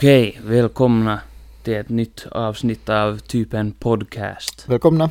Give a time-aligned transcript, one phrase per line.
[0.00, 1.20] Okej, välkomna
[1.62, 4.68] till ett nytt avsnitt av typen podcast.
[4.68, 5.10] Välkomna.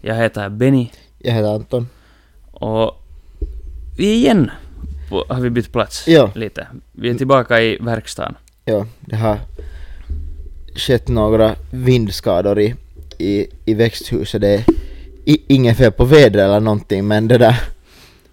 [0.00, 1.88] Jag heter Benny Jag heter Anton.
[2.50, 3.04] och
[3.96, 4.50] vi igen
[5.08, 6.30] på, har vi bytt plats Ja.
[6.34, 6.66] lite.
[6.92, 8.34] Vi är tillbaka i verkstaden.
[8.64, 9.38] Ja, det har
[10.74, 12.74] skett några vindskador i,
[13.18, 14.40] i, i växthuset.
[14.40, 14.64] Det är
[15.24, 17.60] i, inget fel på vädret eller någonting men det där...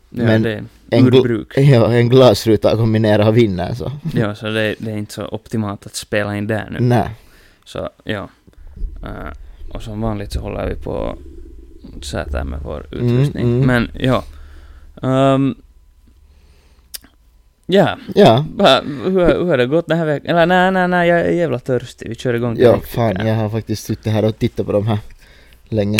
[0.10, 3.92] Ja, Men det är en, ur gl- ja, en glasruta ner av vinden så...
[4.14, 6.78] Ja, så det, det är inte så optimalt att spela in där nu.
[6.80, 7.10] Nej.
[7.66, 8.30] Så, ja.
[9.04, 9.32] Eh,
[9.74, 11.18] och som vanligt så håller vi på
[11.98, 13.46] att sätta med vår Mm, utrustning.
[13.46, 13.68] mm.
[13.68, 14.24] Men, ja.
[15.02, 15.56] Um,
[17.66, 18.46] ja, Ja.
[18.56, 20.30] Va, hur, hur har det gått den här veckan?
[20.38, 22.10] Eller nej, nej, nej, jag är jävla törstig.
[22.10, 23.36] Vi kör igång Ja, fan jag.
[23.36, 25.00] har faktiskt suttit här och tittat på de här
[25.70, 25.98] länge.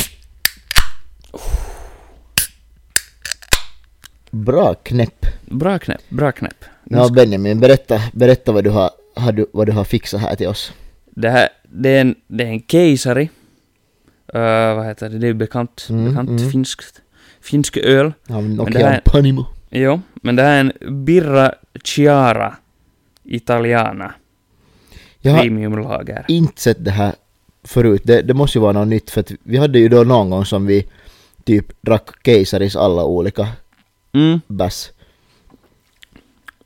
[4.32, 5.26] Bra knäpp.
[5.46, 6.66] Bra knäpp, bra knäpp.
[6.84, 10.36] Nu Ja Benjamin, berätta, berätta vad du har, har du, vad du har fixat här
[10.36, 10.74] till oss.
[11.06, 13.30] Det här, det är en, det är en keisari.
[14.36, 15.18] Uh, vad heter det?
[15.18, 16.52] Det är ju bekant, Mm, bekant mm.
[16.52, 17.02] finskt,
[17.42, 18.14] finsk öl.
[18.30, 19.46] Av det Nokia här- Panimo.
[19.70, 22.56] Jo, men det här är en Birra Chiara
[23.24, 24.14] Italiana
[25.22, 25.44] Jag har
[26.28, 27.16] inte sett det här
[27.64, 28.02] förut.
[28.06, 30.46] Det, det måste ju vara något nytt för att vi hade ju då någon gång
[30.46, 30.88] som vi
[31.44, 33.48] typ drack Keisaris alla olika
[34.14, 34.92] Mm, bass.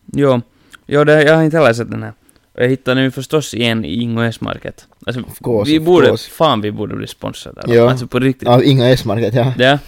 [0.06, 0.42] jo.
[0.86, 2.14] Jo, det, jag har inte heller sett den här.
[2.60, 4.88] Och jag hittade nu förstås igen i Ingo S-market.
[5.06, 7.62] Alltså, course, vi borde, fan vi borde bli sponsrade.
[7.76, 7.90] Ja.
[7.92, 8.48] Alltså på riktigt.
[8.48, 9.54] Av Inga S-market, ja.
[9.58, 9.80] Ja.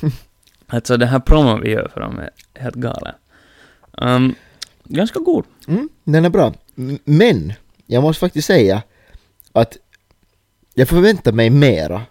[0.68, 2.30] Alltså den här promon vi gör för dem är
[2.62, 3.14] helt galen.
[3.92, 4.36] Um,
[4.84, 5.46] ganska god.
[5.68, 6.54] Mm, den är bra.
[7.04, 7.54] Men,
[7.86, 8.84] jag måste faktiskt säga
[9.52, 9.78] att
[10.74, 12.02] jag förväntar mig mera.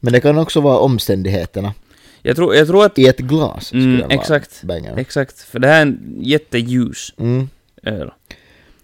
[0.00, 1.74] Men det kan också vara omständigheterna.
[2.22, 2.98] Jag tror, jag tror att...
[2.98, 4.62] I ett glas skulle Mm, den vara exakt.
[4.62, 4.96] banger.
[4.96, 5.40] Exakt.
[5.40, 7.48] För det här är en jätteljus Mm,
[7.82, 8.10] öl.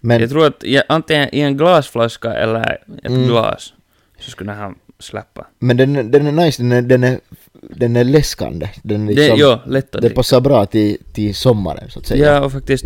[0.01, 2.61] Men jag tror att jag, antingen i en glasflaska eller
[3.03, 3.27] ett Mm.
[3.27, 3.73] glas
[4.19, 5.47] så skulle den här släppa.
[5.59, 7.19] men den, den är nice, den är, den är,
[7.61, 8.69] den är läskande.
[8.83, 12.05] Den, är Det, liksom, jo, lätt att det passar bra till, till sommaren så att
[12.07, 12.25] säga.
[12.33, 12.85] Ja, och faktiskt...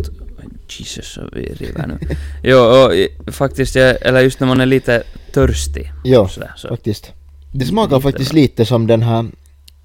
[0.68, 1.98] Jesus, så vi river nu.
[2.42, 2.92] jo, och
[3.34, 5.02] faktiskt, eller just när man är lite
[5.32, 5.92] törstig.
[6.04, 6.68] Jo, Sådär, så.
[6.68, 7.12] faktiskt.
[7.52, 8.40] Det smakar Lite faktiskt bra.
[8.40, 9.18] lite som den här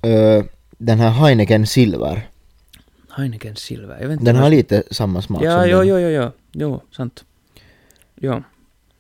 [0.02, 0.44] eh,
[0.78, 2.28] den här Heineken Silver.
[3.17, 5.88] Heineken Silver, jag vet inte Den har lite samma smak Ja, som jo, den.
[5.88, 7.23] jo, jo, jo, jo, sant.
[8.16, 8.44] Jo.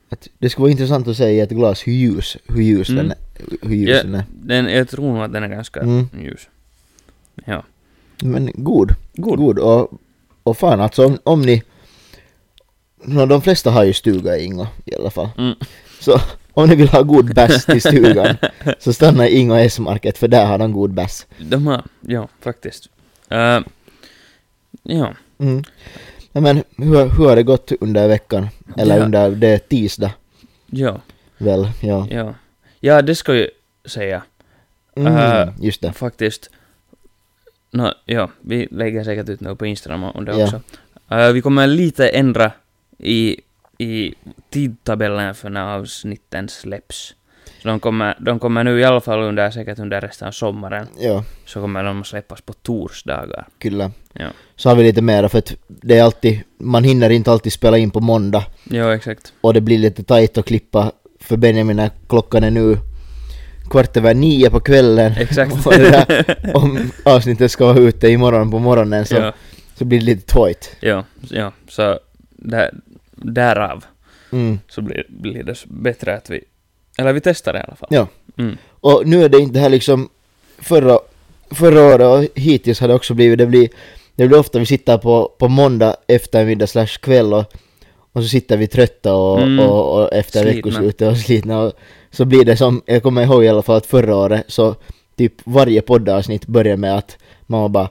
[0.09, 3.07] Att det skulle vara intressant att se i ett glas hur ljus, hur ljus Mm.
[3.07, 3.67] den är.
[3.67, 4.23] Hur ljus Ja, den är.
[4.29, 6.09] den, jag tror nog att den är ganska Mm.
[6.23, 6.47] ljus.
[7.45, 7.63] Ja.
[8.23, 8.91] Men god.
[9.13, 9.37] God.
[9.39, 9.59] God.
[9.59, 9.91] Och,
[10.43, 11.63] och fan alltså om, om ni...
[13.05, 15.29] No, de flesta har ju stuga i Ingo i alla fall.
[15.37, 15.53] Mm.
[15.99, 16.19] Så
[16.53, 18.35] om ni vill ha god bass till stugan
[18.79, 21.27] så stanna i Ingo S-market för där har de god bass.
[21.39, 22.89] De har, ja, faktiskt.
[23.31, 23.59] Uh,
[24.83, 25.13] ja.
[25.37, 25.63] Mm.
[26.33, 28.47] Men hur, hur har det gått under veckan?
[28.77, 29.03] Eller Ja.
[29.05, 30.11] under det är tisdag
[30.67, 31.01] Ja,
[31.37, 31.67] väl?
[31.81, 32.07] Ja.
[32.11, 32.33] ja.
[32.79, 33.49] Ja, det ska jag ju
[33.85, 34.23] säga.
[34.95, 35.93] Mm, Äh, just det.
[35.93, 36.49] Faktiskt.
[37.71, 40.43] Nå, ja, vi lägger säkert ut något på Instagram om det Ja.
[40.43, 40.61] också.
[41.09, 42.51] Eh, vi kommer lite ändra
[42.97, 43.37] i,
[43.77, 44.13] i
[44.49, 47.15] tidtabellen för när avsnitten släpps.
[47.61, 50.87] Så de kommer, de kommer nu i alla fall under, säkert under resten av sommaren,
[50.99, 53.47] Ja, så kommer de att släppas på torsdagar.
[53.59, 53.91] kyllä.
[54.13, 54.27] Ja.
[54.55, 57.77] Så har vi lite mera för att det är alltid, man hinner inte alltid spela
[57.77, 59.33] in på måndag Jo, exakt.
[59.41, 62.77] och det blir lite tajt att klippa för Benjamin när klockan är nu
[63.69, 65.11] kvart över nio på kvällen.
[65.17, 65.65] Exakt.
[65.65, 69.33] Och det där, om avsnittet ska vara ute imorgon på morgonen så, ja,
[69.77, 70.75] så blir det lite tajt.
[70.79, 71.99] ja, ja, så
[72.31, 72.69] där,
[73.15, 73.85] därav
[74.33, 74.59] Mm.
[74.69, 76.43] så blir, blir det bättre att vi,
[77.01, 77.89] eller vi testar det i alla fall.
[77.91, 78.07] Ja.
[78.37, 78.57] Mm.
[78.69, 80.09] Och nu är det inte här liksom
[80.59, 80.99] förra,
[81.51, 83.69] förra året och hittills har det också blivit, det blir,
[84.15, 87.53] det blir ofta vi sitter på, på måndag eftermiddag slash kväll och,
[88.13, 89.59] och så sitter vi trötta och, Mm.
[89.59, 91.73] och, och efter veckoslutet och slitna och
[92.11, 94.75] så blir det som, jag kommer ihåg i alla fall att förra året så
[95.17, 97.17] typ varje poddavsnitt började med att
[97.47, 97.89] man bara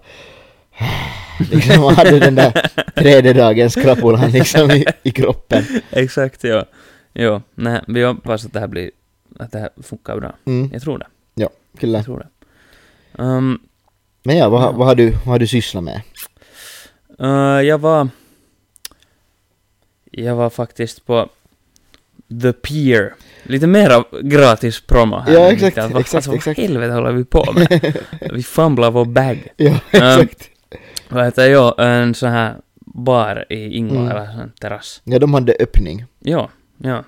[1.53, 5.65] liksom man hade den där tredje dagens krapulan liksom i, i kroppen.
[5.91, 6.65] Exakt, ja.
[7.15, 8.91] Jo, nej, vi hoppas att det här blir,
[9.41, 10.33] att det här funkar bra.
[10.45, 11.07] Mm, Jag tror det.
[11.79, 11.99] kyllä.
[11.99, 12.29] Jag tror det.
[13.23, 13.61] Um,
[14.23, 14.73] Men ja, vad, Ja.
[14.73, 16.03] vad, har du, vad har du sysslat med?
[17.23, 18.09] uh, jag var...
[20.11, 21.29] Jag var faktiskt på...
[22.43, 23.15] The Pier.
[23.43, 25.33] Lite mera gratis promo här.
[25.35, 25.77] Ja, exakt.
[25.77, 26.59] Vad- exakt, alltså, exakt.
[26.59, 27.97] vad helvete håller vi på med?
[28.33, 29.49] vi famlar vår bag.
[29.57, 30.51] Ja, exakt.
[31.09, 31.75] Vad heter jag?
[31.79, 34.17] En sån här bar i Ingvar, Mm.
[34.17, 35.01] eller sån terrass.
[35.05, 36.05] Ja, de hade öppning.
[36.19, 37.05] Ja, ja.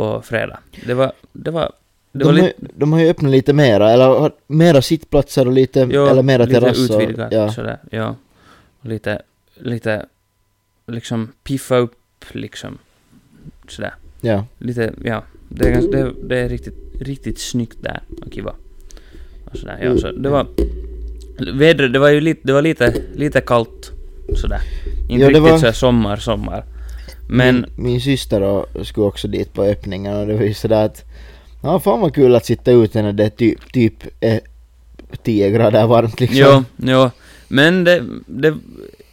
[0.00, 0.58] På fredag.
[0.86, 1.72] Det var, det var,
[2.12, 5.46] det De, var har, lite, de har ju öppnat lite mera, eller har mera sittplatser
[5.46, 7.52] och lite, ja, eller mera lite terrass och, utvidgat ja.
[7.52, 8.14] sådär, ja.
[8.82, 9.22] Lite,
[9.54, 10.06] lite,
[10.86, 11.94] liksom piffa upp
[12.32, 12.78] liksom,
[13.68, 13.94] sådär.
[14.20, 14.44] ja.
[14.58, 15.22] Lite, ja.
[15.48, 18.54] Det är, ganska, det, det är riktigt, riktigt snyggt där och kiva.
[19.50, 19.98] Och sådär, ja.
[19.98, 20.46] Så det var,
[21.54, 23.92] vädret, det var ju lite, det var lite, lite kallt
[24.36, 24.60] sådär.
[25.08, 26.64] Inte Ja, riktigt var- såhär sommar, sommar.
[27.32, 30.84] Men, Min, min syster och skulle också dit på öppningen och det var ju sådär
[30.84, 31.04] att
[31.62, 34.40] Ja fan vad kul att sitta ute när det är typ, typ är
[35.22, 36.38] 10 grader varmt liksom.
[36.38, 37.10] jo, jo.
[37.48, 38.56] Men det, det,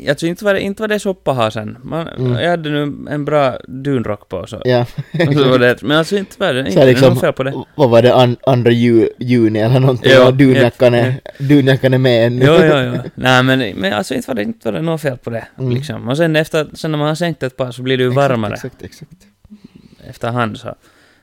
[0.10, 1.78] alltså inte var det, inte var det soppa här sen.
[1.84, 2.32] Man, Mm.
[2.34, 4.62] Jag hade nu en bra dunrock på så.
[4.66, 4.82] Ja.
[5.28, 7.34] Och så var det, men alltså inte var det, Så inte är liksom, något fel
[7.34, 7.64] på det.
[7.76, 11.98] vad var det, an, andra ju, juni eller någonting och dunjackan ja, är, dunjackan är
[11.98, 12.46] med ännu.
[12.46, 13.10] Jo, jo, jo.
[13.16, 15.48] Nej men, men alltså inte var det, inte var det något fel på det.
[15.60, 15.72] Mm.
[15.72, 16.08] Liksom.
[16.10, 18.30] Och sen efter, sen när man har sänkt ett par så blir det ju Exakt,
[18.30, 19.12] varmare Exakt, exakt.
[20.10, 20.76] efterhand så.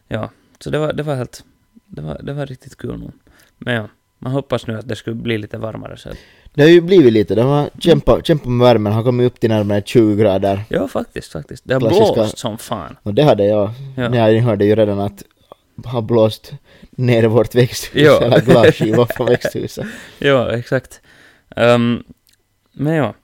[0.09, 0.31] Ja.
[0.59, 1.44] Så det var, det var helt,
[1.87, 3.12] det var, det var riktigt kul nog.
[3.59, 3.88] Men ja,
[4.19, 6.17] man hoppas nu att det skulle bli lite varmare så att,
[6.55, 9.51] Det har ju blivit lite, de har kämpat, kämpat med värmen, har kommit upp till
[9.51, 10.65] närmare 20 grader.
[10.69, 11.62] Ja, faktiskt, faktiskt.
[11.67, 12.97] Det har Klassiska- blåst som fan.
[13.03, 13.71] Och det hade jag.
[13.97, 14.15] Ja.
[14.17, 14.31] Ja.
[14.31, 15.23] Jag hörde ju redan att
[15.85, 16.53] har blåst
[16.91, 18.21] ner vårt växthus, Ja.
[18.23, 19.87] eller glasskiva från växthuset.
[20.19, 21.01] Ja, exakt.
[21.56, 22.03] Ehm,
[22.73, 23.15] men ja.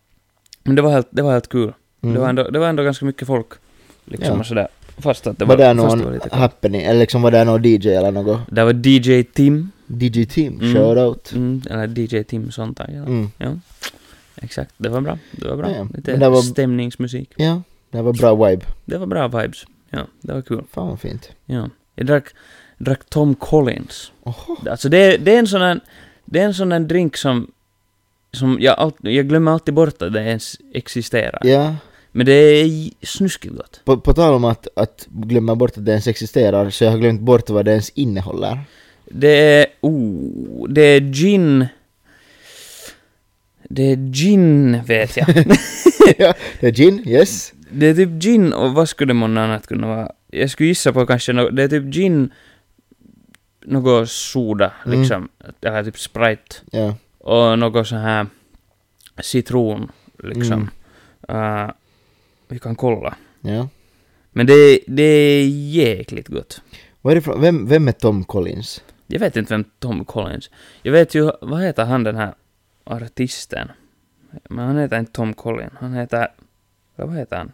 [0.63, 1.73] Men det var helt, det var helt kul.
[2.03, 2.15] Mm.
[2.15, 3.47] Det, var ändå, det var ändå ganska mycket folk.
[4.05, 4.41] Liksom Ja.
[4.41, 4.69] och sådär.
[4.99, 7.45] Fast att det var, var, det fast det var någon happening, eller liksom var det
[7.45, 8.41] någon DJ eller något?
[8.51, 9.71] Det var DJ Tim.
[9.99, 10.75] DJ Team, Mm.
[10.75, 11.33] shoutout.
[11.33, 12.91] Mm, eller DJ Tim Sontag.
[12.95, 13.03] Ja.
[13.07, 13.31] Mm.
[13.39, 13.57] ja.
[14.43, 15.19] Exakt, det var bra.
[15.33, 15.71] Det var bra.
[15.71, 15.89] Ja.
[15.95, 17.31] Lite det var- stämningsmusik.
[17.37, 18.65] Ja, det var bra vibe.
[18.85, 19.65] Det var bra vibes.
[19.91, 20.65] Ja, det var kul.
[20.73, 21.31] Fan vad fint.
[21.47, 21.69] Ja.
[21.95, 22.25] Jag drack,
[22.79, 24.13] drack Tom Collins.
[24.23, 24.57] Oho.
[24.71, 25.81] Alltså det, är- det är en sån här,
[26.25, 27.51] det är en sån här drink som,
[28.33, 31.41] som jag, all, jag glömmer alltid bort att det ens existerar.
[31.45, 31.75] Ja,
[32.13, 33.81] Men det är snuskigt gott.
[33.85, 36.99] på, på tal om att, att glömma bort att det ens existerar, så jag har
[36.99, 38.59] glömt bort vad det ens innehåller.
[39.13, 41.67] Det är, oh, det är gin.
[43.69, 45.29] Det är gin, vet jag.
[46.19, 47.53] ja, det är gin, yes.
[47.71, 50.13] det är typ gin och vad skulle man annat kunna vara?
[50.27, 52.31] Jag skulle gissa på kanske no, det är typ gin,
[53.65, 55.01] något soda Mm.
[55.01, 55.29] liksom,
[55.61, 56.57] eller typ Sprite.
[56.71, 56.95] Ja.
[57.19, 58.27] Och något så här
[59.23, 59.91] citron,
[60.23, 60.69] liksom.
[61.29, 61.65] Mm.
[61.65, 61.71] Uh,
[62.49, 63.15] vi kan kolla.
[63.41, 63.69] ja.
[64.33, 66.63] Men det, det är jäkligt gott.
[67.01, 68.83] Vad är det från, vem, vem är Tom Collins?
[69.13, 70.51] Jag vet inte vem Tom Collins...
[70.83, 72.35] Jag vet ju, vad heter han den här
[72.85, 73.69] artisten?
[74.49, 76.29] Men han heter inte Tom Collins, han heter...
[76.97, 77.53] Vad heter han?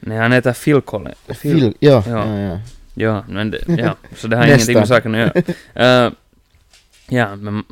[0.00, 1.18] Nej, han heter Phil Collins.
[1.42, 2.26] Phil, ja, Ja.
[2.26, 2.60] ja, ja.
[2.94, 5.20] Ja, men det, ja, så det har ingenting med saken att
[5.74, 6.06] göra.
[6.06, 6.12] Uh,
[7.08, 7.64] ja, men...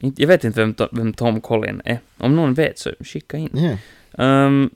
[0.00, 1.98] Jag vet inte vem, vem Tom Collins är.
[2.16, 3.50] Om någon vet så skicka in.
[3.52, 3.76] ja.
[4.46, 4.70] Um,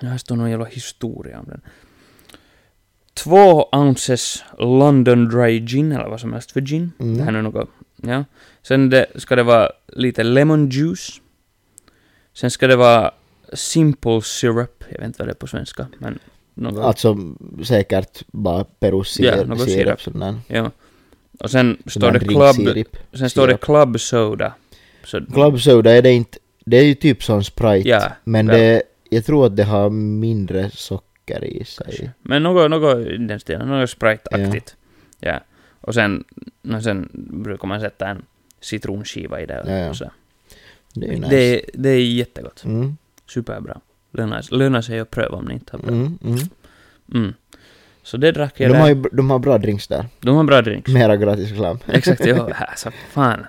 [0.00, 1.60] här står någon jävla historia om den.
[3.14, 6.92] Två ounces London Dry Gin, eller vad som helst för gin.
[6.98, 7.16] Mm.
[7.16, 8.24] Det här är något, ja.
[8.62, 11.20] Sen det, ska det vara lite lemon juice.
[12.34, 13.10] Sen ska det vara
[13.52, 16.18] simple syrup, jag vet inte vad det är på svenska, men
[16.54, 16.84] något.
[16.84, 17.16] Alltså
[17.64, 20.34] säkert bara Perus Ja, något sirap sirap.
[20.46, 20.70] Ja.
[21.40, 22.96] Och sen står det club, drinksirap.
[23.12, 24.54] sen står det club soda.
[25.04, 27.88] Så, Club soda är det inte, det är ju typ som Sprite.
[27.88, 28.58] Ja, men väl.
[28.58, 31.84] det, jag tror att det har mindre socker i sig.
[31.86, 32.10] Kanske.
[32.22, 34.76] Men något, något i den stilen, något Sprite-aktigt.
[35.20, 35.40] Ja.
[35.80, 36.24] Och sen,
[36.74, 38.22] och sen brukar man sätta en
[38.60, 39.64] citronskiva i det.
[39.66, 39.94] Ja, ja.
[39.94, 40.10] Så.
[40.94, 41.28] Det är nice.
[41.30, 42.64] Det, det är jättegott.
[42.64, 43.80] Mm, Superbra.
[44.10, 46.06] Lönar, lönar sig att pröva om ni inte har prövat.
[46.06, 46.38] mm, mm.
[47.14, 47.34] Mm.
[48.02, 48.80] Så det drack jag De där.
[48.80, 50.06] har ju de har bra drinks där.
[50.20, 50.92] De har bra drinks.
[50.92, 51.78] Mera gratis reklam.
[51.86, 52.48] Exakt, ja.
[52.54, 53.46] Alltså, fan.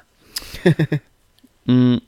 [1.66, 2.00] Mm.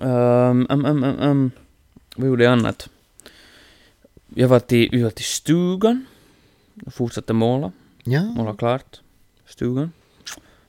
[0.00, 1.50] Um, um, um, um.
[2.16, 2.88] Vad gjorde jag annat?
[4.34, 6.06] Jag var till, vi var till stugan.
[6.86, 7.72] Och fortsatte måla.
[8.04, 9.00] Ja, Måla klart.
[9.46, 9.92] Stugan.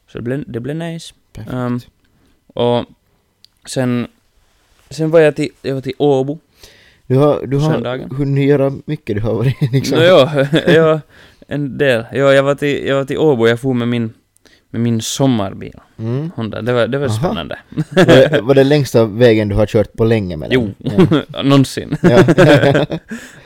[0.07, 1.13] Så det blev, det blev nice.
[1.33, 1.53] perfekt.
[1.53, 1.79] Um,
[2.47, 2.85] och
[3.65, 4.07] sen,
[4.89, 6.39] sen var jag till, jag var till Åbo.
[7.07, 8.11] du har, du har söndagen.
[8.11, 9.97] hunnit göra mycket, du har varit liksom...
[9.97, 11.01] Nå, ja, ja,
[11.47, 12.05] en del.
[12.11, 14.13] Ja, jag var till, jag var till Åbo, jag for med min,
[14.75, 15.79] med min sommarbil.
[15.97, 16.31] Mm.
[16.35, 16.61] Honda.
[16.61, 17.15] Det var, det var Aha.
[17.17, 17.59] spännande.
[17.89, 20.73] Var, det, var det längsta vägen du har kört på länge med den?
[20.77, 20.91] Jo,
[21.31, 21.43] Ja.
[21.43, 21.97] någonsin.
[22.01, 22.17] Ja.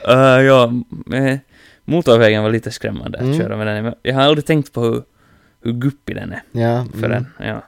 [0.08, 0.72] uh, ja,
[1.14, 1.38] eh,
[1.84, 3.38] motorvägen var lite skrämmande att Mm.
[3.38, 3.94] köra med den.
[4.02, 5.02] Jag har aldrig tänkt på hur,
[5.62, 6.86] hur guppig den är ja.
[6.92, 7.10] för mm.
[7.10, 7.26] den.
[7.48, 7.62] Ja.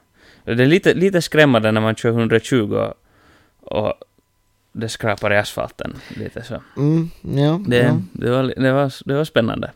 [0.44, 2.94] Det är lite, lite skrämmande när man kör 120 och,
[3.78, 3.94] och,
[4.72, 6.62] det skrapar i asfalten lite så.
[6.76, 8.00] Mm, ja, Det, ja.
[8.12, 9.70] det, var, det, var, det var spännande.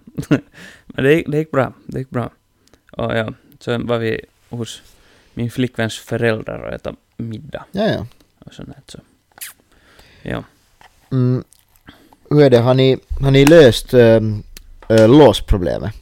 [0.86, 1.72] Men det, det gick bra.
[1.86, 2.30] Det gick bra.
[2.92, 4.82] Och ja, så var vi hos
[5.34, 8.06] min flickväns föräldrar och äta middag ja, ja.
[8.38, 8.98] och sånt där, så.
[10.22, 10.44] Ja.
[11.12, 11.44] Mm.
[12.30, 14.42] Hur är det, har ni, har ni löst ähm,
[14.88, 15.92] äh, låsproblemet?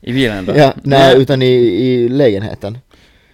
[0.00, 0.56] I bilen då?
[0.56, 2.78] Ja, nej, utan i, i lägenheten.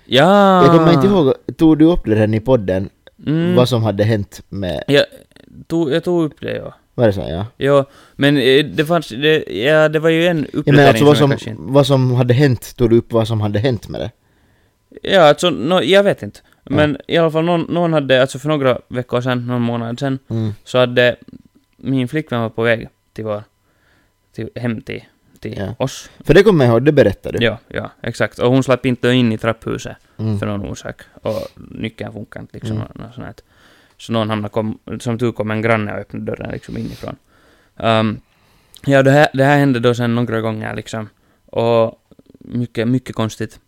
[0.04, 0.62] Ja!
[0.64, 2.90] Jag kommer inte ihåg, tog du upp det här i podden,
[3.26, 3.54] Mm.
[3.54, 5.04] vad som hade hänt med, Jag
[5.66, 6.74] tog, jag tog upp det, ja.
[6.94, 7.26] Vad är det så?
[7.30, 7.46] Ja.
[7.56, 7.86] Ja,
[8.16, 11.16] men eh, det fanns, det, ja, det var ju en Ja uppdatering men alltså vad
[11.16, 14.00] som som, kanske vad som hade hänt, tog du upp vad som hade hänt med
[14.00, 14.10] det?
[15.02, 16.40] Ja, alltså, no, jag vet inte.
[16.64, 20.18] Men i alla fall någon, någon hade, alltså för några veckor sedan, någon månad sedan,
[20.28, 20.52] Mm.
[20.64, 21.16] så hade
[21.76, 23.42] min flickvän var på väg till vår,
[24.34, 25.04] till, hem till,
[25.40, 25.74] till Ja.
[25.78, 26.10] oss.
[26.24, 27.44] För det kommer jag ihåg, det berättade du.
[27.44, 28.38] Ja, ja, exakt.
[28.38, 30.38] Och hon slapp inte in i trapphuset Mm.
[30.38, 31.02] för någon orsak.
[31.22, 32.76] Och nyckeln funkar inte liksom.
[32.76, 32.86] Mm.
[32.88, 33.34] och något sånt här.
[33.98, 37.16] Så någon hamnade, kom, som tur kom en granne och öppnade dörren liksom inifrån.
[37.76, 38.20] Um,
[38.86, 41.08] ja, det här, det här hände då sen några gånger liksom.
[41.46, 42.00] Och
[42.38, 43.60] mycket, mycket konstigt.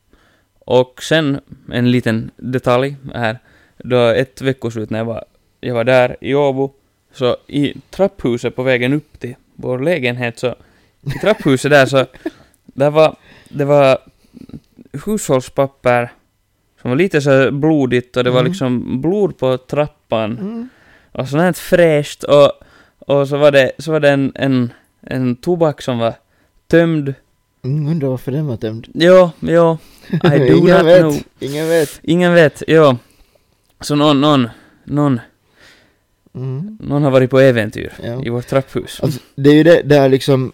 [0.59, 1.41] Och sen
[1.73, 3.39] en liten detalj här.
[3.79, 5.25] Då ett veckoslut när jag var,
[5.61, 6.73] jag var där i Åbo,
[7.13, 10.55] så i trapphuset på vägen upp till vår lägenhet så,
[11.03, 12.07] i trapphuset där så,
[12.65, 13.17] där var,
[13.49, 13.99] det var
[15.07, 16.13] hushållspapper
[16.81, 18.51] som var lite så blodigt och det var Mm.
[18.51, 19.59] liksom blod på
[20.09, 20.69] trappan Mm.
[21.13, 22.53] och sånt här fräscht och,
[22.99, 26.15] och så var det, så var det en, en, en tobak som var
[26.69, 27.15] tömd.
[27.65, 28.87] Mm, undrar varför den var tömd.
[28.95, 29.79] Jo, jo,
[30.13, 31.17] I do Ingen not vet, know.
[31.41, 32.01] ingen vet.
[32.03, 32.97] Ingen vet, jo.
[33.81, 34.49] Så någon, någon,
[34.85, 35.21] någon,
[36.35, 36.79] Mm.
[36.81, 38.23] någon har varit på äventyr Ja.
[38.25, 39.01] i vårt trapphus.
[39.03, 40.53] Alltså, det är ju det, där liksom,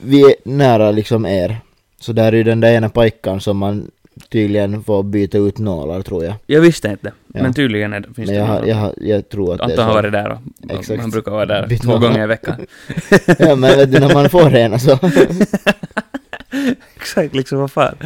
[0.00, 1.56] vi är nära liksom er.
[2.00, 3.90] Så där är ju den där ena pojkan som man
[4.28, 6.34] tydligen får byta ut nålar tror jag.
[6.46, 7.42] Jag visste inte, Ja.
[7.42, 8.68] men tydligen är det, finns Men det jag, har- någon.
[8.68, 9.94] jag, har- jag tror att det är Anton har så.
[9.96, 11.00] varit där och, Exakt.
[11.00, 12.08] han brukar vara där Bytt två nålar.
[12.08, 12.66] gånger i veckan.
[13.38, 14.98] Ja men vet du, när man får en så...
[16.96, 17.96] Exakt, liksom vad fan.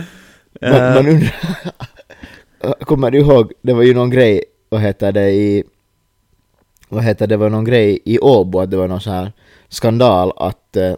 [0.60, 1.34] man, Eh, man undrar...
[2.84, 5.64] Kommer du ihåg, det var ju någon grej, vad heter det i...
[6.88, 9.32] Vad heter det, det var någon grej i Åbo att det var någon sån här
[9.68, 10.92] skandal att eh,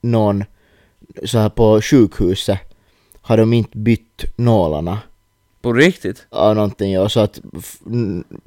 [0.00, 0.44] någon
[1.24, 2.58] så här på sjukhuset
[3.30, 4.98] har de inte bytt nålarna
[5.62, 6.26] på riktigt?
[6.30, 7.40] av någonting ja, så att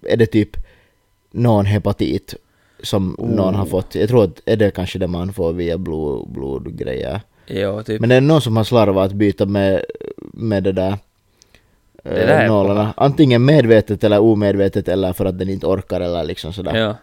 [0.04, 0.58] är det typ
[1.32, 2.36] någon hepatit
[2.82, 3.30] som Oh.
[3.36, 3.96] någon har fått.
[3.96, 7.22] Jag tror att är det kanske det man får via blod, blodgrejer.
[7.48, 8.00] Jo, typ.
[8.02, 9.84] Men det är någon som har slarvat att byta med,
[10.34, 10.98] med det där,
[12.04, 12.94] Det eh, där är nålarna.
[12.98, 16.76] Antingen medvetet eller omedvetet eller för att den inte orkar eller liksom sådär.
[16.76, 16.96] Ja.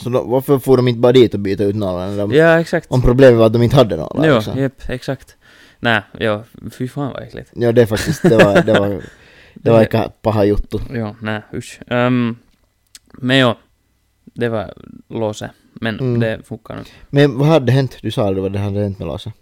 [0.00, 2.16] Så då, varför får de inte bara dit och byta ut nålarna?
[2.16, 2.90] De, ja, exakt.
[2.90, 4.58] Om problemet var att de inte hade nålar Jo, liksom.
[4.58, 5.35] jep, exakt.
[5.86, 7.50] Nej, jo, fy fan vad äckligt.
[7.54, 9.00] Ja det är faktiskt, det var, det var,
[9.54, 10.78] det var aika paha juttu.
[10.94, 11.80] Jo, nej, usch.
[11.86, 12.36] Um,
[13.12, 13.54] men jo,
[14.24, 14.72] det var
[15.08, 15.50] låset.
[15.80, 16.20] Men Mm.
[16.20, 16.82] det funkar nu.
[17.10, 17.98] Men vad hade hänt?
[18.02, 19.32] Du sa aldrig vad det hade hänt med låset.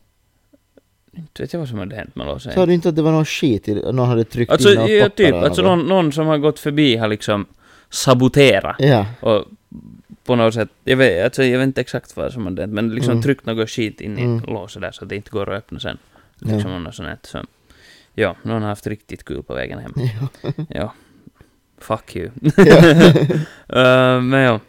[1.17, 2.55] Inte vet jag vad som hade hänt med låset.
[2.55, 4.91] Sa du inte att det var någon skit i Någon hade tryckt Alltså, in något
[4.91, 5.79] ja, papper typ, eller alltså något?
[5.79, 7.47] någon, någon som har gått förbi har liksom
[7.91, 9.07] saboterat Ja.
[9.21, 9.45] och
[10.25, 12.95] på något sätt, jag vet, alltså, jag vet inte exakt vad som hade hänt, men
[12.95, 13.23] liksom Mm.
[13.23, 14.45] tryckt något skit in i Mm.
[14.49, 15.99] låset där så att det inte går att öppna sen.
[16.41, 16.55] Ja.
[16.55, 17.45] Liksom något sånt här, så.
[18.14, 19.93] Ja, någon har haft riktigt kul på vägen hem.
[19.97, 20.53] Ja.
[20.69, 20.93] Ja.
[21.79, 22.31] Fuck you.
[22.57, 22.76] Ja.
[24.17, 24.61] uh, men ja.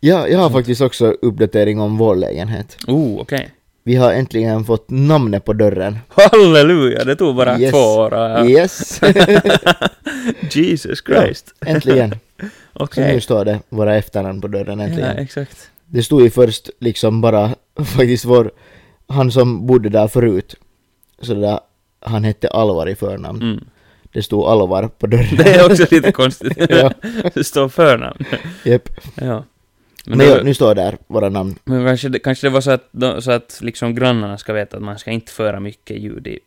[0.00, 2.76] ja, jag har faktiskt också uppdatering om vår lägenhet.
[2.86, 3.50] Oh, okej.
[3.86, 5.98] Vi har äntligen fått namnet på dörren.
[6.08, 7.70] Halleluja, det tog bara Yes.
[7.70, 8.40] två år.
[8.40, 9.00] uh, Yes!
[10.50, 11.54] Jesus Christ.
[11.66, 12.14] äntligen.
[12.72, 13.08] Okej.
[13.08, 15.18] Så nu står det våra efternamn på dörren Ja, äntligen.
[15.18, 15.70] exakt.
[15.86, 17.54] Det stod ju först liksom bara,
[17.84, 18.50] faktiskt vår,
[19.08, 20.54] han som bodde där förut,
[21.24, 21.60] så det där,
[22.00, 23.42] han hette Alvar i förnamn.
[23.42, 23.64] Mm.
[24.12, 25.36] Det stod Alvar på dörren.
[25.36, 26.66] Det är också lite konstigt.
[26.68, 26.92] Ja.
[27.34, 28.24] det står förnamn.
[28.64, 28.88] Japp.
[29.14, 29.44] Ja.
[30.06, 31.58] Men, Men, då, nu står där våra namn.
[31.64, 34.76] men kanske, det, kanske det var så att, då, så att liksom grannarna ska veta
[34.76, 36.38] att man ska inte föra mycket ljud i,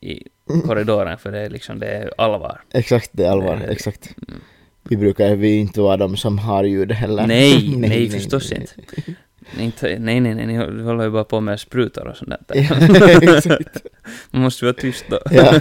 [0.00, 0.22] i
[0.66, 2.60] korridoren för det är liksom, det är allvar.
[2.72, 3.68] Exakt, det är Alvar, Nej.
[3.70, 4.14] exakt.
[4.28, 4.40] Mm.
[4.82, 7.26] Vi brukar vi inte vara de som har ljud heller.
[7.26, 8.72] Nej, nej, förstås inte.
[8.76, 9.14] Nej, inte.
[9.56, 12.56] Nej, nej, nej, ni håller ju bara på med sprutor och sånt där.
[12.56, 13.58] Ja.
[14.30, 15.18] Man måste vara tyst då.
[15.30, 15.52] Ja.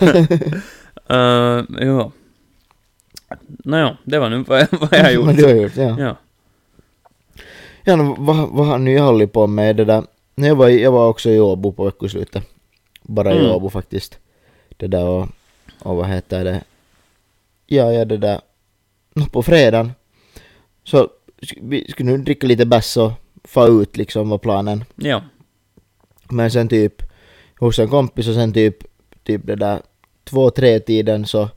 [1.11, 2.11] Uh, jo.
[3.47, 5.25] Nåja, det var nu vad jag, vad jag gjort.
[5.25, 5.95] Vad du har gjort, ja.
[5.99, 6.15] Ja.
[7.83, 10.03] Ja, no, vad, vad har ni hållit på med det där?
[10.35, 12.43] Jag var, i- jag var också i Åbo på veckoslutet.
[13.01, 13.51] Bara i Mm.
[13.51, 14.17] Åbo faktiskt.
[14.77, 15.27] Det där och,
[15.79, 16.63] och vad heter det?
[17.67, 18.41] Ja, ja det där.
[19.13, 19.91] Nå, på fredagen.
[20.83, 21.09] Så
[21.61, 23.11] vi skulle nu dricka lite bärs och
[23.47, 24.83] få ut liksom var planen.
[24.95, 25.21] Ja.
[26.29, 27.01] Men sen typ
[27.59, 28.77] hos en kompis och sen typ,
[29.23, 29.79] typ det där
[30.23, 31.49] två, tre tiden så,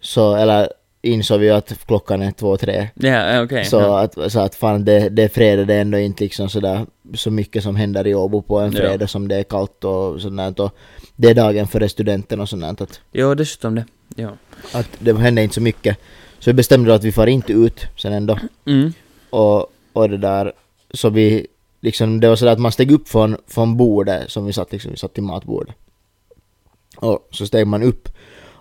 [0.00, 0.68] så eller
[1.02, 2.88] insåg vi att klockan är två, tre.
[2.94, 3.64] Ja, okej.
[3.64, 4.00] Så, ja.
[4.00, 7.30] att, så att fan det, det är fredag, det är ändå inte liksom sådär så
[7.30, 8.78] mycket som händer i Åbo på en Ja.
[8.80, 10.70] fredag som det är kallt och sådant och
[11.16, 13.84] det är dagen före studenten och sånt att, Jo, dessutom det.
[14.16, 14.30] Ja.
[14.72, 15.98] att det händer inte så mycket.
[16.38, 18.92] Så vi bestämde att vi far inte ut sen ändå Mm.
[19.30, 20.52] och, och det där
[20.94, 21.46] så vi
[21.80, 24.90] liksom det var sådär att man steg upp från, från bordet som vi satt liksom,
[24.90, 25.74] vi satt i matbordet.
[26.96, 28.08] Och så steg man upp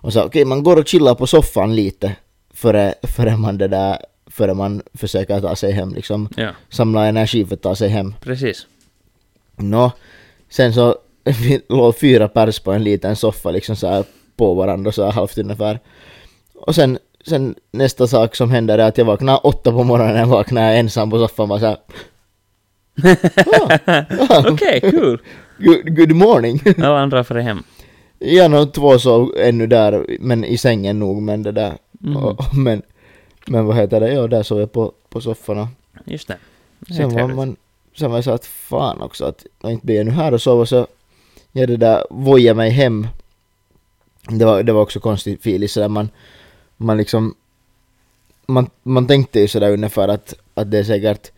[0.02, 2.16] och sa okej man går och chillar på soffan lite
[2.54, 3.98] före, före man det där
[4.28, 8.16] före man försöker ta sig hem liksom Ja, samla energi för att ta sig hem.
[8.22, 8.68] precis.
[9.56, 9.92] Nå,
[10.50, 14.04] sen så vi låg fyra pers på en liten soffa liksom så här
[14.36, 15.80] på varandra så här halvt ungefär.
[16.56, 20.62] Och sen, sen nästa sak som händer är att jag vaknar åtta på morgonen, vaknar
[20.62, 21.94] jag ensam på soffan bara såhär ah,
[24.48, 25.22] Okej, kul.
[25.58, 26.60] good, good morning.
[26.78, 27.64] Alla andra får hem.
[28.20, 31.78] Ja, no, två sov ännu där, men i sängen nog, men det där.
[31.92, 32.18] Mhm.
[32.18, 32.82] Och, men,
[33.48, 35.68] men vad heter det, ja där sov jag på, på och
[36.06, 36.38] Just det.
[36.98, 37.56] Sen var man,
[37.96, 40.42] sen var jag så att fan också att jag inte blir jag nu här och
[40.42, 40.88] sova så
[41.52, 43.08] jag det där voja mig hem.
[44.30, 46.10] Det var, det var också konstigt feeling sådär man,
[46.78, 47.36] man liksom
[48.46, 51.32] man, man tänkte ju sådär ungefär att, att det är säkert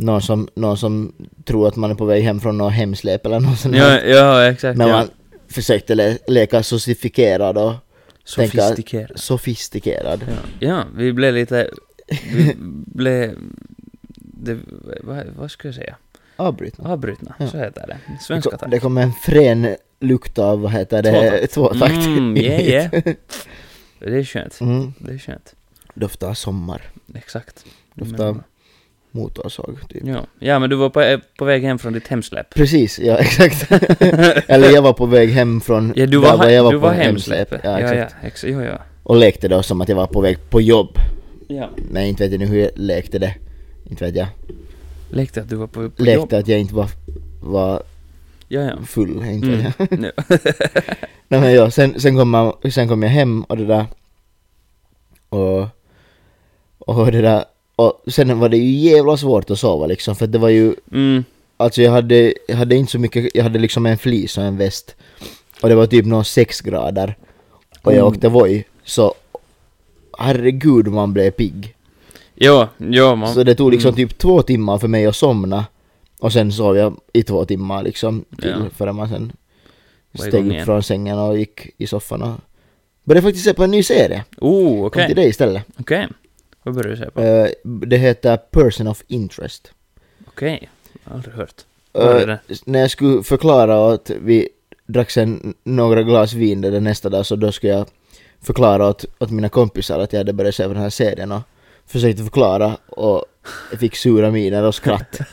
[0.00, 1.12] någon som, någon som
[1.44, 4.44] tror att man är på väg hem från något hemsläp eller något sånt Ja, ja,
[4.50, 4.78] exakt.
[4.78, 4.96] Men ja.
[4.96, 5.08] man
[5.48, 7.72] försökte le, leka sofistikerad och
[8.36, 9.18] tänka- Sofistikerad.
[9.20, 10.20] sofistikerad.
[10.28, 10.68] Ja.
[10.68, 11.70] ja, vi blev lite...
[12.32, 12.54] Vi
[12.86, 13.34] blev...
[14.16, 14.58] Det,
[15.02, 15.96] vad, vad ska jag säga?
[16.36, 16.88] Avbrutna.
[16.92, 17.48] Avbrutna, Ja.
[17.48, 17.98] så heter det.
[18.20, 18.70] Svenska tack.
[18.70, 21.92] det kom en frän lukt av, vad heter det, tvåtakt.
[22.06, 22.90] Mm, yeah, yeah.
[23.98, 24.60] Det är skönt.
[24.60, 24.92] Mm.
[24.98, 25.54] Det är skönt.
[25.94, 26.82] Doftar sommar.
[27.14, 27.64] Exakt.
[27.94, 28.36] Doftar
[29.10, 30.02] motorsåg typ.
[30.06, 30.26] Ja.
[30.38, 32.54] ja, men du var på, på väg hem från ditt hemsläpp.
[32.54, 33.72] Precis, ja exakt.
[34.50, 36.78] Eller jag var på väg hem från Ja, du där var, var jag var du
[36.78, 37.48] på var en hemsläpp.
[37.52, 38.14] Ja, Ja, exakt.
[38.22, 38.78] ja, ex, ja, ja.
[39.02, 40.90] Och lekte då som att jag var på väg på jobb.
[41.48, 41.68] ja.
[41.90, 43.34] Men inte vet jag nu hur jag lekte det.
[43.90, 44.26] Inte vet jag.
[45.10, 46.32] Lekte att du var på, på lekte jobb.
[46.32, 46.88] att jag inte var,
[47.42, 47.82] var
[48.48, 48.76] Ja, ja.
[48.86, 49.24] full.
[49.24, 49.92] Inte vet jag.
[49.92, 50.10] Mm.
[50.16, 50.22] Ja.
[51.28, 53.86] Nej men ja, sen, sen, kom man, sen kom jag hem och det där.
[55.28, 55.66] Och,
[56.78, 57.44] och det där.
[57.80, 61.24] Och sen var det ju jävla svårt att sova liksom för det var ju Mm.
[61.56, 64.56] Alltså jag hade, jag hade inte så mycket, jag hade liksom en flis och en
[64.56, 64.96] väst.
[65.62, 67.16] Och det var typ någon sex grader.
[67.82, 68.08] Och jag Oh.
[68.08, 69.14] åkte Voi, så
[70.18, 71.74] herregud man blev pigg.
[72.34, 73.34] Jo, jo, man...
[73.34, 73.96] Så det tog liksom mm.
[73.96, 75.64] typ två timmar för mig att somna.
[76.20, 78.70] Och sen sov jag i två timmar liksom till Ja.
[78.76, 79.32] förrän man sen
[80.14, 82.40] steg upp från sängen och gick i soffan och
[83.04, 84.24] började faktiskt se på en ny serie.
[84.38, 85.06] Oh, Kom okej.
[85.06, 85.62] till dig istället.
[85.78, 86.08] Okej.
[86.62, 87.20] Vad börjar du säga på?
[87.20, 89.72] Eh, det heter Person of Interest.
[90.28, 90.70] Okej.
[91.04, 91.54] Aldrig hört.
[91.94, 94.48] Eh, när jag skulle förklara att vi
[94.86, 97.86] drack sen några glas vin där nästa dag så då skulle jag
[98.42, 101.40] förklara åt, åt mina kompisar att jag hade börjat se på den här serien och
[101.86, 103.24] försökte förklara och
[103.70, 105.16] jag fick sura miner och skratt.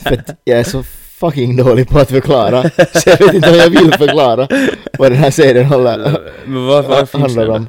[0.00, 0.82] För att jag är så
[1.20, 4.48] fucking dålig på att förklara så jag vet inte om jag vill förklara
[4.98, 7.52] vad den här serien håller, Men finns handlar det?
[7.52, 7.68] om.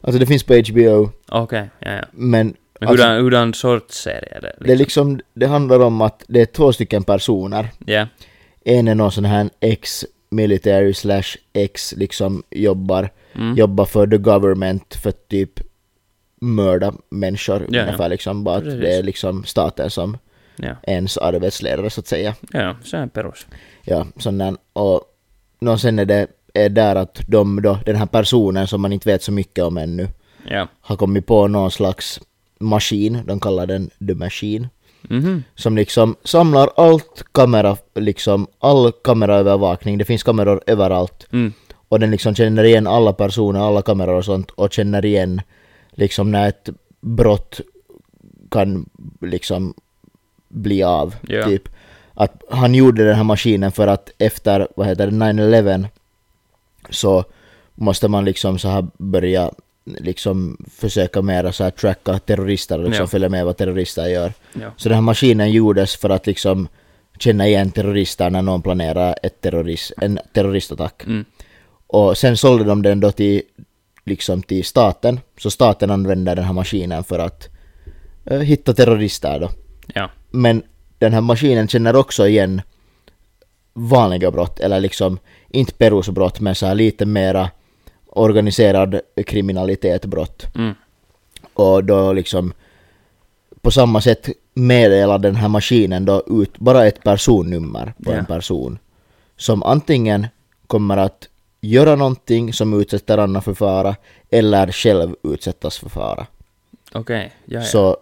[0.00, 2.04] Alltså det finns på HBO Okej, ja, ja.
[2.12, 4.56] men Men Alltså- hurdan, hurdan sorts serie är det?
[4.60, 8.06] det är liksom, det handlar om att det är två stycken personer Ja.
[8.64, 13.54] En är någon sån här ex-military slash ex liksom jobbar, Mm.
[13.56, 15.60] jobbar för the government för typ
[16.40, 17.82] mörda människor Ja, ja.
[17.82, 18.44] ungefär liksom.
[18.44, 18.80] Bara att Precis.
[18.80, 20.18] det är liksom staten som
[20.56, 22.34] Ja, ens arbetsledare så att säga.
[22.52, 23.46] ja, så är perus.
[23.84, 24.56] Ja, sån där.
[24.72, 25.02] Och
[25.60, 29.08] nå, sen är det är där att de då, den här personen som man inte
[29.08, 30.08] vet så mycket om ännu,
[30.48, 30.68] Ja.
[30.80, 32.20] har kommit på någon slags
[32.58, 34.68] maskin, de kallar den the machine.
[35.02, 35.42] Mhm.
[35.54, 41.52] som liksom samlar allt kamera, liksom all kameraövervakning, det finns kameror överallt Mm.
[41.88, 45.42] och den liksom känner igen alla personer, alla kameror och sånt och känner igen
[45.90, 46.68] liksom när ett
[47.00, 47.60] brott
[48.50, 48.88] kan
[49.20, 49.74] liksom
[50.48, 51.44] bli av, Ja.
[51.44, 51.68] typ.
[52.14, 55.86] Att han gjorde den här maskinen för att efter, vad heter det, 9-11
[56.90, 57.24] så
[57.74, 59.50] måste man liksom så här börja
[59.84, 63.06] liksom försöka mera så här tracka terrorister och liksom Ja.
[63.06, 64.32] följa med vad terrorister gör.
[64.52, 64.70] Ja.
[64.76, 66.68] Så den här maskinen gjordes för att liksom
[67.18, 71.04] känna igen terrorister när någon planerar ett terrorist, en terroristattack.
[71.06, 71.24] Mm.
[71.86, 73.42] Och sen sålde de den då till,
[74.04, 77.48] liksom till staten, så staten använder den här maskinen för att
[78.24, 79.50] eh, hitta terrorister då.
[79.94, 80.10] Ja.
[80.30, 80.62] Men
[80.98, 82.62] den här maskinen känner också igen
[83.72, 85.18] vanliga brott, eller liksom
[85.50, 87.50] inte perusbrott men så här lite mera
[88.06, 90.46] organiserad kriminalitet brott.
[90.54, 90.74] Mm.
[91.54, 92.52] Och då liksom
[93.60, 98.16] på samma sätt meddelar den här maskinen då ut bara ett personnummer på Ja.
[98.16, 98.78] en person.
[99.36, 100.26] Som antingen
[100.66, 101.28] kommer att
[101.60, 103.96] göra någonting som utsätter andra för fara
[104.30, 106.26] eller själv utsättas för fara.
[106.92, 107.64] Okej, ja, ja.
[107.64, 107.96] Så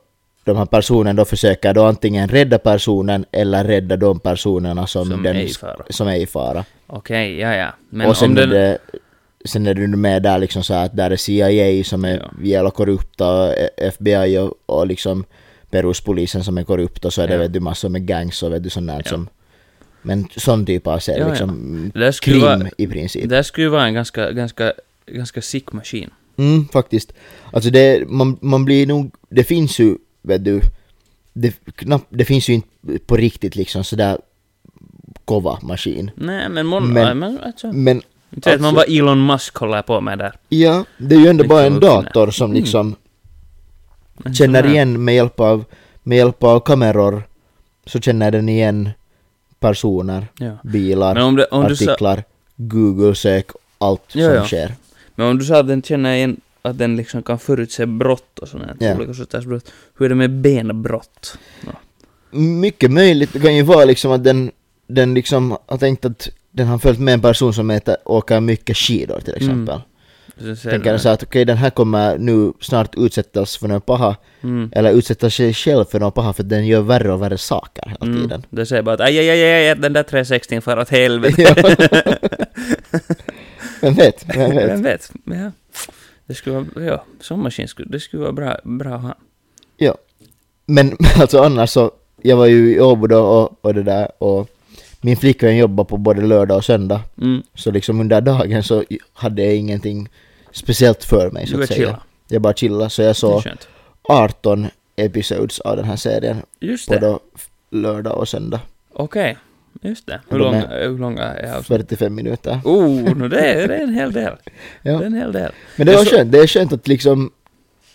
[0.49, 5.23] de här personerna då försöker då antingen rädda personen eller rädda de personerna som, Som
[5.23, 5.77] den, är i fara.
[5.91, 6.65] som är i fara.
[6.87, 7.75] Okej, ja, ja.
[7.91, 8.51] Men och sen om är den...
[8.51, 8.79] det
[9.45, 12.31] Sen är du med där liksom så att där är CIA som är Ja.
[12.45, 15.25] jävla korrupta, och FBI och, och liksom
[15.71, 17.39] Peruspolisen som är korrupt och så är det Ja.
[17.41, 19.11] vet du massor med gangs och vet du sånt där Ja.
[19.11, 19.29] som
[20.03, 21.31] Men sån typ av serie Ja, ja.
[21.31, 23.29] liksom skulle krim vara- i princip.
[23.29, 24.73] Det skulle vara en ganska, ganska,
[25.07, 26.11] ganska sick maskin.
[26.37, 27.13] Mm, faktiskt.
[27.53, 30.61] Alltså det, man, man blir nog, det finns ju, vet du,
[31.33, 32.69] det, knappt, det finns ju inte
[33.07, 34.19] på riktigt liksom sådär
[35.25, 36.11] kova maskin.
[36.15, 36.93] Nej, men mon...
[36.93, 37.73] Men- Men, alltså...
[37.73, 38.03] Men
[38.35, 40.33] Inte vet man alltså- vad Elon Musk håller på med där.
[40.49, 42.61] ja, det är ju ändå bara en dator som Mm.
[42.63, 42.95] liksom
[44.17, 45.65] Men känner igen med hjälp av,
[46.03, 47.23] med hjälp av kameror
[47.87, 48.91] så känner den igen
[49.61, 50.53] personer, Ja.
[50.65, 52.25] bilar, Men om, det, om artiklar,
[52.57, 54.45] Google-sök, allt Ja, som ja.
[54.45, 54.75] sker.
[55.15, 58.49] Men om du sa att den känner igen att den liksom kan förutse brott och
[58.49, 58.97] här, Ja.
[58.97, 59.73] olika sorters brott.
[59.99, 61.39] Hur är det med benbrott?
[62.31, 64.51] Mycket möjligt, det kan ju vara liksom att den,
[64.87, 68.77] den liksom har tänkt att den har följt med en person som heter, åker mycket
[68.77, 69.81] skidor till exempel.
[70.41, 73.87] Så ser Tänker den så att okej den här kommer nu snart utsättas för något
[73.87, 74.71] paha, mm.
[74.73, 78.13] eller utsätta sig själv för något paha för den gör värre och värre saker hela
[78.13, 78.23] Mm.
[78.23, 78.43] tiden.
[78.51, 81.43] Det säger bara att aj, aj, aj, aj, den där 360 far åt helvete.
[81.43, 82.15] Ja.
[83.81, 84.71] Vem vet, vem vet.
[84.71, 85.11] Vem vet?
[85.25, 85.53] Ja.
[86.29, 89.15] Det skulle vara, ja, sån maskin skulle, det skulle vara bra, bra att ha.
[89.77, 89.95] Ja.
[90.67, 91.91] Men alltså annars så,
[92.23, 94.49] jag var ju i Åbo då och, och det där och
[95.01, 97.01] min flickvän jobbar på både lördag och söndag.
[97.21, 97.43] Mm.
[97.55, 100.09] Så liksom under dagen så hade jag ingenting
[100.53, 101.79] speciellt för mig så Du att säga.
[101.87, 102.03] chilla.
[102.29, 103.69] Jag bara chillade så jag såg skönt.
[104.03, 107.01] 18 episodes av den här serien Just på det.
[107.01, 107.21] då
[107.71, 108.61] lördag och söndag.
[108.93, 109.37] Okej.
[109.83, 110.21] Just det.
[110.29, 111.67] Hur De långa, är- hur långa är avsnittet?
[111.89, 112.61] 45 minuter.
[112.65, 114.33] Oh, no, det, är, det är en hel del.
[114.83, 114.93] Ja.
[114.99, 115.53] Det är en hel del.
[115.77, 117.31] Men det Det är var så- skönt, det är skönt att liksom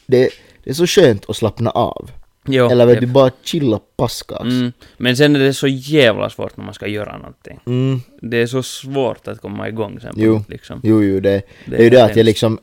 [0.05, 0.29] det,
[0.63, 2.11] det är så skönt att slappna av.
[2.45, 4.41] Jo, Eller vet du, bara chilla paskax.
[4.43, 4.71] Mm.
[4.97, 7.59] Men sen är det så jävla svårt när man ska göra någonting.
[7.65, 8.01] Mm.
[8.21, 10.13] Det är så svårt att komma igång sen.
[10.17, 10.37] Jo.
[10.37, 10.79] nytt, Liksom.
[10.83, 12.59] Jo, jo, det, det är ju det att jag liksom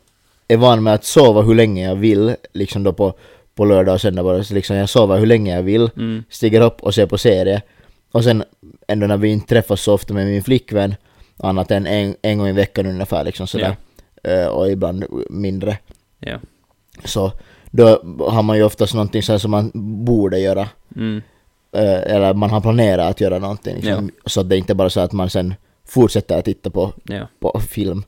[0.49, 3.15] är van med att sova hur länge jag vill, liksom då på,
[3.55, 6.25] på lördag och söndag bara, så liksom jag sover hur länge jag vill, Mm.
[6.31, 7.63] stiger upp och ser på serie.
[8.12, 8.44] Och sen
[8.88, 10.94] ändå när vi inte träffas så ofta med min flickvän,
[11.37, 13.77] annat än en, en gång i veckan ungefär liksom sådär,
[14.23, 15.79] Eh, och ibland mindre,
[16.18, 16.38] Ja.
[17.05, 17.33] så
[17.70, 17.87] då
[18.29, 19.70] har man ju oftast någonting så här som man
[20.05, 20.68] borde göra.
[20.96, 21.23] Mm.
[21.73, 24.88] Eh, eller man har planerat att göra någonting liksom, så att det inte bara är
[24.88, 26.92] så att man sen fortsätter att titta på,
[27.40, 28.05] på film.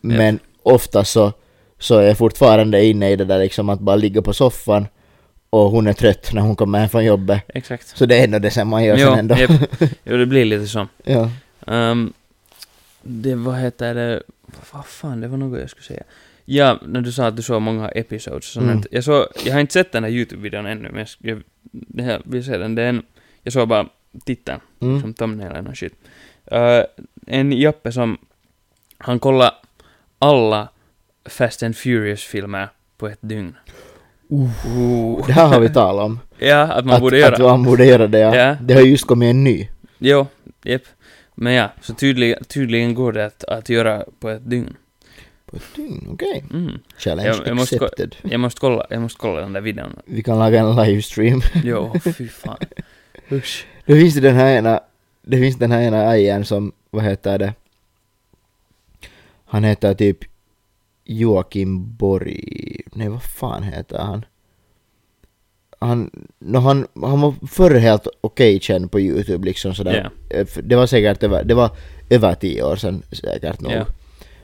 [0.00, 1.32] Men ofta så,
[1.78, 4.86] så är jag fortfarande inne i det där liksom att bara ligga på soffan
[5.52, 7.42] och hon är trött när hon kommer hem från jobbet.
[7.48, 7.96] Exakt.
[7.98, 9.36] Så det är ändå det som man gör Jo, sen ändå.
[10.04, 10.88] Jo, det blir lite så.
[11.04, 11.30] ja.
[11.66, 12.12] Um,
[13.02, 14.22] det, vad heter det,
[14.72, 16.02] vad fan, det var något jag skulle säga.
[16.44, 18.56] Ja, när du sa att du såg många episodes.
[18.56, 18.82] Mm.
[18.90, 21.42] Jag, såg, jag har inte sett den här YouTube-videon ännu, men jag,
[21.96, 22.74] jag här, vi ser den.
[22.74, 23.02] Det är en,
[23.42, 23.88] jag såg bara
[24.24, 25.00] titeln, Mm.
[25.00, 25.94] som thumbnailen och shit.
[26.52, 26.82] Uh,
[27.26, 28.18] en Jappe som,
[28.98, 29.52] han kollar
[30.18, 30.68] alla
[31.24, 33.56] Fast and Furious-filmer på ett dygn.
[34.32, 35.26] Uh.
[35.26, 36.20] Det här har vi talat om.
[36.38, 37.34] Ja, att man att, borde göra.
[37.34, 38.36] att man borde göra det ja.
[38.36, 38.56] Ja.
[38.60, 39.68] Det har ju just kommit en ny.
[39.98, 40.26] Jo,
[40.64, 40.82] jep.
[41.34, 44.76] Men ja, så tydligen, tydligen går det att, att göra på ett dygn.
[45.46, 46.44] På ett dygn, okej.
[46.52, 46.78] Mm.
[46.98, 48.16] Challenge Jag- jag måste accepted.
[48.22, 49.96] Jag måste kolla, jag måste kolla den där videon.
[50.04, 51.40] Vi kan laga en livestream.
[51.64, 52.56] Jo, fy fan.
[53.32, 53.66] Usch.
[53.86, 54.80] Det finns den här ena,
[55.22, 57.54] det finns den här ena ajen som, vad heter det?
[59.44, 60.18] Han heter typ
[61.04, 64.24] Joakim Borg, nej vad fan heter han?
[65.78, 70.10] Han, no, han, han var förr helt okej känd på youtube liksom sådär.
[70.30, 71.70] Eh, för Det var säkert över, det var
[72.10, 73.72] över tio år sedan säkert nog.
[73.72, 73.86] Ja.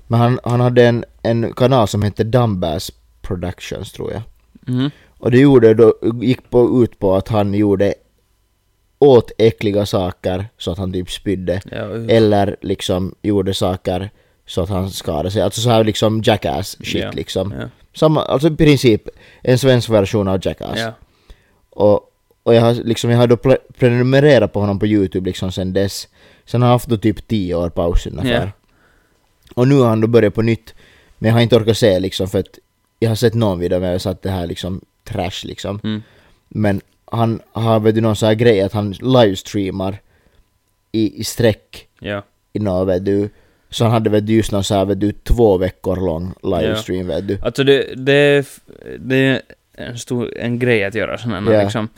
[0.07, 2.93] Men han, han hade en, en kanal som hette Dumbass
[3.23, 4.23] Productions tror jag.
[4.67, 4.91] Mhm.
[5.19, 7.95] Och det gjorde då, gick på, ut på att han gjorde
[8.99, 11.61] åt äckliga saker så att han typ spydde.
[11.71, 11.77] Ja.
[12.09, 14.11] Eller liksom gjorde saker
[14.49, 15.43] så att han skadade sig.
[15.43, 17.55] Alltså så här liksom jackass shit Ja, liksom.
[17.61, 19.09] ja, Samma, alltså i princip
[19.43, 20.79] en svensk version av jackass.
[20.79, 20.93] ja.
[21.71, 25.53] Och, och jag har liksom, jag har då pre- prenumererat på honom på youtube liksom
[25.53, 26.09] sen dess.
[26.45, 28.53] Sen har jag haft då typ 10 år paus ungefär.
[29.55, 30.75] Och nu har han då börjat på nytt.
[31.19, 32.59] Men jag har inte orkat se liksom för att
[32.99, 35.81] jag har sett någon video med så att det här liksom trash liksom.
[35.85, 36.03] Mm.
[36.49, 39.99] Men han har vet du någon sån här grej att han livestreamar
[40.93, 42.23] i, i sträck Ja.
[42.53, 43.31] i någon vet du.
[43.71, 47.29] Så han hade du just någon så här vet du två veckor lång livestream vet
[47.29, 47.39] du.
[47.43, 48.47] Alltså det, det,
[48.99, 49.41] det är
[49.75, 51.63] en stor en grej att göra sådana Ja.
[51.63, 51.89] liksom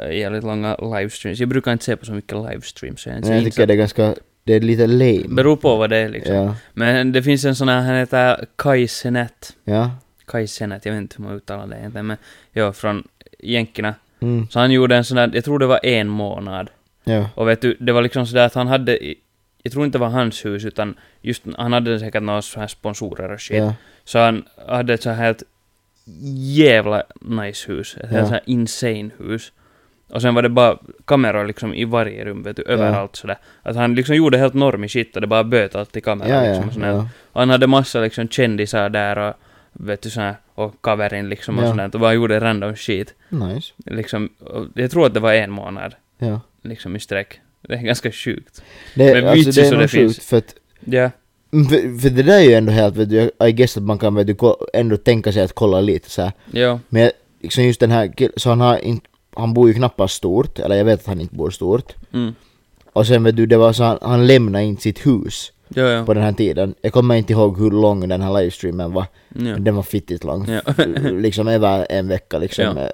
[0.00, 1.40] äh, jävligt långa livestreams.
[1.40, 3.06] Jag brukar inte se på så mycket livestreams.
[3.06, 4.14] Jag, jag tycker det är ganska
[4.44, 5.24] det är lite lame.
[5.28, 6.34] Beror på vad det är liksom.
[6.34, 9.56] Ja, Men det finns en sån här, han heter Kai Senet.
[9.64, 9.90] ja.
[10.26, 12.16] Kai Senet, jag vet inte hur man uttalar det egentligen, men
[12.52, 13.94] ja, från jänkerna.
[14.20, 16.70] Mm, Så han gjorde en sån där, jag tror det var en månad.
[17.04, 17.30] ja.
[17.34, 18.98] Och vet du, det var liksom sådär att han hade,
[19.62, 22.66] jag tror inte det var hans hus, utan just, han hade säkert några så här
[22.66, 23.56] sponsorer och shit.
[23.58, 25.42] Ja, Så han hade ett så här helt
[26.56, 27.96] jävla nice hus.
[28.00, 28.24] Ett Ja.
[28.26, 29.52] så här insane hus.
[30.10, 33.38] Och sen var det bara kameror liksom i varje rum, vet du, överallt sådär.
[33.62, 36.62] Att han liksom gjorde helt normig shit och det bara böt allt i kameran ja,
[36.64, 36.82] liksom.
[36.82, 37.08] och ja.
[37.32, 39.34] Och han hade massa liksom kändisar där och
[39.72, 41.68] vet du såhär, och kaverin liksom och Ja.
[41.68, 41.94] sånt där.
[41.94, 43.14] Och bara gjorde random shit.
[43.28, 43.72] Nice.
[43.86, 44.28] Liksom,
[44.74, 46.40] jag tror att det var en månad Ja.
[46.62, 47.40] liksom i sträck.
[47.62, 48.62] Det är ganska sjukt.
[48.94, 50.16] Det, Men alltså, det är nog det finns.
[50.16, 51.10] sjukt för att Ja,
[51.50, 54.14] För, för det där är ju ändå helt, vet du, I guess att man kan
[54.14, 54.36] vet du,
[54.72, 56.32] ändå tänka sig att kolla lite så här.
[56.52, 57.10] ja, Men
[57.42, 60.84] liksom just den här så han har inte, han bor ju knappast stort, eller jag
[60.84, 61.92] vet att han inte bor stort.
[62.12, 62.34] mm.
[62.92, 66.04] Och sen vet du, det var så han, han lämnade inte sitt hus Ja, ja.
[66.04, 66.74] på den här tiden.
[66.80, 69.56] Jag kommer inte ihåg hur lång den här livestreamen var, ja.
[69.58, 70.46] den var fittigt lång.
[70.48, 70.84] Ja.
[71.12, 72.64] liksom över en vecka liksom.
[72.64, 72.90] Ja.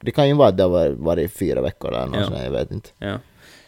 [0.00, 2.24] Det kan ju vara att det var varit fyra veckor eller något Ja.
[2.26, 2.88] sånt, jag vet inte.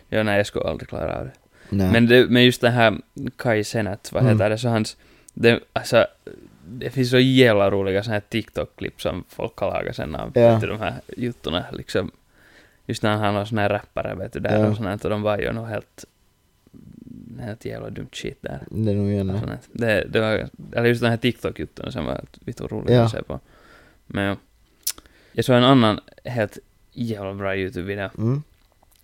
[0.08, 0.22] Ja.
[0.22, 1.32] Nej, jag skulle aldrig klara av det.
[1.70, 1.92] Nej.
[1.92, 2.98] Men, det, men just det här
[3.36, 4.34] Kai Senet, vad Mm.
[4.34, 4.96] heter det, så hans...
[5.34, 6.06] Det, alltså,
[6.68, 10.52] det finns så jävla roliga såna här TikTok-klipp som folk har lagat sen av Ja.
[10.52, 12.10] vet du, de här juttorna, liksom.
[12.86, 14.66] Just när han har såna här rappare, vet du, där Ja.
[14.66, 16.04] och sånt här, och de var ju nog helt...
[17.40, 18.60] Helt jävla dumt shit där.
[18.70, 19.58] det är nog sånt här.
[19.72, 20.48] Det, det var...
[20.72, 23.04] Eller just den här TikTok-juttorna som var vitt roliga Ja.
[23.04, 23.40] att se på.
[24.06, 24.36] Men ja.
[25.32, 26.58] Jag såg en annan helt
[26.92, 28.10] jävla bra YouTube-video.
[28.18, 28.42] Mm.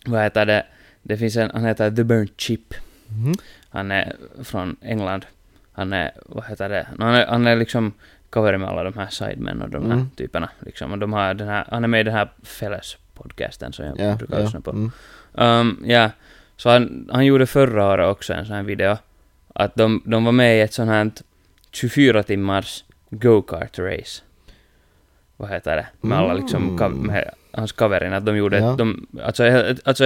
[0.06, 0.66] Vad heter det?
[1.06, 2.74] Det finns en, han heter The Burnt Chip.
[3.08, 3.34] Mhm.
[3.70, 5.26] Han är från England.
[5.72, 6.86] Han är, vad heter det?
[6.98, 7.92] Han är, han är liksom
[8.30, 10.10] cover med alla de här sidemen och de här Mm.
[10.16, 10.48] typerna.
[10.60, 10.92] Liksom.
[10.92, 14.14] Och de har den här, han är med i den här Fälles-podcasten som jag Ja,
[14.16, 14.44] brukar ja.
[14.44, 14.70] lyssna på.
[14.70, 14.90] Mm.
[15.32, 16.10] Um, ja,
[16.56, 18.96] så han, han gjorde förra året också en sån här video.
[19.54, 21.10] Att de, de var med i ett sånt här
[21.70, 24.22] 24 timmars go-kart-race.
[25.36, 25.86] Vad heter det?
[26.00, 26.92] Med alla liksom, Mm.
[26.98, 28.12] med hans kaverin.
[28.12, 28.72] Att de gjorde, Ja.
[28.72, 29.44] ett, de, alltså,
[29.84, 30.04] alltså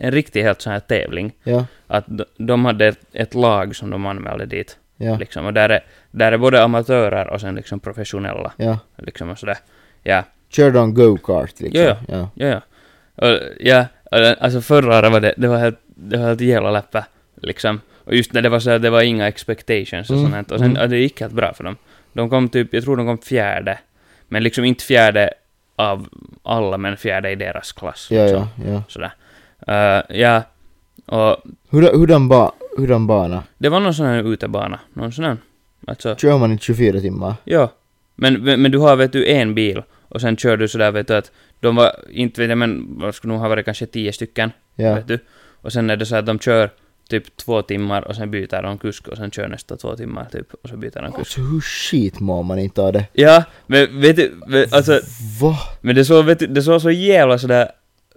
[0.00, 1.32] en riktig helt sån här tävling.
[1.44, 4.78] Ja, Att de, de hade ett, ett lag som de anmälde dit.
[4.96, 8.52] ja, Liksom, och där är, där är både amatörer och sen liksom professionella.
[8.56, 8.78] ja.
[8.96, 9.58] Liksom och sådär.
[10.02, 11.82] Ja, Kör de go-kart liksom?
[11.82, 12.28] Ja, ja.
[12.34, 12.60] ja, ja.
[13.28, 13.84] Och, ja,
[14.40, 17.04] alltså förra året var det, det var helt, det var helt jävla läppä,
[17.42, 17.80] liksom.
[18.04, 20.50] Och just när det var så här, det var inga expectations och Mm, sånt.
[20.52, 20.80] Och sen, mm.
[20.82, 21.76] ja, det gick helt bra för dem.
[22.12, 23.78] De kom typ, jag tror de kom fjärde.
[24.28, 25.30] Men liksom inte fjärde
[25.80, 26.08] av
[26.42, 28.08] alla, men fjärde i deras klass.
[28.10, 28.46] Ja, liksom.
[28.64, 28.82] ja, ja.
[28.88, 29.12] Sådär.
[29.68, 30.42] Uh, ja,
[31.06, 31.36] och
[31.70, 33.42] Hur, hurdan, ba, hurdan bana?
[33.58, 34.80] det var någon sån här utebana.
[34.92, 35.36] Någon sån här.
[35.86, 37.34] Alltså, Kör man i 24 timmar?
[37.44, 37.72] ja.
[38.14, 41.16] Men, men du har vet du en bil och sen kör du sådär vet du
[41.16, 44.52] att de var, inte vet jag men, vad skulle nog ha varit kanske tio stycken.
[44.74, 44.94] Ja.
[44.94, 45.18] Vet du?
[45.62, 46.70] Och sen är det så att de kör
[47.10, 50.54] typ två timmar och sen byter de kusk och sen kör nästa två timmar typ
[50.62, 51.18] och så byter de kusk.
[51.18, 53.06] Alltså hur skit mår man inte av det?
[53.12, 55.00] Ja, men vet du, vet, alltså,
[55.40, 55.56] Va?
[55.80, 57.68] men det såg, vet du, det såg så jävla sådär,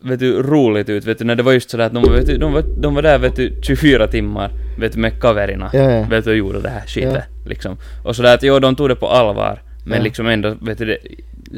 [0.01, 2.27] vet du, roligt ut, vet du, när det var just sådär att de, var, vet
[2.27, 5.91] du, de, var, de var där, vet du, 24 timmar, vet du, med kaverina, Ja,
[5.91, 6.03] ja.
[6.09, 7.77] vet du, och gjorde det här shitet, liksom.
[8.05, 10.03] Och sådär att jo, de tog det på allvar, men Ja.
[10.03, 10.97] liksom ändå, vet du, det,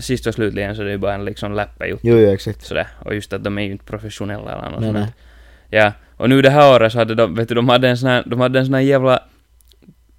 [0.01, 2.65] sist och slutligen så är det ju bara en liksom läppajuttu, Jo, jo, exakt.
[2.65, 2.87] sådär.
[3.05, 4.97] Och just att de är ju inte professionella eller något Nej, sånt.
[4.99, 5.13] nej.
[5.81, 8.09] Ja, och nu det här året så hade de, vet du, de hade en sån
[8.09, 9.19] här, de hade en sån här jävla,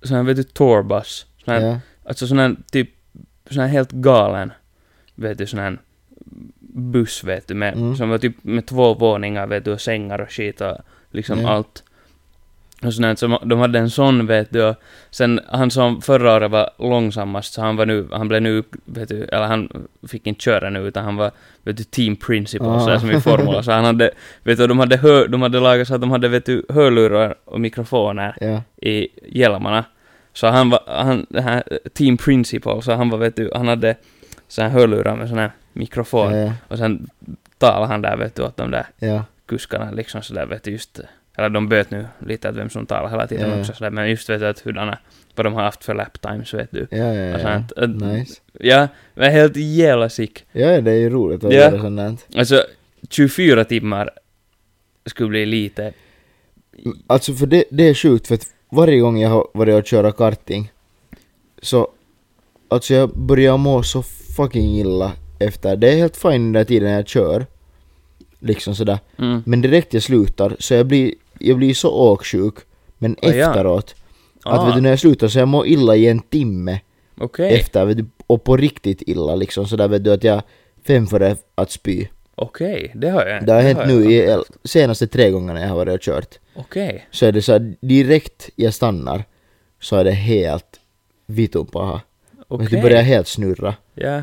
[0.03, 1.27] sån här, vet du, tourbus.
[1.45, 1.81] Sån här, Ja.
[2.05, 2.91] Alltså sån här, typ,
[3.51, 4.53] sån här helt galen,
[5.15, 5.79] vet du, sån här
[6.61, 7.97] buss, vet du, med, Mm.
[7.97, 10.77] som var typ med två våningar, vet du, och sängar och skit och
[11.11, 11.49] liksom Ja.
[11.51, 11.83] allt.
[12.83, 14.77] Och sån här, så de hade en sån, vet du, och
[15.11, 19.09] sen han som förra året var långsammast, så han var nu, han blev nu, vet
[19.09, 21.31] du, eller han fick inte köra nu, utan han var,
[21.63, 22.81] vet du, team principal, Ah.
[22.81, 24.11] sådär som i Formula, så han hade,
[24.43, 27.35] vet du, de hade, hör, de hade lagat så att de hade, vet du, hörlurar
[27.45, 28.63] och mikrofoner Ja.
[28.89, 29.09] i
[29.39, 29.85] hjälmarna.
[30.33, 31.63] Så han var, han, här
[31.95, 33.95] team principal, så han var, vet du, han hade
[34.49, 36.35] så här hörlurar med sån här mikrofon.
[36.35, 36.53] Ja.
[36.69, 37.11] Och sen
[37.59, 39.25] talade han där, vet du, åt de där Ja.
[39.47, 41.01] kuskarna liksom sådär, vet du, just,
[41.37, 44.11] eller de böt nu lite att vem som talar hela tiden Ja, också sådär, men
[44.11, 44.99] just vet du att hurdana,
[45.35, 46.87] vad de har haft för lap times, vet du.
[46.91, 47.39] Ja, ja, ja.
[47.39, 48.41] sånt, att- Nice.
[48.61, 50.45] Ja, men helt jävla sick.
[50.53, 51.59] Ja, det är ju roligt att Ja.
[51.59, 52.39] göra sånt där.
[52.39, 52.65] Alltså,
[53.11, 54.11] 24 timmar
[55.07, 55.93] skulle bli lite,
[57.07, 60.13] Alltså för det, det är sjukt för att varje gång jag har varit och köra
[60.13, 60.73] karting
[61.63, 61.89] så
[62.69, 64.03] alltså jag börjar må så
[64.37, 65.77] fucking illa efter.
[65.77, 67.47] Det är helt fine den där tiden jag kör.
[68.41, 68.99] Liksom sådär.
[69.19, 69.43] mm.
[69.47, 72.55] Men direkt jag slutar så jag blir, jag blir så åksjuk.
[72.99, 73.49] Men Ah, ja.
[73.49, 73.95] efteråt,
[74.45, 76.81] att Ah, vet du när jag slutar så jag mår illa i en timme
[77.21, 80.43] okej, efter vet du, och på riktigt illa liksom sådär vet du att jag
[80.87, 82.07] fem före att spy.
[82.35, 85.77] okej, det har jag Det har hänt jag nu i senaste tre gångerna jag har
[85.77, 86.39] varit och kört.
[86.57, 87.07] Okej.
[87.11, 89.25] så är det så att direkt jag stannar
[89.81, 90.81] så är det helt
[91.27, 92.01] vitun paha.
[92.49, 92.67] Okej.
[92.67, 92.77] Okay.
[92.77, 93.75] Det börjar helt snurra.
[93.95, 94.23] Ja.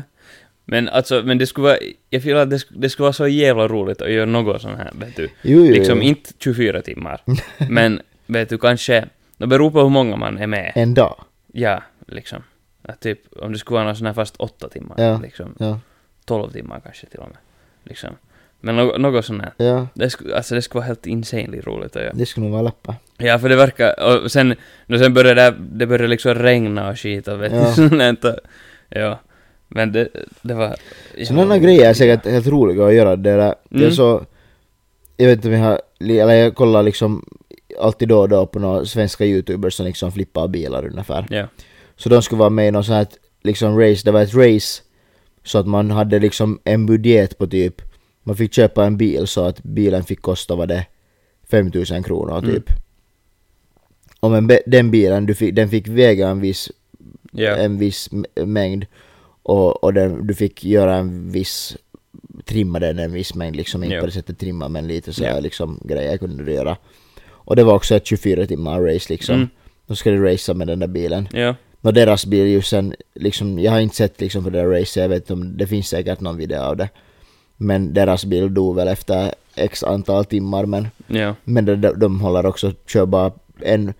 [0.64, 1.78] Men alltså, men det skulle vara,
[2.10, 4.78] jag feelar att det, sk- det skulle vara så jävla roligt att göra något sånt
[4.78, 5.22] här, vet du.
[5.42, 6.04] Jo, jo, Liksom jo.
[6.08, 7.20] inte 24 timmar.
[7.70, 9.04] men, vet du, kanske,
[9.36, 10.72] det beror på hur många man är med.
[10.74, 11.24] En dag.
[11.52, 12.42] Ja, liksom.
[12.82, 15.20] Att typ, om det skulle vara någon sån här fast åtta timmar, Ja.
[15.22, 15.54] liksom.
[15.58, 15.80] Ja.
[16.24, 17.36] 12 timmar kanske till och med.
[17.84, 18.10] Liksom.
[18.60, 19.52] Men något, något sånt här.
[19.56, 22.12] Ja, Det skulle, alltså det skulle vara helt insanely roligt att göra.
[22.14, 22.94] det skulle nog vara läppa.
[23.18, 24.54] Ja, för det verkar, och sen,
[24.88, 27.68] och sen började det, det började liksom regna och skit och vet Ja.
[27.68, 28.24] du, sånt
[28.88, 29.20] ja.
[29.74, 30.08] Men det,
[30.42, 30.76] det var...
[31.26, 33.16] Sådana grejer är säkert helt roliga att göra.
[33.16, 33.92] Det, där, det är Mm.
[33.92, 34.24] så...
[35.16, 35.80] Jag vet inte om jag har...
[36.00, 37.24] Eller jag kollar liksom
[37.80, 41.26] alltid då och då på några svenska youtubers som liksom flippar bilar ungefär.
[41.30, 41.46] Ja.
[41.96, 43.06] Så de skulle vara med i någon sån här
[43.42, 44.82] liksom race, det var ett race
[45.44, 47.82] så att man hade liksom en budget på typ,
[48.22, 50.86] man fick köpa en bil så att bilen fick kosta vad det
[51.50, 52.50] 5000 kronor Mm.
[52.54, 52.70] typ.
[54.20, 56.70] Och men be- den bilen, du fick, den fick väga en viss,
[57.32, 57.56] Ja.
[57.56, 58.08] en viss
[58.44, 58.86] mängd
[59.44, 61.76] och, och den, du fick göra en viss,
[62.44, 65.40] trimma den en viss mängd liksom, inte på det sättet trimma men lite så här
[65.40, 66.76] liksom grejer kunde du göra.
[67.26, 69.34] Och det var också ett 24 timmar race liksom.
[69.34, 69.48] Mm.
[69.86, 71.28] Då ska du racea med den där bilen.
[71.32, 71.54] Ja.
[71.80, 74.96] Och deras bil ju sen, liksom, jag har inte sett liksom på det där racet,
[75.02, 76.88] jag vet inte om det finns säkert någon video av det.
[77.56, 81.34] Men deras bil dog väl efter x antal timmar men, Ja.
[81.44, 83.94] men de, de, de håller också, kör bara en,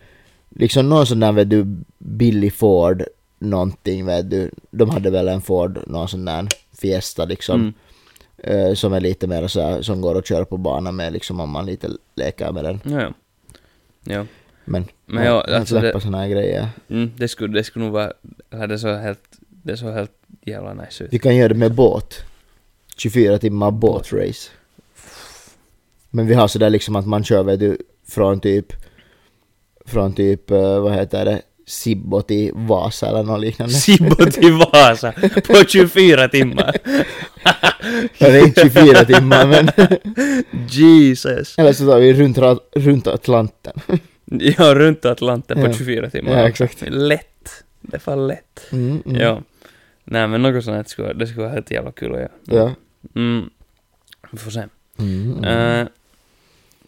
[0.50, 3.04] liksom någon sån där vet du, billig Ford
[3.44, 7.60] någonting vet du, de hade väl en Ford, någon sån där Fiesta liksom.
[7.60, 8.68] Mm.
[8.68, 11.40] eh, som är lite mer så här, som går att köra på banan med liksom
[11.40, 12.80] om man lite leker med den.
[12.84, 13.12] Ja, ja.
[14.06, 14.26] Ja.
[14.64, 16.68] Men, Men ja, ja, alltså släppa såna här grejer.
[16.88, 18.12] Mm, det skulle, det skulle nog vara,
[18.66, 21.12] det såg helt, det såg helt jävla nice ut.
[21.12, 22.14] Vi kan göra det med båt.
[22.96, 24.50] 24 timmar båtrace.
[26.10, 27.78] Men vi har sådär liksom att man kör vet du,
[28.08, 28.72] från typ
[29.84, 33.74] från typ, eh, vad heter det, Sibbo till Vasa eller något liknande.
[33.74, 35.12] Sibbo till Vasa
[35.46, 36.76] på 24 timmar.
[38.18, 39.68] Ja, det är inte 24 timmar men
[40.68, 41.58] Jesus.
[41.58, 42.38] eller så tar vi runt,
[42.72, 43.72] runt Atlanten.
[44.24, 45.72] Ja, runt Atlanten på Ja.
[45.72, 46.32] 24 timmar.
[46.38, 46.84] Ja, exakt.
[46.86, 47.64] Lätt.
[47.80, 48.66] Det är fan lätt.
[48.72, 49.20] Mm, mm.
[49.20, 49.42] Ja.
[50.04, 52.30] Nej men något sånt här skulle, det skulle vara helt jävla kul att göra.
[52.44, 52.74] Ja.
[53.14, 53.50] Mm.
[54.30, 54.64] Vi får se.
[54.98, 55.80] Mm, mm.
[55.80, 55.88] Uh,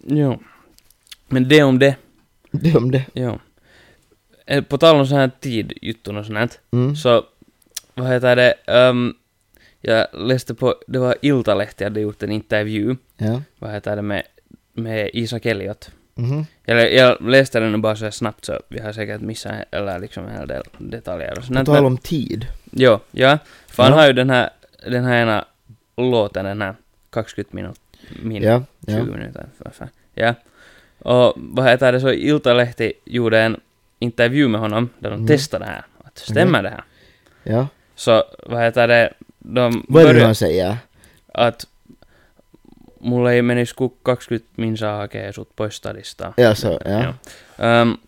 [0.07, 0.39] jo.
[1.29, 1.97] Men det om det.
[2.51, 3.05] Det om det.
[3.13, 3.39] Jo.
[4.47, 6.97] Eh, På tal om sån här tidjutton och sånt Mm.
[6.97, 7.25] så
[7.95, 9.15] vad heter det, ehm,
[9.81, 13.43] jag läste på, det var Iltalehti hade gjort en intervju, Ja.
[13.59, 14.23] vad heter det, med,
[14.73, 15.91] med Isak Elliot.
[16.15, 16.47] Mhm.
[16.65, 20.37] Jag, jag läste den bara så snabbt så vi har säkert missat eller liksom en
[20.39, 21.67] hel del detaljer och På sånt.
[21.67, 22.47] tal men- om tid.
[22.71, 23.39] Jo, ja.
[23.69, 23.99] För han Ja.
[23.99, 24.51] har ju den här,
[24.87, 25.45] den här ena
[25.97, 26.75] låten, den här
[27.27, 27.81] 20 minuter,
[28.23, 28.63] min, Ja.
[28.87, 29.05] 20 ja.
[29.05, 29.89] minuter, fan.
[30.15, 30.35] Ja.
[30.99, 33.61] Och vad heter det så, Iltalehti gjorde en
[33.99, 35.27] intervju med honom där de Mm.
[35.27, 35.85] testade det här.
[36.05, 36.85] Att stämmer det här?
[37.43, 37.67] ja.
[37.95, 40.77] Så vad heter det, de Vad är det han säger?
[41.35, 41.67] att
[43.01, 43.91] mulla ei menisi kuin
[44.29, 46.33] 20 minsaa hakee sut pois stadista.
[46.37, 47.15] Ja, så, ja.
[47.83, 47.99] Um,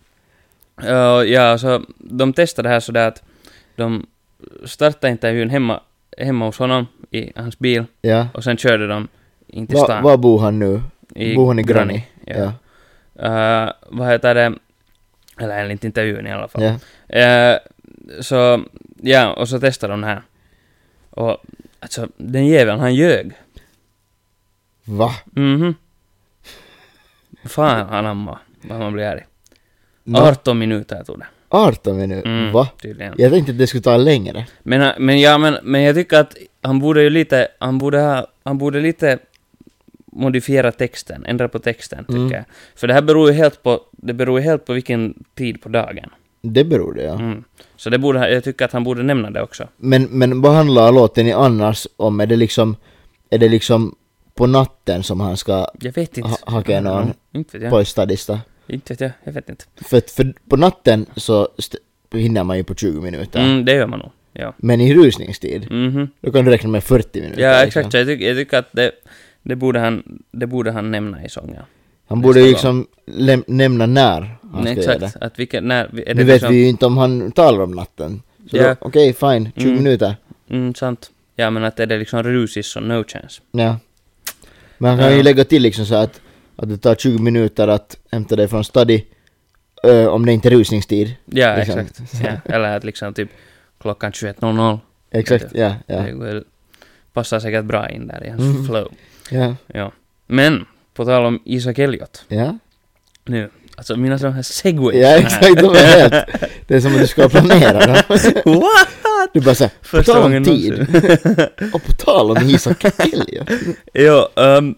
[0.81, 3.23] ja, ja, så de testade det här sådär att
[3.75, 4.05] de
[4.65, 5.79] startade intervjun hemma,
[6.17, 8.27] hemma hos honom i hans bil Ja.
[8.33, 9.07] och sen körde de
[9.47, 10.03] in till stan.
[10.03, 10.81] var bor han nu?
[11.15, 12.01] i bor han i Granny?
[12.25, 12.53] Ja.
[13.15, 13.65] Ja.
[13.65, 14.53] Uh, vad heter det?
[15.39, 16.63] Eller enligt intervjun i alla fall.
[16.63, 17.17] Ja.
[17.19, 17.57] Eh,
[18.21, 18.63] så,
[19.01, 20.21] ja, och så testade de här.
[21.09, 21.37] Och
[21.79, 23.31] alltså, den jäveln, han ljög.
[24.85, 25.11] Va?
[25.25, 25.75] Mhm.
[27.45, 29.25] Fan anamma, vad man blir arg.
[30.03, 31.25] Nå, 18 minuter tog det.
[31.49, 32.29] 18 minuter?
[32.29, 32.67] Mm, Va?
[32.81, 33.13] Tydligen.
[33.17, 34.45] Jag tänkte att det skulle ta längre.
[34.63, 37.99] Men, han- men ja, men, men jag tycker att han borde ju lite, han borde
[37.99, 39.19] ha, han borde lite
[40.19, 42.31] modifiera texten, ändra på texten tycker Mm.
[42.31, 42.43] jag.
[42.75, 45.69] För det här beror ju helt på, det beror ju helt på vilken tid på
[45.69, 46.09] dagen.
[46.41, 47.13] Det beror det ja.
[47.19, 47.43] Mm.
[47.75, 49.67] Så det borde, jag tycker att han borde nämna det också.
[49.77, 52.19] Men, men vad handlar låten i annars om?
[52.19, 52.75] Är det liksom,
[53.29, 53.95] är det liksom
[54.35, 56.29] på natten som han ska Jag vet inte.
[56.29, 57.71] ha, haka någon Mm, Inte vet
[58.27, 58.39] jag.
[58.67, 59.65] Inte vet jag, jag vet inte.
[59.75, 61.47] För, för på natten så
[62.13, 63.39] hinner man ju på 20 minuter.
[63.39, 64.11] Mm, det gör man nog.
[64.33, 64.53] Ja.
[64.57, 66.07] Men i rusningstid, Mhm.
[66.21, 67.41] då kan du räkna med 40 minuter.
[67.41, 67.67] Ja, liksom.
[67.79, 67.91] exakt.
[67.91, 68.91] Så jag, tycker, jag tycker att det,
[69.43, 71.63] det, borde han, det borde han nämna i sången.
[72.07, 74.21] Han borde ju liksom läm- nämna när
[74.53, 75.19] han Nej, ska göra exakt.
[75.19, 75.25] det.
[75.25, 77.71] Att vilka, när, är det Nu vet liksom, vi ju inte om han talar om
[77.71, 78.21] natten.
[78.51, 78.67] Så Ja.
[78.67, 79.83] då, okej, fine, 20 Mm.
[79.83, 80.15] minuter.
[80.49, 81.11] Mm, sant.
[81.35, 83.41] Ja, men att är det liksom rusis och no chance.
[83.51, 83.77] Ja.
[84.77, 85.17] Men han kan Ja.
[85.17, 86.21] ju lägga till liksom så att,
[86.55, 89.01] att det tar 20 minuter att hämta dig från study
[89.83, 91.15] ö, om det inte är rusningstid.
[91.25, 91.79] Ja, Liksom.
[91.79, 92.01] exakt.
[92.23, 92.53] Ja.
[92.55, 93.29] Eller att liksom typ
[93.81, 94.79] klockan 21.00.
[95.11, 96.01] Exakt, ja, ja.
[96.01, 96.43] Det går-
[97.13, 98.65] passar säkert bra in där i hans Mm.
[98.65, 98.91] flow.
[99.29, 99.91] Ja, Ja.
[100.27, 102.25] Men, på tal om Isak Elliot.
[102.27, 102.57] ja.
[103.25, 104.97] Nu, alltså mina sådana här segways.
[105.01, 106.13] Ja, exakt, de är helt...
[106.67, 107.95] Det är som att du ska planera dem.
[108.45, 108.89] What?
[109.33, 110.79] Du bara såhär, på tal om tid.
[111.73, 113.49] Och på tal om Isak Elliot.
[113.93, 114.75] jo, ehm,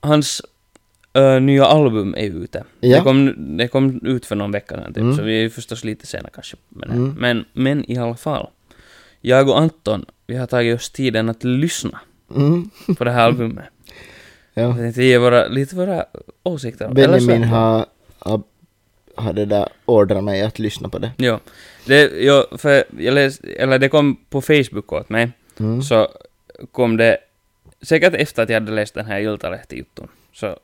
[0.00, 0.42] hans
[1.12, 2.64] eh, nya album är ute.
[2.80, 2.96] Ja.
[2.96, 5.16] Det, kom, det kom ut för någon vecka sedan typ, Mm.
[5.16, 6.86] så vi är förstås lite sena kanske det.
[6.86, 7.14] Mm.
[7.18, 8.46] Men, men i alla fall.
[9.20, 12.00] Jag och Anton, vi har tagit oss tiden att lyssna
[12.36, 12.70] Mm.
[12.98, 13.64] på det här albumet.
[14.54, 14.62] Ja.
[14.62, 16.04] Jag tänkte ge våra, lite våra
[16.42, 16.88] åsikter.
[16.88, 17.86] Benjamin har,
[18.18, 18.42] har,
[19.14, 21.10] har det där ordrat mig att lyssna på det.
[21.18, 21.38] Jo.
[21.86, 25.82] Det, jo, för jag läste, eller det kom på Facebook åt mig, Mm.
[25.82, 26.08] så
[26.72, 27.18] kom det,
[27.82, 30.56] säkert efter att jag hade läst den här Iltalehti-jutun, så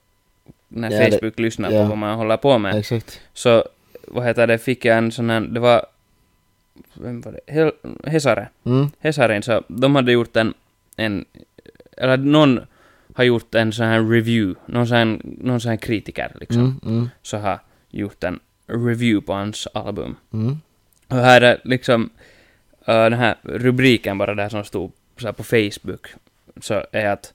[0.68, 1.82] när Ja, det- Facebook lyssnar ja.
[1.82, 3.20] på vad man håller på med, Exakt.
[3.32, 3.64] så
[4.08, 5.86] vad heter det, fick jag en sån här, det var,
[6.94, 7.72] vem var det, Hel,
[8.04, 8.90] Hesare, Mm.
[9.00, 10.54] Hesarin, så de hade gjort en,
[10.96, 11.24] en,
[11.96, 12.60] eller någon
[13.14, 16.96] har gjort en sån här review, någon sån här, någon sån här kritiker liksom, Mm.
[16.96, 17.08] Mm.
[17.22, 20.16] så har gjort en review på hans album.
[20.32, 20.56] Mm.
[21.08, 22.10] Och här är liksom
[22.86, 26.06] äh, den här rubriken bara där som stod så här på Facebook,
[26.60, 27.32] så är att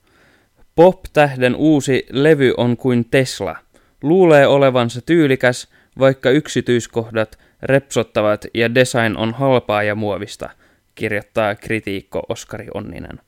[0.75, 3.57] Pop-tähden uusi levy on kuin Tesla.
[4.01, 10.49] Luulee olevansa tyylikäs, vaikka yksityiskohdat repsottavat ja design on halpaa ja muovista,
[10.99, 13.19] kirjoittaa kritiikko Oskari Onninen.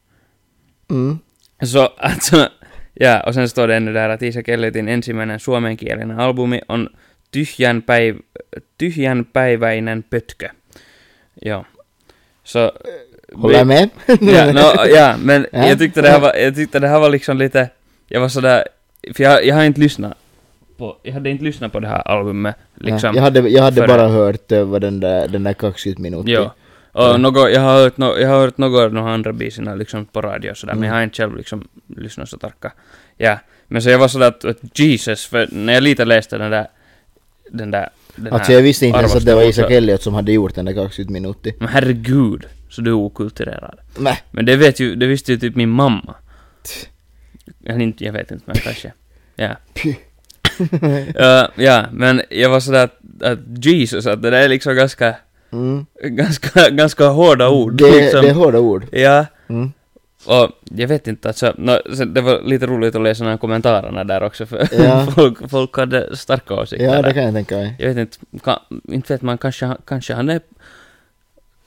[0.94, 1.20] Mm.
[1.62, 2.50] Så alltså,
[2.94, 6.90] ja, och sen står det ännu där att Isak Elliotin ensimmäinen suomenkielinen albumi on
[7.32, 8.16] tyhjän, päiv
[8.78, 10.48] tyhjän päiväinen pötkö.
[11.42, 11.66] Joo.
[12.44, 12.72] Så...
[13.34, 13.90] Håller jag med?
[14.08, 15.68] Ja, no, ja, men Ja.
[15.68, 17.70] jag tyckte det här var, jag tyckte det här var liksom lite,
[18.08, 18.64] jag var sådär,
[19.14, 20.18] för jag, jag har inte lyssnat
[20.78, 23.10] på, jag hade inte lyssnat på det här albumet, liksom.
[23.10, 23.88] Ja, jag hade, jag hade före.
[23.88, 26.32] bara hört vad den där, den där 20 minuter.
[26.32, 26.50] Jo.
[26.94, 27.18] Och Ja.
[27.18, 30.22] något, jag har hört, no, jag har hört något av de andra biserna liksom på
[30.22, 30.88] radio och sådär, men Mm.
[30.90, 31.68] jag har inte själv liksom
[31.98, 32.72] lyssnat så tarka.
[33.18, 36.52] Ja, men så jag var sådär att, att Jesus, för när jag lite läste den
[36.52, 36.68] där,
[37.52, 40.32] den där, den Alltså jag visste inte ens att det var Isak Elliot som hade
[40.32, 41.54] gjort den där 20 minuter.
[41.60, 43.80] Men herregud, så du är okulturerad.
[43.98, 44.18] Mäh.
[44.32, 46.16] Men det vet ju, det visste ju typ min mamma.
[47.66, 48.94] Eller inte, jag vet inte, men kanske.
[49.36, 49.50] Ja.
[51.16, 55.16] Ja, ja, men jag var sådär att, att Jesus, att det där är liksom ganska,
[55.54, 55.86] Mm.
[56.02, 57.74] ganska, ganska hårda ord.
[57.78, 58.22] Det, liksom.
[58.22, 58.86] det är hårda ord.
[58.92, 59.72] Ja, Mm.
[60.26, 61.72] och jag vet inte, alltså, no,
[62.06, 65.08] det var lite roligt att läsa de här kommentarerna där också, för Ja.
[65.16, 67.76] folk, folk hade starka åsikter Ja, det kan jag tänka mig.
[67.80, 70.42] Jag vet inte, kan, inte vet man, kanske, kanske han är,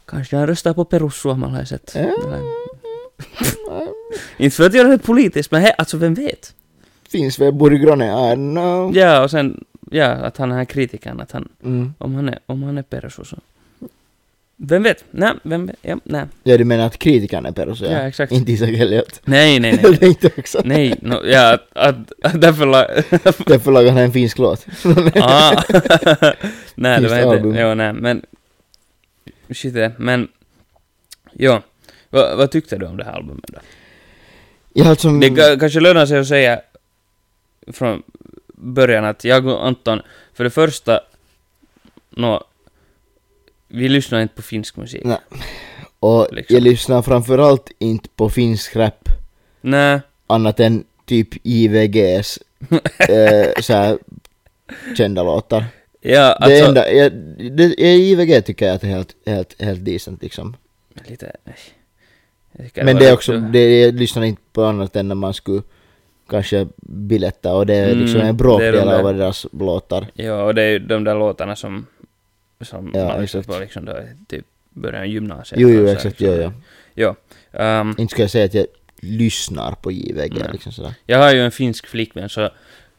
[0.06, 1.92] kanske han röstar på perussuomalaiset.
[1.94, 2.10] Ja.
[4.36, 6.54] Inte för att göra det politiskt, men he, alltså vem vet?
[7.08, 8.32] Finns väl Burgrone?
[8.32, 8.96] I know.
[8.96, 11.94] Ja, och sen, ja, att han är här kritikern, att han, Mm.
[11.98, 13.36] om han är, om han är perus så.
[14.58, 15.04] Vem vet?
[15.10, 15.76] Nej, vem vet?
[15.82, 16.24] Ja, nej.
[16.42, 17.80] Ja, du menar att kritikern är Perus?
[17.80, 18.32] Ja, exakt.
[18.32, 19.20] Inte Isak Elliot.
[19.24, 19.98] Nej, nej, Jag nej.
[19.98, 20.62] tänkte också.
[20.64, 22.86] nej, no, ja, att, att, att därför la...
[23.46, 24.66] Därför lagade han en finsk låt.
[25.14, 25.62] ah.
[26.74, 27.28] nej, det var inte...
[27.28, 27.56] album.
[27.58, 28.22] Jo, nej, men...
[29.50, 30.28] Shit, det, men...
[31.32, 31.60] Jo.
[32.10, 33.58] Vad, tyckte du om det här albumet då?
[34.72, 35.10] Ja, alltså...
[35.10, 36.60] Det ka- kanske lönar sig att säga
[37.72, 38.02] från
[38.54, 40.02] början att jag och Anton,
[40.34, 41.00] för det första,
[42.10, 42.44] nå,
[43.68, 45.02] vi lyssnar inte på finsk musik.
[45.04, 45.18] Nej.
[46.00, 46.54] Och liksom.
[46.54, 49.08] jag lyssnar framförallt inte på finsk rap
[49.60, 50.00] Nej.
[50.26, 52.38] annat än typ IVGs
[53.08, 53.98] eh, såhär
[54.96, 55.64] kända låtar.
[56.00, 56.64] Ja, det alltså...
[56.68, 57.12] enda, jag,
[57.56, 60.56] det, IVG tycker jag att det är helt, helt, helt decent liksom.
[61.08, 61.32] Lite...
[62.74, 65.62] Men det är också, det, jag lyssnar inte på annat än när man skulle
[66.30, 70.06] kanske biletta och det är Mm, liksom en det är bråkdel av deras låtar.
[70.14, 71.86] Ja, och det är ju de där låtarna som,
[72.60, 73.96] som Ja, man lyssnar på liksom då
[74.28, 75.60] typ början av gymnasiet.
[75.60, 76.26] Jo, jo, exakt, liksom.
[76.42, 76.52] jo,
[76.94, 77.14] jo.
[77.52, 77.60] Jo.
[77.60, 78.66] ehm, Inte ska jag säga att jag
[79.00, 80.48] lyssnar på JVG Nej.
[80.52, 80.94] liksom sådär.
[81.06, 82.50] jag har ju en finsk flickvän så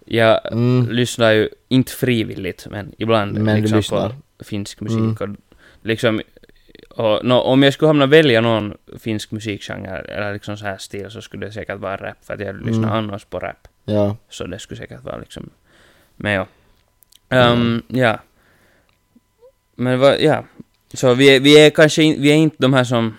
[0.05, 0.87] jag Mm.
[0.91, 4.09] lyssnar ju, inte frivilligt, men ibland Men liksom lyssnar.
[4.37, 4.97] på finsk musik.
[4.97, 5.15] Mm.
[5.19, 5.29] Och
[5.87, 6.21] liksom,
[6.89, 11.09] och, nå, om jag skulle hamna välja någon finsk musikgenre eller liksom så här stil
[11.11, 12.89] så skulle det säkert vara rap, för att jag lyssnar Mm.
[13.09, 13.67] annars på rap.
[13.85, 14.15] Ja.
[14.29, 15.49] Så det skulle säkert vara liksom...
[16.15, 16.47] Men ja.
[17.51, 18.19] Um, Ja.
[19.77, 20.43] Men vad, ja.
[20.93, 23.17] Så vi är, vi är kanske in, vi är inte de här som,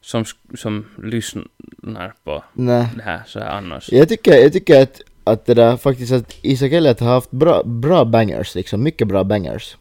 [0.00, 2.86] som, som lyssnar på Nej.
[2.96, 3.92] det här så här annars.
[3.92, 7.62] Jag tycker, jag tycker att, att det där faktiskt att Isak Elliot har haft bra,
[7.64, 9.76] bra bangers liksom, mycket bra bangers.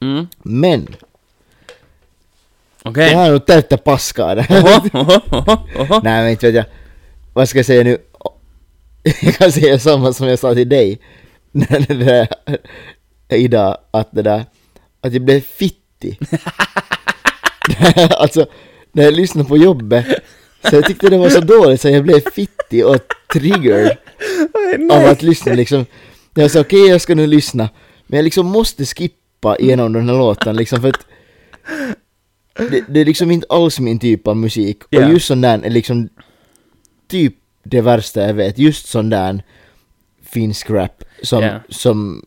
[0.00, 0.26] Mm.
[0.42, 0.88] Men,
[2.82, 3.10] Okej.
[3.12, 4.46] jag har nog täyttä paskaa där.
[4.50, 6.00] Oho, oho, oho, oho.
[6.02, 6.64] Nej men inte vet jag.
[7.32, 7.98] Vad ska jag säga nu?
[9.22, 10.98] Jag kan säga samma som jag sa till dig.
[11.52, 14.44] Det idag, att det där,
[15.00, 16.18] att jag blev fittig.
[18.18, 18.46] alltså,
[18.92, 20.06] när jag lyssnade på jobbet,
[20.70, 22.98] så jag tyckte det var så dåligt så jag blev fittig och
[23.32, 23.96] triggered
[24.90, 25.86] av att lyssna liksom.
[26.34, 27.68] Jag sa okej jag ska nu lyssna,
[28.06, 31.06] men jag liksom måste skippa igenom den här låten liksom för att
[32.70, 34.82] det, det är liksom inte alls min typ av musik.
[34.90, 35.04] Ja.
[35.04, 36.08] Och just sån där är liksom
[37.08, 37.34] typ
[37.64, 38.58] det värsta jag vet.
[38.58, 39.42] Just sån där
[40.22, 41.60] finsk rap som, Ja.
[41.68, 42.24] som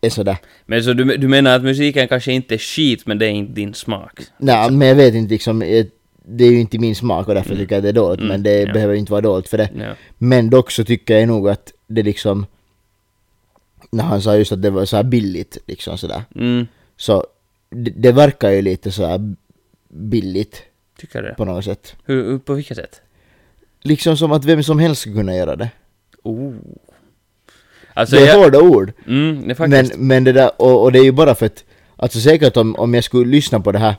[0.00, 0.36] är sådär.
[0.66, 3.52] Men så du, du menar att musiken kanske inte är skit, men det är inte
[3.52, 4.20] din smak?
[4.38, 5.86] Nej, men jag vet inte liksom, eh,
[6.24, 7.62] det är ju inte min smak och därför Mm.
[7.62, 8.72] tycker jag att det är dåligt, Mm, men det ja.
[8.72, 9.70] behöver inte vara dåligt för det.
[9.78, 9.94] Ja.
[10.18, 12.46] Men dock så tycker jag nog att det liksom,
[13.90, 17.26] när han sa just att det var så här billigt liksom sådär, Mm, så
[17.70, 19.34] det, det verkar ju lite så här
[19.88, 20.62] billigt
[20.98, 21.34] tycker det.
[21.36, 21.96] på något sätt.
[22.04, 23.00] Hur, på vilket sätt?
[23.82, 25.70] Liksom som att vem som helst skulle kunna göra det.
[26.22, 26.52] Oh.
[28.00, 28.38] Alltså det är jag...
[28.38, 28.92] hårda ord.
[29.06, 31.64] Mm, det Men, men det där, och, och det är ju bara för att,
[31.96, 33.94] alltså säkert om, om jag skulle lyssna på det här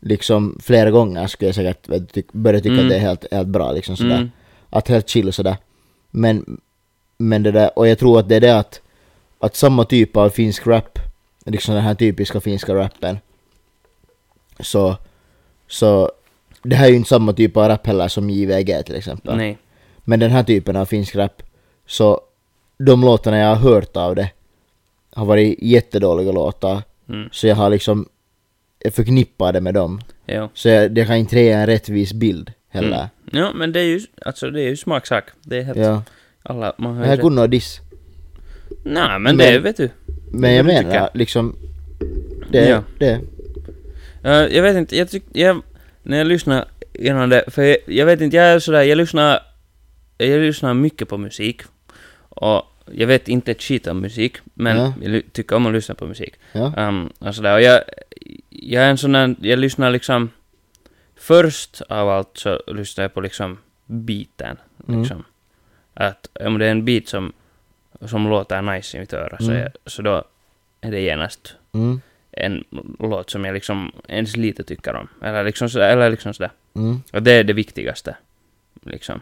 [0.00, 2.84] liksom flera gånger skulle jag säkert tyck, börja tycka Mm.
[2.84, 4.16] att det är helt, helt bra liksom sådär.
[4.16, 4.30] Mm.
[4.70, 5.56] Att helt chill och sådär.
[6.10, 6.60] Men,
[7.18, 8.80] men det där, och jag tror att det är det att,
[9.38, 10.98] att samma typ av finsk rap,
[11.46, 13.18] liksom den här typiska finska rappen,
[14.60, 14.96] så,
[15.68, 16.12] så
[16.62, 19.36] det här är ju inte samma typ av rap heller som JVG till exempel.
[19.36, 19.58] Nej.
[20.04, 21.42] Men den här typen av finsk rap,
[21.86, 22.20] så
[22.86, 24.30] de låtarna jag har hört av det
[25.12, 26.82] har varit jättedåliga låtar.
[27.08, 27.28] Mm.
[27.32, 28.08] Så jag har liksom,
[28.78, 30.00] jag förknippar det med dem.
[30.26, 30.48] Ja.
[30.54, 32.96] Så jag, jag kan inte ge en rättvis bild heller.
[33.32, 33.44] Mm.
[33.44, 35.24] Ja, men det är ju, alltså det är ju smaksak.
[35.42, 35.78] Det är helt...
[35.78, 36.02] Ja.
[36.42, 37.20] Alla, man har Jag rätt.
[37.20, 37.80] kunnat diss.
[38.84, 39.90] Nej, men det Men- vet du.
[40.32, 41.08] Men jag Det menar jag.
[41.14, 41.56] liksom,
[42.50, 42.82] det, Ja.
[42.98, 43.20] det.
[44.24, 45.60] Eh, jag vet inte, jag tyckte,
[46.02, 49.38] när jag lyssnar igenom det, för jag, jag vet inte, jag är sådär, jag lyssnar,
[50.18, 51.62] jag lyssnar mycket på musik.
[52.28, 52.62] Och
[52.92, 54.94] jag vet inte ett skit om musik, men Ja.
[55.02, 56.34] jag tycker om att lyssna på musik.
[56.52, 56.88] Ja.
[56.88, 57.82] Um, och sådär, och jag,
[58.50, 60.30] jag är en sån där, jag lyssnar liksom,
[61.16, 64.56] först av allt så lyssnar jag på liksom beaten,
[64.88, 65.00] Mm.
[65.00, 65.24] liksom.
[65.94, 67.32] Att om det är en beat som,
[68.06, 69.56] som låter nice i mitt öra, så, Mm.
[69.62, 70.24] jag, så då
[70.80, 72.00] är det genast Mm.
[72.32, 72.64] en
[72.98, 75.08] låt som jag liksom ens lite tycker om.
[75.22, 76.50] Eller liksom, så, eller liksom sådär.
[76.74, 77.02] Mm.
[77.12, 78.16] Och det är det viktigaste.
[78.82, 79.20] Liksom.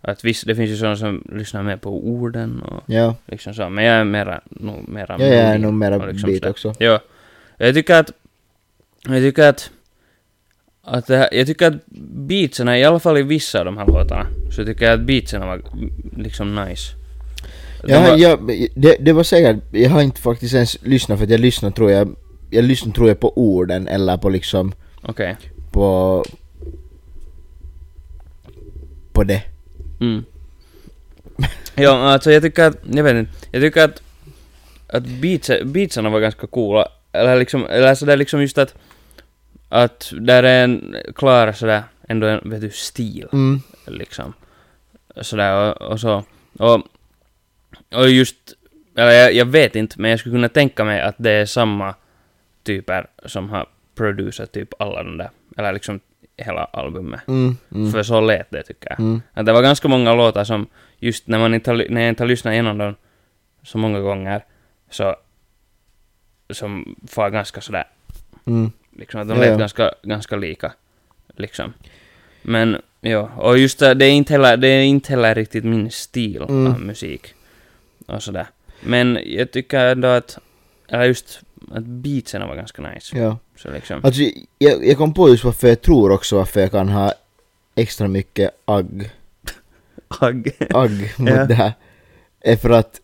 [0.00, 3.14] Att visst, det finns ju sådana som lyssnar mer på orden och Ja.
[3.26, 6.46] liksom så, men jag är mera, nog mera Ja, jag är nog mera liksom beat
[6.46, 6.74] också.
[6.78, 7.00] Ja.
[7.58, 8.10] Jag tycker att,
[9.06, 9.70] jag tycker att,
[10.82, 11.86] att det här, jag tycker att
[12.28, 14.26] beatsen, i alla fall i vissa av de här låtarna,
[14.56, 15.62] så tycker jag att beatsen var
[16.16, 16.92] liksom nice.
[17.82, 18.46] De Ja, var- jag,
[18.76, 21.90] det, det var säkert, jag har inte faktiskt ens lyssnat för att jag lyssnar tror
[21.90, 22.16] jag,
[22.50, 24.72] jag lyssnar tror jag på orden eller på liksom,
[25.02, 25.36] Okej.
[25.72, 26.24] på,
[29.12, 29.42] på det.
[30.00, 30.24] Mm.
[31.74, 34.02] ja, alltså jag tycker att, jag vet inte, jag tycker att,
[34.86, 36.88] att beats, beatsarna var ganska coola.
[37.12, 38.74] Eller liksom, eller sådär liksom just att,
[39.68, 43.26] att där är en klar sådär, ändå en, vet du, stil.
[43.32, 43.60] Mm.
[43.86, 44.32] liksom.
[45.20, 46.24] Sådär och, och så.
[46.58, 46.82] Och,
[47.94, 48.36] och just,
[48.96, 51.94] eller jag, jag vet inte, men jag skulle kunna tänka mig att det är samma
[52.62, 56.00] typer som har producerat typ alla de där, eller liksom
[56.38, 57.20] hela albumet.
[57.28, 57.56] Mm.
[57.74, 57.92] Mm.
[57.92, 59.00] För så lät det tycker jag.
[59.00, 59.22] Mm.
[59.34, 60.66] Att det var ganska många låtar som,
[60.98, 62.94] just när man inte när jag inte har lyssnat igenom dem
[63.62, 64.44] så många gånger,
[64.90, 65.16] så
[66.50, 67.84] som var ganska sådär,
[68.46, 68.72] Mm.
[68.96, 69.56] liksom att de lät ja.
[69.56, 70.72] ganska, ganska lika.
[71.36, 71.72] Liksom.
[72.42, 75.90] Men, ja, och just det, det är inte heller, det är inte heller riktigt min
[75.90, 76.66] stil Mm.
[76.72, 77.34] av musik.
[78.06, 78.46] Och sådär.
[78.80, 80.38] Men jag tycker ändå att,
[80.88, 81.40] eller just
[81.72, 83.18] att beatsen var ganska nice.
[83.18, 83.38] Ja.
[83.56, 84.22] Så liksom, Alltså,
[84.58, 87.12] jag, jag kom på just varför jag tror också varför jag kan ha
[87.74, 89.10] extra mycket agg,
[90.20, 90.50] agg.
[90.70, 91.44] agg mot Ja.
[91.46, 91.72] det här.
[92.40, 93.00] Är för att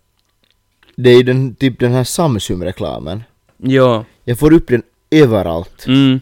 [0.96, 3.22] det är ju den, typ den här Samsung-reklamen.
[3.56, 4.04] ja.
[4.24, 5.86] Jag får upp den överallt.
[5.86, 6.20] Mm.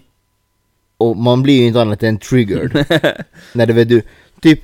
[0.97, 2.73] Och man blir ju inte annat än triggered.
[3.53, 4.03] när det vet du,
[4.41, 4.61] typ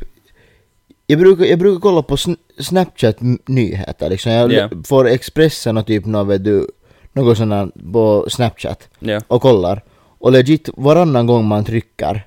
[1.07, 4.33] jag brukar, jag brukar kolla på sn- Snapchat-nyheter liksom.
[4.33, 4.71] Jag Ja.
[4.87, 6.69] får Expressen och typ något vet du,
[7.19, 9.21] något sånt här på Snapchat ja.
[9.29, 9.83] och kollar.
[10.21, 12.27] Och legit varannan gång man trycker,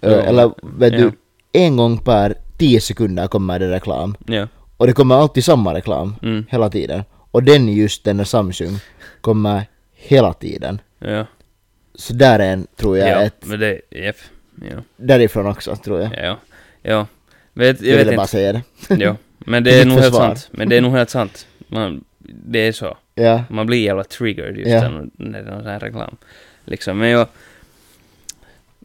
[0.00, 0.20] eh, Ja.
[0.20, 0.98] eller vet Ja.
[0.98, 1.12] du,
[1.52, 4.16] en gång per 10 sekunder kommer det reklam.
[4.26, 4.48] Ja.
[4.76, 6.46] Och det kommer alltid samma reklam, Mm.
[6.50, 7.02] hela tiden.
[7.30, 8.78] Och den just, den där Samsung,
[9.20, 9.62] kommer
[9.94, 10.80] hela tiden.
[10.98, 11.26] Ja.
[11.94, 13.22] Så där är en, tror jag, ja.
[13.22, 14.16] ett, Men det, jep.
[14.70, 14.76] Ja.
[14.96, 16.10] därifrån också, tror jag.
[16.24, 16.38] Ja.
[16.82, 17.06] Ja.
[17.52, 18.30] Vet, jag, Jag vet ville bara inte.
[18.30, 18.62] säga det.
[19.04, 19.16] Ja.
[19.38, 20.26] Men det är ditt nog helt försvar.
[20.34, 20.48] sant.
[20.52, 21.46] Men det är nog helt sant.
[21.68, 22.96] Man, det är så.
[23.14, 23.44] Ja.
[23.50, 24.88] Man blir jävla triggered just Ja.
[24.88, 26.16] när, det är någon sån här reklam.
[26.64, 27.26] Liksom, men jag...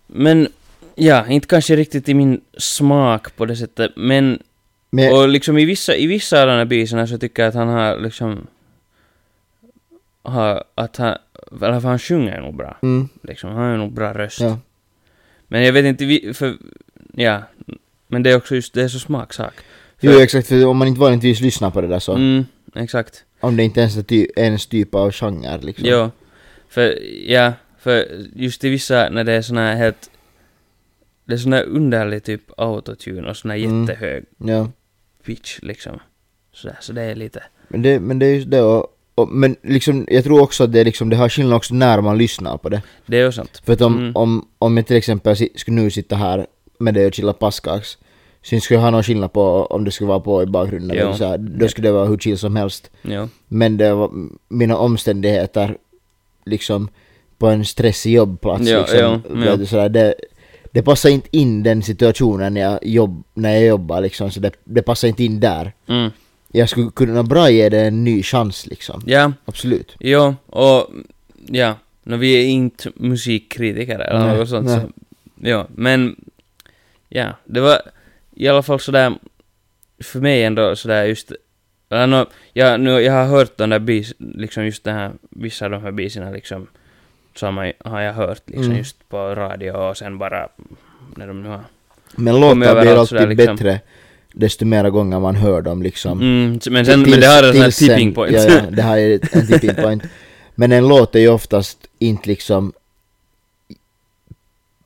[0.08, 0.48] Men,
[0.96, 4.40] ja, inte kanske riktigt i min smak på det sättet, men...
[4.92, 7.56] Men, Och liksom i vissa, i vissa av de här bitarna så tycker jag att
[7.56, 8.48] han har liksom...
[10.22, 11.18] Har, att han...
[11.62, 12.78] Eller för han sjunger nog bra.
[12.82, 14.40] mm, Liksom, han har nog bra röst.
[14.40, 14.58] ja.
[15.48, 16.58] Men jag vet inte, för...
[17.14, 17.42] Ja.
[18.08, 19.54] Men det är också just, det är så smaksak.
[20.00, 23.24] Jo exakt, för om man inte vanligtvis lyssnar på det där så, Mm, exakt.
[23.40, 25.88] Om det inte ens är ty- ens typ av genre liksom.
[25.88, 26.12] Jo.
[26.70, 30.10] För, ja, för just i vissa, när det är såna här helt...
[31.26, 33.82] Det är sån här underlig typ autotune och sån här Mm.
[33.82, 34.68] jättehög Ja.
[35.26, 36.00] pitch liksom.
[36.54, 37.44] Sådär, så det är lite...
[37.68, 40.74] Men det, men det är just det och, och, men liksom, jag tror också att
[40.74, 42.82] det, liksom, det har skillnad också när man lyssnar på det.
[43.06, 43.62] Det är ju sant.
[43.66, 44.16] För att om, Mm.
[44.16, 46.48] om, om jag till exempel skulle nu sitta här
[46.80, 47.98] med dig och chilla passkax,
[48.42, 51.14] så skulle jag ha någon skillnad på om det skulle vara på i bakgrunden eller
[51.14, 52.92] så här, då skulle det vara hur chill som helst.
[53.02, 53.30] Jo.
[53.48, 54.12] Men det var
[54.48, 55.78] mina omständigheter
[56.46, 56.90] liksom
[57.38, 59.56] på en stressig jobbplats Ja, liksom, ja, ja.
[59.56, 60.16] du, sådär, det,
[60.72, 64.52] det passar inte in den situationen när jag, jobb, när jag jobbar liksom, så det,
[64.64, 65.74] det passar inte in där.
[65.88, 66.12] Mm.
[66.52, 69.02] Jag skulle kunna bra ge det en ny chans liksom.
[69.06, 69.96] Ja, Absolut.
[70.00, 70.88] jo, och...
[71.48, 71.76] Ja.
[72.04, 74.82] No, vi är inte musikkritiker eller Nej, något sånt så...
[75.42, 76.16] Jo, men...
[77.10, 77.82] Ja, det var
[78.40, 79.14] i alla fall sådär...
[80.04, 81.32] För mig ändå sådär just...
[81.90, 85.72] No, jag, nu, jag har hört den där bis, liksom just den här, vissa av
[85.72, 86.68] de här biserna liksom,
[87.36, 88.78] som har, har jag hört liksom Mm.
[88.78, 90.50] just på radio och sen bara
[91.16, 91.62] när de nu har...
[92.16, 93.56] Men låtar blir alltid liksom.
[93.56, 93.80] bättre
[94.34, 96.20] desto mera gånger man hör dem liksom.
[96.22, 98.34] Mm, men sen, men Tills- det har en sån här tills sen- tipping point.
[98.34, 100.04] Ja, ja, det har en tipping point.
[100.56, 102.74] Men en låt är ju oftast inte liksom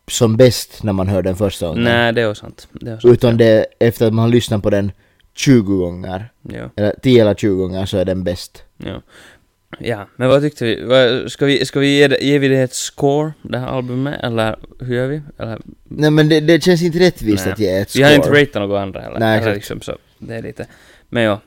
[0.07, 1.83] som bäst när man hör den första gången.
[1.83, 2.67] Nej, det är sant.
[2.71, 3.13] Det är sant.
[3.13, 4.91] Utan det efter att man har lyssnat på den
[5.35, 8.63] 20 gånger, Ja, eller 10 eller 20 gånger så är den bäst.
[8.77, 9.01] ja.
[9.79, 10.83] Ja, men vad tyckte vi?
[10.83, 14.55] Vad, ska vi, ska vi ge, ge vi det ett score, det här albumet, eller
[14.79, 15.21] hur gör vi?
[15.37, 17.53] Eller, Nej men det, det känns inte rättvist Nej.
[17.53, 18.05] att ge ett vi score.
[18.05, 19.19] har inte ratat något andra heller.
[19.19, 20.67] Nej, eller liksom så, det är lite...
[21.09, 21.39] Men ja.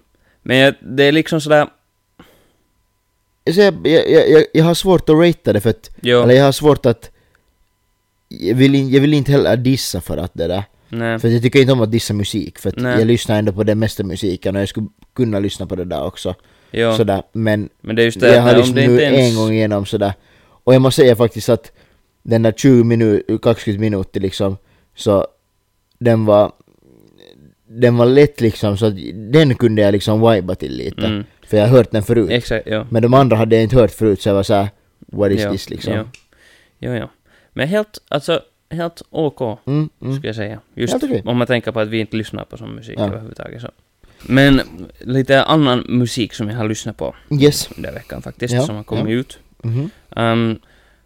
[0.42, 1.66] Men jag, det är liksom sådär...
[3.54, 6.34] Så jag, jag, jag, jag, jag har svårt att ratea det för att, Jo, eller
[6.34, 7.10] jag har svårt att
[8.28, 10.64] jag vill, jag vill inte heller dissa för att det där.
[10.88, 11.18] nej.
[11.18, 14.04] För jag tycker inte om att dissa musik, för jag lyssnar ändå på den mesta
[14.04, 16.34] musiken och jag skulle kunna lyssna på det där också.
[16.70, 19.30] Jo, Sådär, men men det är just det jag har om liksom nu ens...
[19.30, 20.12] en gång igenom sådär.
[20.64, 21.72] Och jag måste säga faktiskt att
[22.22, 24.56] den där 20 minuter, 20 minuter liksom,
[24.94, 25.26] så
[25.98, 26.52] den var
[27.68, 28.94] den var lätt liksom så att
[29.32, 31.06] den kunde jag liksom viba till lite.
[31.06, 32.30] Mm, För jag har hört den förut.
[32.30, 32.66] exakt.
[32.90, 34.68] Men de andra hade jag inte hört förut så jag var såhär,
[34.98, 35.92] what is Jo, this liksom?
[35.94, 36.04] Jo,
[36.78, 37.06] jo, jo.
[37.56, 40.14] Men helt, alltså, helt OK, Mm, mm.
[40.14, 40.60] skulle jag säga.
[40.74, 41.22] Just okej.
[41.24, 43.04] om man tänker på att vi inte lyssnar på sån musik Ja.
[43.06, 43.70] överhuvudtaget så.
[44.22, 44.60] Men
[45.00, 47.68] lite annan musik som jag har lyssnat på Yes.
[47.76, 49.38] den veckan faktiskt, Ja, som har kommit ut.
[49.62, 49.90] Mhm.
[50.16, 50.58] Um,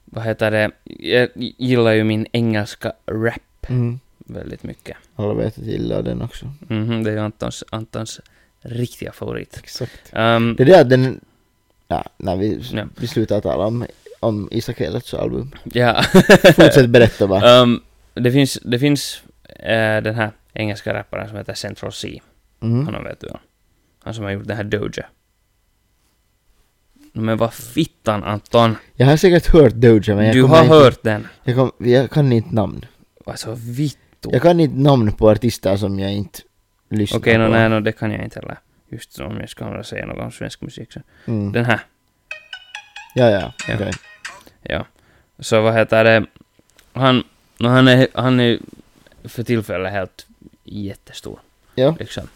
[0.05, 0.71] vad heter det?
[0.85, 1.29] Jag
[1.59, 4.01] gillar ju min engelska rap Mm.
[4.19, 4.97] väldigt mycket.
[5.17, 6.47] Alla vet att jag gillar den också.
[6.69, 8.21] Mhm, det är ju Antons, Antons
[8.61, 9.57] riktiga favorit.
[9.63, 10.13] Exakt.
[10.13, 11.21] Um, Det är det att den...
[11.89, 12.85] Ja, när vi, Ja.
[13.01, 13.85] vi slutar tala om,
[14.21, 15.51] om Isak Elets album.
[15.65, 16.03] ja.
[16.57, 17.61] Fortsätt berätta bara.
[17.63, 17.83] um,
[18.15, 19.23] det finns, det finns
[19.59, 22.21] eh, den här engelska rapparen som heter Central C.
[22.63, 22.87] Mm.
[22.87, 23.29] Honom vet du.
[24.03, 25.07] Han som har gjort den här Doja.
[27.13, 28.77] Men vad fittan Anton!
[28.95, 31.27] Jag har säkert hört Doja men jag Du har inte, hört den!
[31.45, 32.85] Jag, kom, jag kan inte namn.
[33.27, 34.29] Alltså vittu!
[34.33, 36.41] Jag kan inte namn på artister som jag inte
[36.91, 37.41] lyssnar Okej, på.
[37.41, 38.59] no, nej, no, det kan jag inte heller.
[38.89, 41.01] Just om jag ska säga något om svensk musik så.
[41.27, 41.53] Mm.
[41.53, 41.81] Den här,
[43.15, 43.53] Ja, ja.
[43.69, 43.75] Ja.
[43.75, 43.93] okej.
[44.63, 44.87] Ja.
[45.39, 46.27] Så vad heter det?
[46.93, 47.25] Han,
[47.59, 48.59] no, han är, han är
[49.25, 50.27] för tillfället helt
[50.65, 51.39] jättestor.
[51.75, 52.29] Ja, Liksom.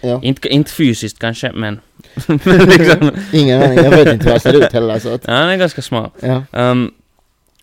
[0.00, 0.20] ja.
[0.22, 1.80] Inte, inte fysiskt kanske, men...
[2.26, 5.24] men liksom, Ingen aning, jag vet inte hur han ser ut heller så att...
[5.26, 6.10] ja, han är ganska smal.
[6.20, 6.42] Ja.
[6.52, 6.94] Um,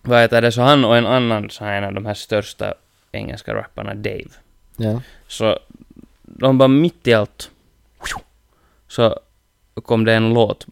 [0.02, 0.52] vad heter det?
[0.52, 2.74] Så han och en annan, så en av de här största
[3.12, 4.30] engelska rapparna, Dave.
[4.78, 5.02] Ja.
[5.28, 5.60] Så
[6.24, 7.50] de bara mitt i allt
[8.88, 9.20] så
[9.84, 10.68] kom det en låt,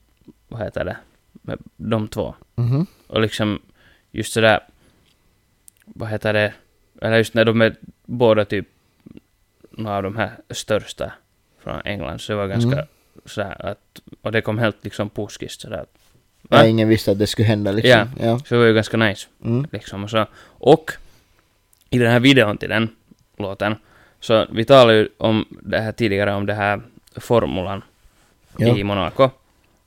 [0.48, 0.98] vad heter det,
[1.42, 2.36] med de två.
[2.56, 2.86] Mhm.
[3.08, 3.60] Och liksom
[4.12, 4.60] just sådär,
[5.86, 6.54] vad heter det,
[7.02, 8.68] eller just när de är båda typ
[9.72, 11.12] några av de här största
[11.64, 12.86] från England, så det var ganska Mm.
[13.26, 15.86] sådär att, och det kom helt liksom puskist sådär.
[16.50, 16.66] Ja, Va?
[16.68, 17.92] ingen visste att det skulle hända liksom.
[18.20, 18.26] Ja.
[18.26, 18.40] Ja.
[18.40, 19.28] Så det var ju ganska nice.
[19.44, 19.68] Mm.
[19.72, 20.26] liksom och så.
[20.44, 20.92] Och
[21.90, 22.90] i den här videon till den
[23.38, 23.76] låten,
[24.20, 26.82] så vi talade ju om det här tidigare, om det här
[27.16, 27.82] formulan
[28.58, 28.78] Ja.
[28.78, 29.30] i Monaco.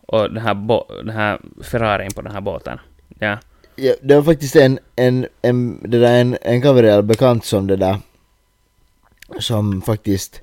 [0.06, 0.54] Och den här,
[1.04, 2.78] den här Ferrarin på den här båten.
[3.20, 3.38] Ja.
[3.76, 7.76] Ja, det var faktiskt en, en, en, det där, en, en coverell bekant som det
[7.76, 7.96] där
[9.38, 10.40] som faktiskt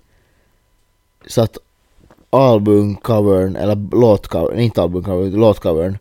[1.27, 1.57] satt
[2.29, 5.97] albumcovern, eller låtcovern, inte albumcovern, låtcovern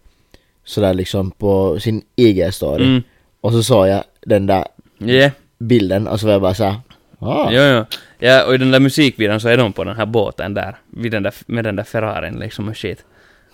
[0.64, 2.84] sådär liksom på sin IG-story.
[2.84, 3.02] Mm.
[3.40, 4.64] Och så såg jag den där
[4.98, 5.32] Yeah.
[5.58, 6.74] bilden och så var jag bara såhär
[7.18, 7.50] ah.
[7.50, 7.84] Jo, jo.
[8.18, 11.12] Ja, och i den där musikvideon så är de på den här båten där, vid
[11.12, 13.04] den där, med den där Ferrarin liksom och shit.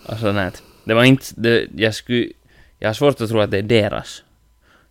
[0.05, 0.63] Och sådant.
[0.83, 2.27] Det var inte, det, jag skulle,
[2.83, 4.23] jag har svårt att tro att det är deras.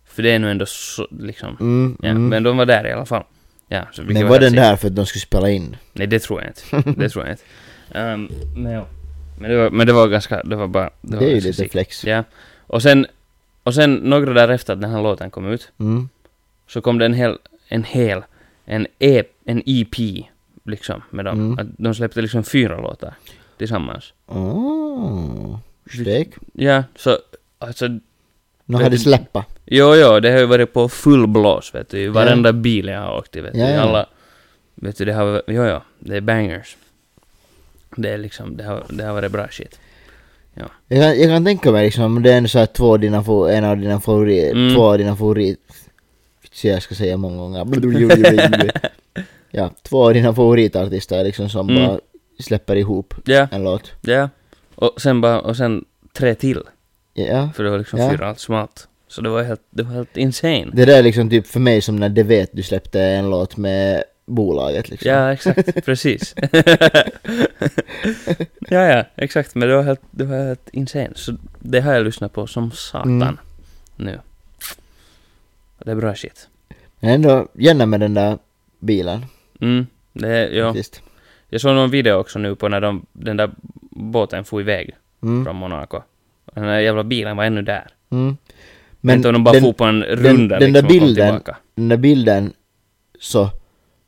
[0.05, 2.27] För det är nu ändå så, liksom, Mm, ja, mm.
[2.29, 3.23] men de var där i alla fall.
[3.67, 5.75] Ja, så Men var den där för att de skulle spela in?
[5.93, 6.89] Nej, det tror jag inte.
[7.01, 7.43] Det tror jag inte.
[7.91, 8.85] Ehm, men ja.
[9.39, 10.89] Men det var, men det var ganska, det var bara...
[11.01, 11.71] Det, var är ju lite sick.
[11.71, 12.05] flex.
[12.05, 12.23] Ja.
[12.67, 13.05] Och sen,
[13.63, 16.09] och sen några dagar efter att den här låten kom ut, Mm.
[16.67, 17.37] så kom det en hel,
[17.67, 18.21] en hel,
[18.65, 19.95] en, e, en EP,
[20.63, 21.39] liksom, med dem.
[21.39, 21.59] Mm.
[21.59, 23.13] Att de släppte liksom fyra låtar
[23.57, 24.13] tillsammans.
[24.27, 25.57] Oh.
[26.01, 26.29] Stek.
[26.53, 27.17] Ja, så,
[27.63, 28.01] alltså, Nu
[28.77, 29.45] Vet har du- släppa.
[29.65, 33.01] jo, jo, det har ju varit på full blås, vet du, i varenda bil jag
[33.01, 33.81] har åkt i, vet du, Ja, ja.
[33.81, 34.05] alla,
[34.75, 36.77] vet du, det har, jo, jo, det är bangers.
[37.97, 39.79] Det är liksom, det har, det har varit bra shit.
[40.53, 40.67] Jag
[41.01, 43.63] kan, jag kan tänka mig liksom, om det är en så här två dina, en
[43.65, 44.75] av dina favorit, Mm.
[44.75, 45.59] två av dina favorit...
[46.51, 48.71] Så jag ska säga många gånger.
[49.51, 51.87] ja, två av dina favoritartister liksom som Mm.
[51.87, 51.99] bara
[52.39, 53.91] släpper ihop Ja, en låt.
[54.01, 54.29] ja.
[54.75, 56.61] Och sen bara, och sen tre till.
[57.13, 57.49] Ja.
[57.55, 58.11] För det var liksom Ja.
[58.11, 58.87] fyra allt.
[59.07, 60.69] Så det var helt, det var helt insane.
[60.73, 63.57] Det där är liksom typ för mig som när det vet du släppte en låt
[63.57, 65.11] med bolaget liksom.
[65.11, 65.85] Ja, exakt.
[65.85, 66.35] Precis.
[68.69, 69.55] ja, ja, exakt.
[69.55, 71.09] Men det var helt, det var helt insane.
[71.15, 73.37] Så det har jag lyssnat på som satan Mm.
[73.95, 74.19] nu.
[75.85, 76.47] Det är bra shit.
[76.99, 78.37] Men ändå gärna med den där
[78.79, 79.25] bilen.
[79.61, 80.67] Mm, det ja.
[80.67, 81.01] faktiskt.
[81.49, 83.51] Jag såg någon video också nu på när de, den där
[83.91, 85.45] båten for iväg Mm.
[85.45, 86.01] från Monaco.
[86.53, 87.87] Den där jävla bilen var ännu där.
[88.09, 88.37] Mm.
[89.01, 91.41] Men inte om de bara den, for på en runda den där liksom kom bilden-
[91.75, 92.53] den där bilden
[93.19, 93.49] så,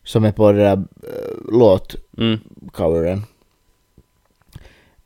[0.03, 3.13] som är på den där uh, låtcoveren.
[3.13, 3.23] Mm.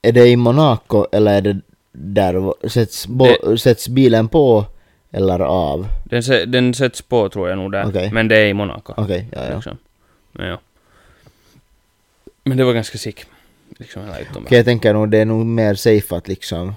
[0.02, 1.62] Är det i Monaco eller är det
[1.92, 4.66] där sätts, bo, sätts bilen på
[5.12, 5.88] eller av?
[6.04, 7.86] Den, den sätts på tror jag nog där.
[7.88, 8.12] Okej.
[8.14, 8.94] Men det är i Monaco.
[8.98, 9.56] Okej, ja ja.
[9.56, 9.78] Liksom.
[10.32, 10.60] Men, ja.
[12.44, 13.26] Men det var ganska sick.
[13.78, 14.16] Liksom hela.
[14.36, 16.74] Okej, jag tänker nog det är nog mer safe att liksom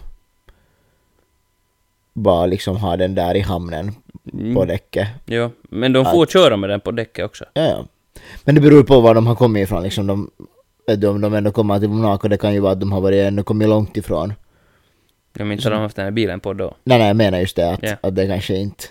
[2.12, 3.92] bara liksom ha den där i hamnen
[4.32, 4.54] Mm.
[4.54, 5.08] på däcket.
[5.24, 7.44] Ja, men de får köra med den på däcket också.
[7.54, 7.86] Ja, ja.
[8.44, 10.06] Men det beror på var de har kommit ifrån liksom.
[10.06, 10.30] De,
[11.08, 13.42] om de ändå kommer till Monaco, det kan ju vara att de har varit ändå
[13.42, 14.32] kommit långt ifrån.
[15.38, 16.74] Jag inte har de haft den här bilen på då.
[16.84, 17.96] Nej, nej, jag menar just det att, Ja.
[18.00, 18.84] att det kanske inte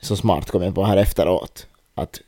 [0.00, 1.66] så smart kommit på här efteråt.
[1.94, 2.20] Att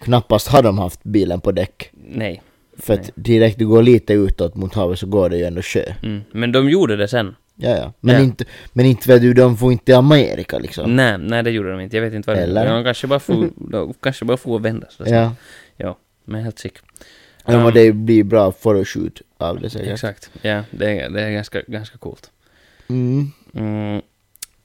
[0.00, 1.90] knappast har de haft bilen på däck.
[1.92, 2.42] Nej.
[2.78, 5.84] För att direkt du går lite utåt mot havet så går det ju ändå sjö.
[6.02, 6.20] Mm.
[6.32, 7.34] Men de gjorde det sen.
[7.56, 7.92] Ja, ja.
[8.00, 8.20] Men, Ja.
[8.20, 10.96] Inte, men inte vet du, de får inte till Amerika liksom.
[10.96, 11.96] Nej, nej det gjorde de inte.
[11.96, 12.64] Jag vet inte vad Eller?
[12.64, 15.32] det De kanske bara får, de kanske bara får vända så Ja.
[15.76, 15.98] ja.
[16.24, 16.74] Men helt sick.
[17.46, 19.88] Ja, Um, det blir bra photoshoot av det säkert.
[19.92, 20.30] Exakt.
[20.42, 22.30] Ja, det är, det är ganska, ganska coolt.
[22.88, 23.32] Mm.
[23.54, 24.02] Mm.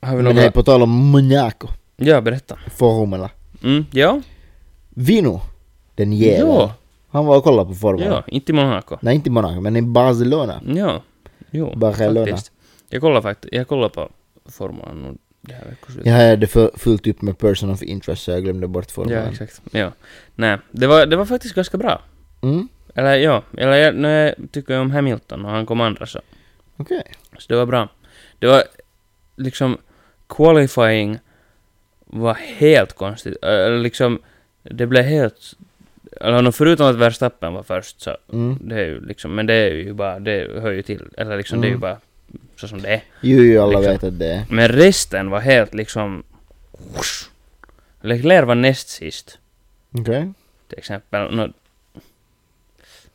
[0.02, 0.42] Har vi Men några...
[0.42, 1.68] hej, på tal om Monaco,
[1.98, 2.60] Ja, berätta.
[2.78, 3.30] Formula.
[3.64, 4.22] Mm, ja.
[4.90, 5.42] Vino,
[5.96, 6.50] den jäveln.
[6.50, 6.74] Ja.
[7.10, 8.06] Han var och kollade på Formula.
[8.06, 8.98] Ja, inte i Monaco.
[9.02, 10.62] Nej, inte i Monaco, men i Barcelona.
[10.76, 11.02] Ja.
[11.52, 12.26] Jo, Barcelona.
[12.26, 12.52] faktiskt.
[12.90, 14.10] Jag kollar faktiskt, jag kollar på
[14.46, 16.06] formulan nu det här veckoslutet.
[16.06, 19.28] Jag hade för, fullt upp med person of interest så jag glömde bort Ja, Formula.
[19.32, 19.62] exakt.
[19.72, 19.92] Ja.
[20.36, 22.02] Nej, det var, det var faktiskt ganska bra.
[22.42, 26.20] Mm, Eller ja, eller jag, när jag tycker om Hamilton och han kom andra så,
[26.78, 27.04] okej.
[27.38, 27.88] så det var bra.
[28.40, 28.64] Det var
[29.36, 29.78] liksom,
[30.28, 31.20] qualifying
[32.06, 33.44] var helt konstigt.
[33.44, 34.20] Eller liksom,
[34.64, 35.54] det blev helt,
[36.22, 38.58] eller förutom att Verstappen var först så, Mm.
[38.62, 41.62] det är ju liksom, men det är ju bara, det hör ju till, eller liksom
[41.62, 41.82] det är ju Mm.
[41.82, 41.98] bara
[42.56, 43.02] så som det är.
[43.22, 43.94] Jo, jo, alla Liksom.
[43.94, 44.46] vet att det är.
[44.50, 46.24] Men resten var helt liksom...
[46.72, 47.30] whoosh.
[48.02, 49.38] Leclerc var näst sist,
[49.92, 50.32] Okej.
[50.70, 51.36] till exempel.
[51.36, 51.48] Nå,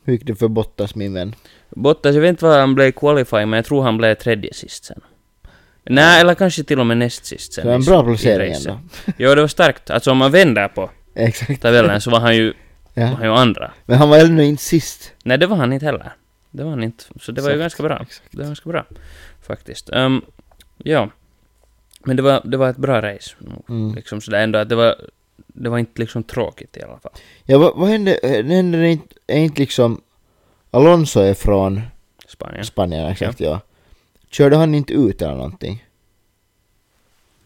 [0.03, 1.35] Hur gick det för Bottas, min vän?
[1.69, 4.85] Bottas, jag vet inte vad han blev qualifying, men jag tror han blev tredje sist
[4.85, 5.01] sen.
[5.83, 7.63] Nej, eller kanske till och med näst sist sen.
[7.63, 8.79] Så en i- bra i placering ändå.
[9.17, 9.89] Jo, det var starkt.
[9.89, 11.61] Alltså om man vänder på Exakt.
[11.61, 12.45] tabellen så var han ju,
[12.93, 13.05] var Ja.
[13.05, 13.71] han ju andra.
[13.85, 15.13] Men han var ännu inte sist.
[15.23, 16.13] Nej, det var han inte heller.
[16.55, 17.03] Det var han inte.
[17.21, 17.99] Så det var ju Exakt, ganska bra.
[18.01, 18.31] exakt.
[18.31, 18.85] Det var ganska bra.
[19.41, 19.89] Faktiskt.
[19.89, 20.21] Ehm,
[20.77, 21.09] ja.
[22.03, 23.35] Men det var, det var ett bra race.
[23.69, 23.95] Mm.
[23.95, 24.95] Liksom sådär ändå att det var,
[25.47, 27.11] det var inte liksom tråkigt i alla fall.
[27.45, 28.19] Ja, vad, vad hände?
[28.21, 30.01] Det hände inte, är inte liksom...
[30.71, 31.81] Alonso är från
[32.27, 32.65] Spanien.
[32.65, 33.59] Spanien, exakt ja.
[34.29, 35.85] Körde han inte ut eller någonting?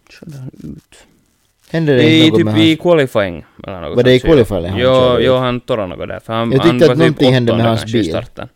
[0.10, 0.98] Körde han ut?
[1.72, 2.80] Hände det I, inte något typ med i hans...
[2.82, 6.20] qualifying eller något Var det i qualifying han Jo, körde jo, han torrade något där.
[6.20, 8.10] För han, Jag han tyckte var att typ någonting hände med hans bil.
[8.10, 8.50] starten.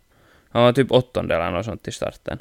[0.54, 2.38] Han var typ åttonde eller något sånt i starten.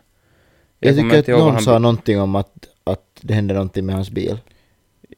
[0.80, 3.95] Jag kommer tycker att någon han- sa någonting om att, att det hände någonting med
[3.95, 4.38] hans bil.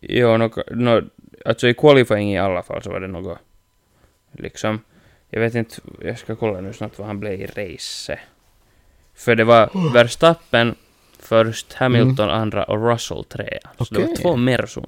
[0.02, 1.02] Jo, no, no,
[1.46, 3.38] alltså i qualifying i alla fall så var det något
[4.32, 4.80] liksom.
[5.30, 8.20] Jag vet inte, jag ska kolla nu snabbt vad han blev i racet.
[9.16, 10.76] För det var Verstappen
[11.20, 13.60] först, Hamilton andra och Russell trea.
[13.78, 14.16] Så det var Mm.
[14.16, 14.88] Två Mersun.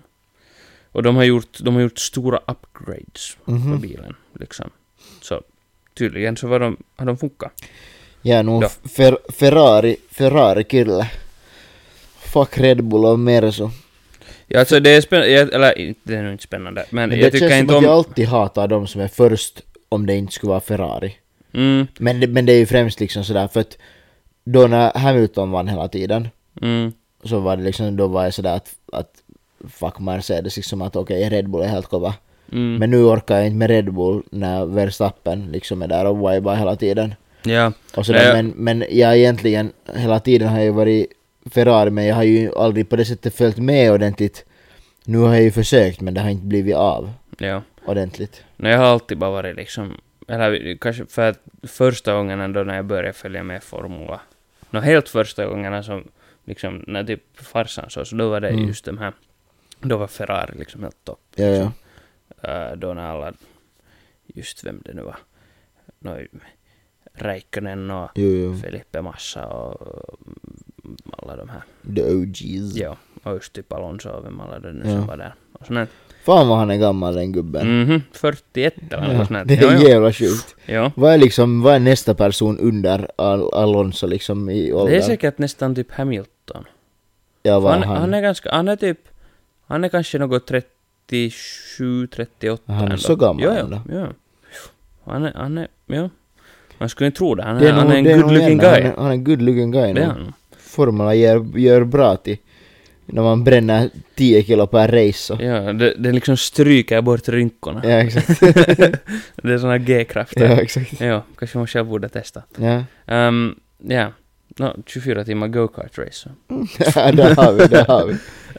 [0.91, 3.79] Och de har gjort, de har gjort stora upgrades på Mhm.
[3.81, 4.69] bilen, liksom.
[5.21, 5.41] Så
[5.93, 7.51] tydligen så var de, har de funkat.
[8.21, 8.69] Ja, nog Ja.
[8.95, 11.11] Fer, Ferrari, Ferrari kille.
[12.19, 13.67] Fuck Red Bull och Mersu.
[14.47, 17.31] Ja, alltså det är spännande, eller det är nog inte spännande, men, Men jag det
[17.31, 17.89] tycker känns inte som att om...
[17.89, 21.15] jag alltid hatar de som är först om det inte skulle vara Ferrari.
[21.53, 23.77] Mm, Men det, men det är ju främst liksom sådär för att
[24.43, 26.27] då när Hamilton vann hela tiden
[26.61, 26.91] mm,
[27.23, 29.11] så var det liksom, då var jag sådär att, att
[29.69, 32.13] fuck Mercedes liksom att okej Red Bull är helt kova.
[32.51, 36.17] mm, Men nu orkar jag inte med Red Bull när Verstappen liksom är där och
[36.33, 37.13] vibar hela tiden.
[37.49, 41.07] Ja, Och sådär, Nej, men, men jag egentligen, hela tiden har jag varit
[41.51, 44.45] Ferrari men jag har ju aldrig på det sättet följt med ordentligt.
[45.05, 47.61] Nu har jag ju försökt men det har inte blivit av ja.
[47.85, 48.43] ordentligt.
[48.55, 52.75] Nej, jag har alltid bara varit liksom, eller kanske för att första gången ändå när
[52.75, 54.21] jag började följa med Formula,
[54.69, 56.03] nå helt första gångerna som,
[56.45, 58.67] liksom, när typ farsan så, så då var det Mm.
[58.67, 59.13] just de här,
[59.79, 61.19] då var Ferrari liksom helt topp.
[61.35, 61.71] Ja, ja.
[62.43, 63.33] Äh, då när alla,
[64.25, 65.17] just vem det nu var,
[65.99, 66.19] nå,
[67.17, 68.55] Räikkönen och Jo, jo.
[68.57, 70.15] Felipe Massa och
[70.85, 71.61] mm, alla de här.
[71.95, 72.75] The OGs.
[72.75, 74.91] Ja, och just typ Alonso och vem alla det nu Ja.
[74.91, 75.33] som var där.
[75.53, 75.87] Och sånt där.
[76.25, 77.81] Fan vad han är gammal den gubben.
[77.83, 80.55] Mhm, 41 eller Ja, något sånt det är Jo, jävla sjukt.
[80.65, 80.91] Ja.
[80.95, 84.91] Vad är liksom, vad är nästa person under Al Alonso liksom i ålder?
[84.91, 86.65] Det är säkert nästan typ Hamilton.
[87.43, 87.97] Ja, vad Han, han?
[87.97, 88.99] han är ganska, han är typ,
[89.67, 92.97] han är kanske något 37, 38 Han är ändå.
[92.97, 93.81] så gammal jo, ändå.
[93.91, 94.13] jo, jo.
[95.11, 96.09] Han är, han är, ja.
[96.77, 97.43] Man skulle inte tro det.
[97.43, 98.69] Han är, Det han nog- är en det good looking guy.
[98.69, 100.33] Han är, han är en good looking guy Det är han.
[100.59, 102.37] Formula gör, gör bra till
[103.05, 105.37] när man bränner 10 kilo per race så.
[105.41, 107.81] Ja, det, det liksom stryker bort rynkorna.
[107.83, 108.39] Ja, exakt.
[109.43, 110.45] Det är såna G-krafter.
[110.49, 111.01] ja, exakt.
[111.01, 112.43] Ja, kanske man själv borde testa.
[112.57, 112.83] Ja.
[113.27, 114.11] Um, ja,
[114.57, 116.11] no, 24 timmar go-kart race.
[116.11, 116.29] så.
[116.99, 118.13] ja, där har vi, där har vi.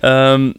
[0.08, 0.58] Um,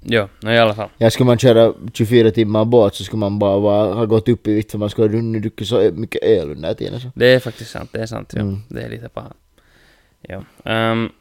[0.00, 0.88] ja, no, i alla fall.
[0.98, 4.46] Ja, skulle man köra 24 timmar båt så skulle man bara vara, ha gått upp
[4.46, 7.10] i vikt för man skulle ha runnit druckit så mycket öl under den tiden så.
[7.14, 8.32] Det är faktiskt sant, det är sant.
[8.34, 8.40] Ja.
[8.40, 8.58] Mm.
[8.68, 9.32] Det är lite paha.
[10.20, 10.44] Ja.
[10.64, 11.12] Um,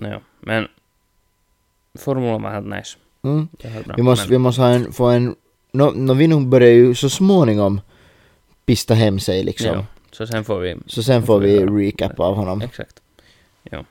[0.00, 0.68] ja, men
[1.98, 2.98] Formula var helt nice.
[3.22, 3.48] Mm.
[3.84, 3.94] Bra.
[3.96, 5.34] Vi måste, men, vi måste ha en, få en,
[5.72, 7.80] no, no, vi nog börjar ju så småningom
[8.66, 9.66] pista hem sig liksom.
[9.66, 10.76] Ja, så sen får vi...
[10.86, 11.70] Så sen får vi göra.
[11.70, 12.62] recap av honom.
[12.62, 13.00] Exakt.
[13.62, 13.84] Ja.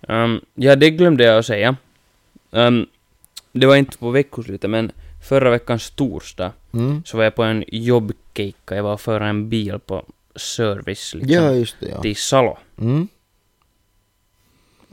[0.00, 1.76] Um, ja, det glömde jag att säga.
[2.50, 2.86] Um,
[3.52, 4.92] det var inte på veckoslutet, men
[5.28, 7.02] förra veckans torsdag Mm.
[7.06, 8.76] så var jag på en jobbkeikka.
[8.76, 10.04] Jag var förde en bil på
[10.36, 12.00] service liksom, Ja, just det, ja.
[12.02, 13.08] till Salo, Mm.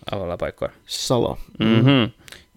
[0.05, 0.72] av alla pojkar.
[0.88, 1.38] Salo.
[1.60, 2.10] Mhm.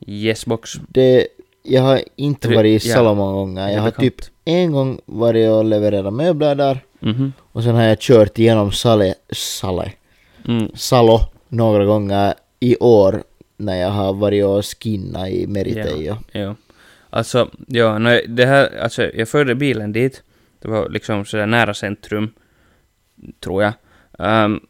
[0.07, 0.71] Yes box.
[0.89, 1.27] Det,
[1.63, 2.95] jag har inte varit i ja.
[2.95, 3.69] Salo många gånger.
[3.69, 6.81] Jag har typ en gång varit och levererat möbler där.
[7.01, 7.33] Mhm.
[7.53, 9.93] Och sen har jag kört igenom Sale, Sale,
[10.49, 10.71] Mm.
[10.75, 13.23] Salo några gånger i år
[13.63, 16.17] när jag har varit och skinnat i Meritejo.
[16.33, 16.55] Ja.
[17.11, 20.23] Alltså, ja, no, det här, alltså jag förde bilen dit.
[20.59, 22.31] Det var liksom sådär nära centrum,
[23.41, 23.73] tror jag.
[24.19, 24.61] Ehm,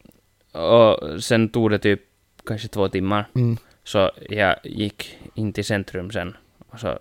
[0.51, 2.01] och sen tog det typ
[2.45, 3.25] kanske två timmar.
[3.35, 3.57] Mm.
[3.83, 6.37] Så jag gick in till centrum sen
[6.69, 6.99] och så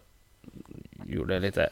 [1.07, 1.68] gjorde jag lite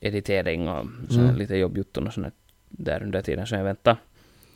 [0.00, 1.36] editering och så Mm.
[1.36, 2.34] lite jobbjutton och sånt
[2.68, 3.96] där under tiden som jag väntade.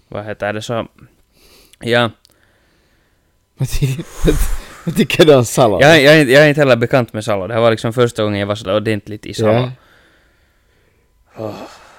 [0.08, 0.88] Vad heter det så?
[1.80, 2.10] Ja,
[4.84, 5.80] Vad ty- vad tycker du om Salo?
[5.80, 7.46] jag, jag, är inte- jag är inte heller bekant med Salo.
[7.46, 9.70] Det här var liksom första gången jag var sådär ordentligt i Salo.
[11.36, 11.54] Ja.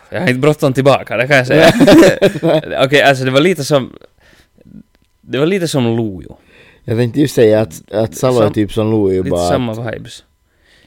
[0.10, 1.72] Jag har inte bråttom tillbaka, det kan jag säga.
[2.86, 3.94] Okej, alltså det var lite som...
[5.22, 6.38] Det var lite som Lojo.
[6.84, 10.24] Jag tänkte ju säga att, att Salo är typ som Lite bara samma att vibes.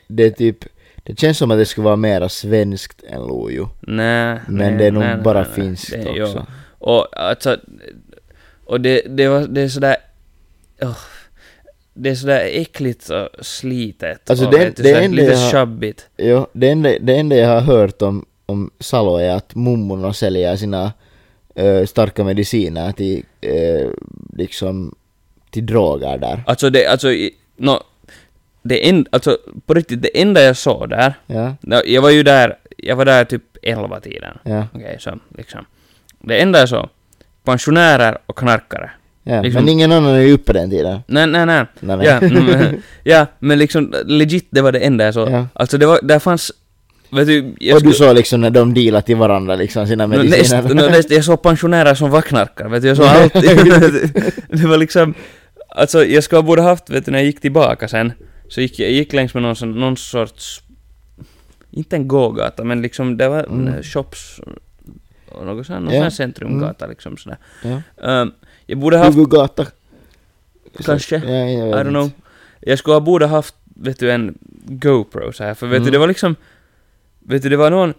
[0.09, 0.59] det är typ
[1.03, 3.69] det känns som att det skulle vara mera svenskt än Lojo.
[3.81, 5.65] Nej, Men nej, det är nog nej, nej, bara nej, nej.
[5.65, 6.47] finskt är- också.
[6.49, 6.55] jo.
[6.79, 7.57] Och alltså...
[8.65, 9.97] Och det, det var det är sådär...
[10.83, 10.97] åh,
[11.97, 14.31] det är sådär äckligt och slitet.
[14.31, 16.07] Alltså och det- det enda lite jag tjabbigt.
[16.17, 20.57] Jo, det enda, det enda jag har hört om, om Salo är att mummorna säljer
[20.57, 20.93] sina
[21.55, 23.89] eh, starka mediciner till eh,
[24.37, 24.95] liksom
[25.51, 26.43] till droger där.
[26.47, 27.09] Alltså det, alltså...
[27.57, 27.83] No,
[28.63, 31.15] det en, alltså på riktigt, det enda jag såg där...
[31.27, 34.39] Ja, Jag var ju där, jag var där typ 11 tiden.
[34.43, 35.65] ja, Okej, så liksom.
[36.21, 36.89] Det enda jag såg,
[37.45, 38.91] pensionärer och knarkare.
[39.27, 39.43] Ja.
[39.43, 41.01] Liksom- Men ingen annan är ju uppe den tiden.
[41.07, 41.65] Nej, nej, nej.
[41.81, 42.07] Nej, nej.
[42.07, 45.31] Ja, mm, ja, men liksom legit, det var det enda jag såg.
[45.31, 45.47] Ja.
[45.53, 46.53] Alltså det var, där fanns,
[47.11, 50.63] vet du, jag och du såg liksom när de dealar till varandra liksom sina mediciner.
[50.63, 53.33] näst, no, näst, jag såg pensionärer som var knarkare, vet du, jag såg allt.
[54.51, 55.15] det var liksom,
[55.69, 58.13] alltså jag skulle ha borde haft, vet du, när jag gick tillbaka sen,
[58.49, 60.63] så gick jag gick längs med någon, sån- någon sorts,
[61.71, 63.83] inte en gågata, men liksom det var Mm.
[63.83, 64.41] shops
[65.45, 67.39] något sånt, någon här centrumgata liksom sådär.
[67.63, 67.81] ja.
[68.23, 68.33] Um,
[68.67, 69.67] jag borde haft, Huvudgata.
[70.85, 71.17] Kanske.
[71.17, 72.11] Ja, jag I don't know,
[72.61, 74.39] jag skulle ha borde haft, vet du, en
[74.69, 75.93] GoPro så här, för vet du, Mm.
[75.93, 76.37] det var liksom,
[77.19, 77.95] vet du, det var någon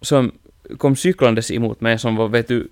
[0.00, 0.32] som
[0.78, 2.68] kom cyklandes emot mig som var, vet du,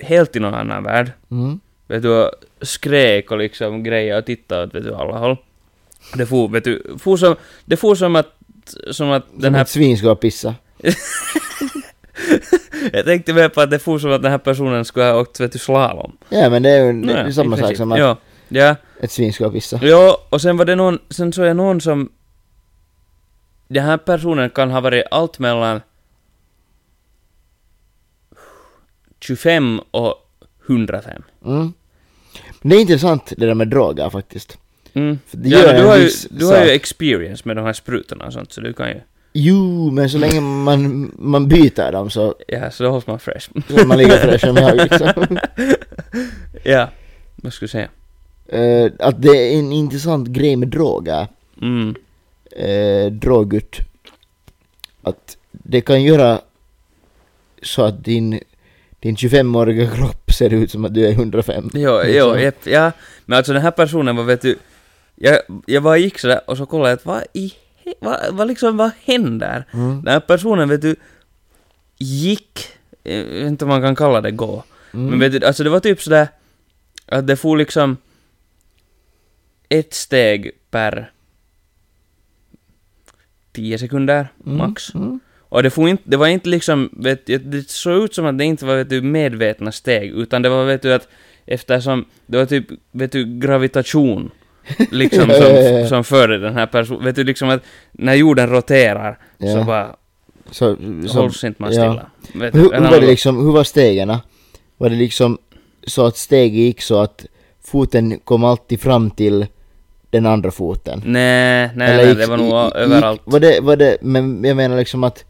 [0.00, 1.12] helt i någon annan värld.
[1.30, 1.60] Mm.
[1.86, 5.36] Vet du, skrek och liksom grejer och tittade åt vet du, alla håll.
[6.16, 8.34] Det får, vet du, får som, det får som att,
[8.90, 10.54] som att den Som här ett svin ska pissa.
[12.92, 15.40] Jag tänkte mer på att det får som att den här personen skulle ha åkt
[15.40, 16.16] vet du, slalom.
[16.28, 18.16] Ja men det är ju det är ju samma sak som att Ja,
[18.48, 19.78] ja, ett svin ska pissa.
[19.82, 22.12] ja, och sen var det någon, sen såg jag någon som...
[23.68, 25.80] Den här personen kan ha varit allt mellan
[29.20, 30.14] 25 och
[30.68, 31.22] 105.
[31.44, 31.72] Mm.
[32.62, 34.58] Det är intressant det där med droger faktiskt.
[34.92, 35.18] Mm.
[35.30, 38.60] Ja, du har, ju, du har ju experience med de här sprutorna och sånt, så
[38.60, 39.00] du kan ju...
[39.32, 43.50] Jo, men så länge man, man byter dem så, Ja, så då hålls man fresh.
[43.68, 45.08] så man lika fräsch som jag liksom.
[46.62, 46.88] ja,
[47.36, 47.88] vad skulle du säga?
[48.48, 51.26] Eh, att det är en intressant grej med droger,
[51.62, 51.94] Mm.
[52.64, 53.76] uh, drogut,
[55.02, 56.40] att det kan göra
[57.62, 58.40] så att din,
[59.00, 61.70] din 25-åriga kropp ser ut som att du är 105.
[61.74, 62.40] Jo, Liksom.
[62.40, 62.92] jo, ja.
[63.24, 64.58] Men alltså den här personen var, vet du,
[65.16, 67.52] jag, jag bara gick sådär och så kollade jag att vad i
[68.00, 69.64] vad, vad liksom, vad händer?
[69.72, 70.02] Mm.
[70.04, 70.96] Den här personen, vet du,
[71.98, 72.68] gick,
[73.02, 74.64] jag vet inte om man kan kalla det gå,
[74.94, 75.06] Mm.
[75.10, 76.28] men vet du, alltså det var typ sådär
[77.06, 77.96] att det får liksom
[79.68, 81.10] ett steg per
[83.52, 84.58] 10 sekunder, Mm.
[84.58, 84.94] max.
[84.94, 85.20] Mm.
[85.40, 88.44] Och det, får inte, det var inte liksom, vet, det såg ut som att det
[88.44, 91.08] inte var vet du, medvetna steg, utan det var vet du att
[91.46, 94.30] eftersom det var typ, vet du, gravitation
[94.90, 95.86] liksom Ja, ja, ja, som, ja.
[95.88, 99.64] som förde den här personen, vet du liksom att när jorden roterar så Ja.
[99.64, 99.96] bara
[100.50, 100.76] Så,
[101.08, 101.90] så, hålls inte man ja.
[101.92, 102.06] stilla.
[102.44, 104.08] Vet du, Hur, hur var det liksom, hur var stegen?
[104.78, 105.38] Var det liksom
[105.86, 107.26] så att steget gick så att
[107.64, 109.46] foten kom alltid fram till
[110.10, 111.02] den andra foten?
[111.04, 113.20] Nej, nej, Eller nej, gick- det var nog gick- överallt.
[113.24, 115.24] Var, det, var det, men jag menar liksom att,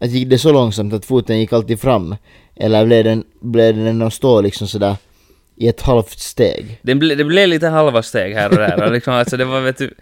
[0.00, 2.16] att gick det så långsamt att foten gick alltid fram?
[2.56, 4.96] Eller blev den, blev den att stå liksom sådär
[5.56, 6.78] i ett halvt steg?
[6.82, 8.84] Det, ble, det blev lite halva steg här och där.
[8.84, 9.94] Och liksom, alltså det var, vet du,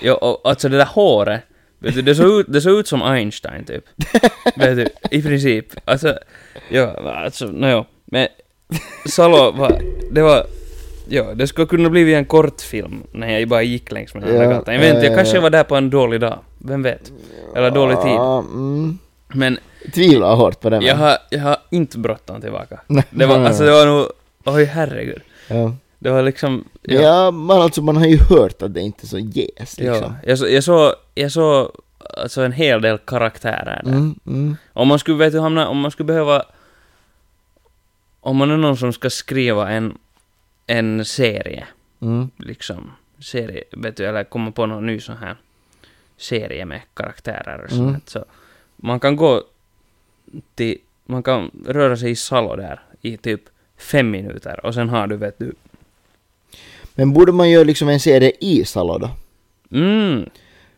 [0.00, 1.40] ja, och, alltså det där håret,
[1.78, 3.84] vet du, det såg ut, det såg ut som Einstein typ.
[4.56, 5.66] vet du, i princip.
[5.84, 6.18] Alltså,
[6.70, 6.86] ja,
[7.24, 7.84] alltså, nåjo.
[8.04, 8.28] Men
[9.08, 9.80] Salo var,
[10.10, 10.46] det var,
[11.08, 14.42] ja, det skulle kunna bli en kortfilm när jag bara gick längs med den här
[14.44, 14.74] Ja, gatan.
[14.74, 16.38] Jag vet inte, ja, jag ja, kanske var där på en dålig dag.
[16.58, 17.12] Vem vet?
[17.56, 18.12] Eller dålig tid.
[18.16, 18.98] Mm,
[19.34, 19.58] Men
[19.94, 20.76] tvivlar hårt på det.
[20.76, 22.80] men- jag har, jag har inte bråttom tillbaka.
[22.86, 24.06] Nej, Det var, alltså det var nog,
[24.46, 25.22] oj herregud.
[25.48, 25.74] Ja.
[25.98, 29.18] Det var liksom, Ja, man, alltså, man har ju hört att det inte är så
[29.18, 30.02] jäst liksom.
[30.02, 33.90] Ja, jag, så, jag såg, jag såg alltså en hel del karaktärer där.
[33.92, 34.56] Mm, mm.
[34.72, 36.44] Om man skulle, vet du, hamna, om man skulle behöva...
[38.20, 39.98] Om man är någon som ska skriva en,
[40.66, 41.66] en serie,
[42.00, 42.30] Mm.
[42.38, 45.36] liksom, serie, vet du, eller komma på någon ny sån här
[46.16, 47.92] serie med karaktärer och Mm.
[47.92, 48.24] sånt, så
[48.76, 49.42] man kan gå
[50.54, 53.40] till, man kan röra sig i Salo där i typ
[53.78, 55.52] fem minuter och sen har du, vet du,
[56.94, 59.10] Men borde man göra liksom en serie i Salo då?
[59.72, 60.30] mm,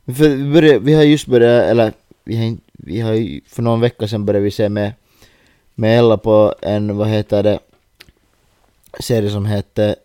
[0.07, 1.93] För vi, började, vi har just börjat, eller
[2.25, 4.93] vi har, vi har för någon vecka sedan började vi se med,
[5.75, 7.59] med Ella på en, vad heter det,
[9.01, 9.97] serie som heter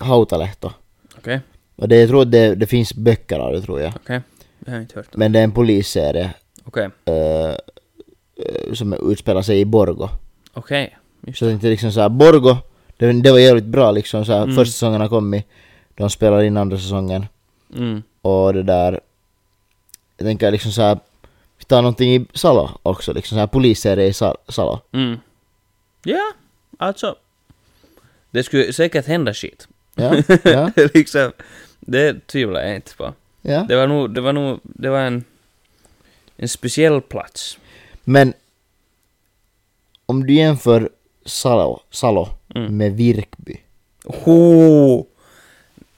[0.00, 0.70] Hautalehto.
[1.18, 1.40] okej,
[1.76, 3.92] Och det, jag tror det, det finns böcker av det tror jag.
[3.96, 4.20] okej,
[4.58, 5.16] det har jag inte hört.
[5.16, 6.30] Men det är en polisserie
[6.64, 7.50] Okej, eh,
[8.46, 10.08] eh, som utspelar sig i Borgo.
[10.52, 10.96] okej,
[11.34, 12.56] Så jag tänkte liksom såhär, Borgo,
[12.96, 14.54] det, det var jävligt bra liksom såhär, Mm.
[14.54, 15.46] första säsongen har kommit,
[15.94, 17.26] de spelar in andra säsongen.
[17.74, 18.02] Mm.
[18.22, 19.00] Och det där,
[20.16, 20.98] jag tänker liksom såhär,
[21.58, 24.80] vi tar någonting i Salo också, liksom såhär polisserie i Sa- Salo.
[24.92, 25.18] Mm.
[26.04, 26.32] Ja,
[26.78, 27.16] alltså.
[28.30, 29.68] Det skulle säkert hända shit.
[29.94, 30.14] Ja,
[30.44, 31.32] ja, liksom,
[31.80, 33.12] det tvivlar jag inte på.
[33.42, 33.64] ja.
[33.68, 35.24] Det var nog, det var nog, det var en,
[36.36, 37.58] en speciell plats.
[38.04, 38.32] Men
[40.06, 40.90] om du jämför
[41.24, 42.76] Salo, Salo Mm.
[42.76, 43.56] med Virkby,
[44.04, 45.04] Oh,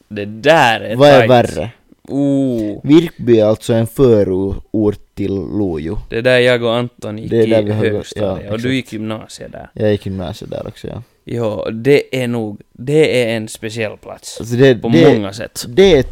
[0.09, 1.71] det där är vad är värre?
[2.09, 5.99] Oh, Virkby är alltså en förort till Lojo.
[6.11, 8.47] det är där jag och Anton gick Det är där i högstadiet.
[8.47, 9.71] ja, och du gick gymnasiet där.
[9.73, 11.03] Jag gick gymnasiet där också ja.
[11.25, 14.37] Jo, det är nog, det är en speciell plats.
[14.41, 15.65] Alltså det, På det, många sätt.
[15.69, 16.05] det är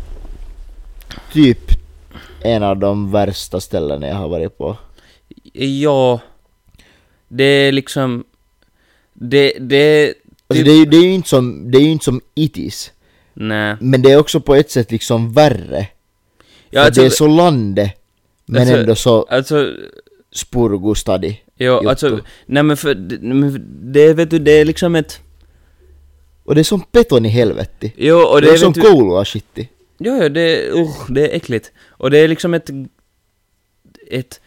[1.33, 1.59] typ
[2.43, 4.77] en av de värsta ställena jag har varit på.
[5.53, 6.21] Ja,
[7.29, 8.25] det är liksom,
[9.23, 10.15] det, det,
[10.47, 12.93] Alltså det, är det är ju inte som, det är ju inte som itis.
[13.35, 13.77] nej.
[13.81, 15.87] Men det är också på ett sätt liksom värre.
[16.71, 17.93] Ja, alltså, det är så lande,
[18.47, 19.73] men alltså- ändå så alltså
[20.33, 21.41] spurgostadi.
[21.57, 22.95] Jo, alltså, nej men för,
[23.93, 25.21] det- vet du, det är liksom ett...
[26.45, 27.93] Och det är som peton i helvetti.
[27.97, 29.69] Jo, och det, det, är som koulua shitti.
[29.99, 31.73] Jo, jo, det, är- usch, det är äckligt.
[31.89, 32.71] Och det är liksom ett...
[34.11, 34.41] Ett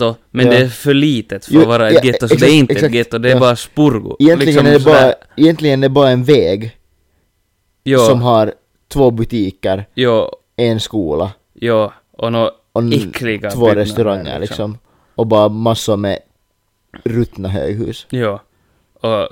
[0.00, 0.52] getto, men Ja.
[0.52, 2.72] det är för litet för att vara ett ja, getto, så det exakt, är inte
[2.72, 3.40] ett exakt, getto, det är ja.
[3.40, 4.16] bara spurgo.
[4.18, 6.76] Egentligen, liksom är det bara, sådär- egentligen är det bara en väg
[7.84, 8.54] Jo, som har
[8.88, 14.78] två butiker, jo, en skola Jo, och nå och n- äckliga två restauranger liksom.
[15.14, 16.18] Och bara massor med
[17.04, 18.06] ruttna höghus.
[18.10, 18.38] Jo.
[19.00, 19.28] Och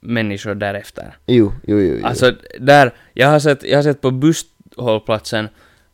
[0.00, 1.16] människor därefter.
[1.26, 1.96] Jo, jo, jo.
[2.00, 2.06] jo.
[2.06, 5.48] Alltså, där, jag har sett, jag har sett på busshållplatsen,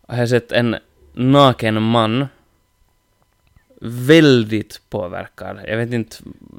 [0.09, 0.77] har jag sett en
[1.15, 2.27] naken man
[3.81, 5.59] väldigt påverkad.
[5.67, 6.17] Jag vet inte,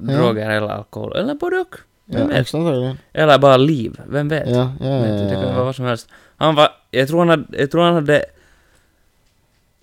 [0.08, 0.14] Ja.
[0.18, 1.76] droger eller alkohol, eller både och.
[2.06, 2.54] Vem ja, vet?
[2.54, 2.98] antagligen.
[3.14, 4.50] Eller bara liv, vem vet?
[4.50, 5.64] Ja, ja, ja, Vet det kan ja, vara ja.
[5.64, 6.10] vad som helst.
[6.38, 8.26] Han var, jag tror han hade, jag tror han hade,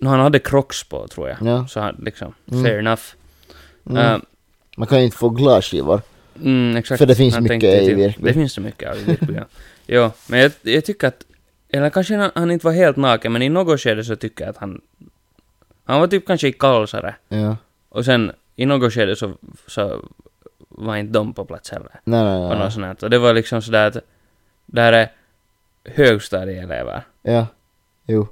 [0.03, 1.37] han hade crocs på tror jag.
[1.41, 1.67] Ja.
[1.67, 2.63] Så han liksom, Mm.
[2.63, 3.01] fair enough.
[3.89, 4.13] Mm.
[4.15, 4.21] Uh,
[4.77, 6.01] Man kan ju inte få glasskivor.
[6.43, 6.99] mm, exakt.
[6.99, 8.27] För det finns Han mycket i Virkby.
[8.27, 9.43] Det finns så mycket av i Virkby, ja.
[9.87, 11.25] Jo, men jag, jag tycker att,
[11.69, 14.49] eller kanske han, han inte var helt naken, men i något skede så tycker jag
[14.51, 14.81] att han,
[15.87, 17.15] han var typ kanske i kalsare.
[17.29, 17.57] Ja.
[17.89, 19.33] Och sen i något skede så,
[19.67, 20.01] så
[20.69, 21.99] var inte de på plats heller.
[22.03, 22.59] Nej, nej, Och nej.
[22.59, 22.95] något sånt här.
[23.03, 23.97] Och det var liksom sådär att,
[24.65, 25.11] där är
[25.85, 27.01] högstadieelever.
[27.23, 27.47] Ja.
[28.07, 28.27] Jo.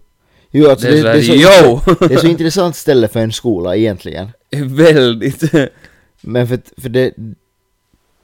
[0.51, 2.07] Jo, alltså det det, det, är så, jo!
[2.07, 4.29] det är så intressant ställe för en skola egentligen.
[4.65, 5.43] Väldigt.
[6.21, 7.13] Men för, för det,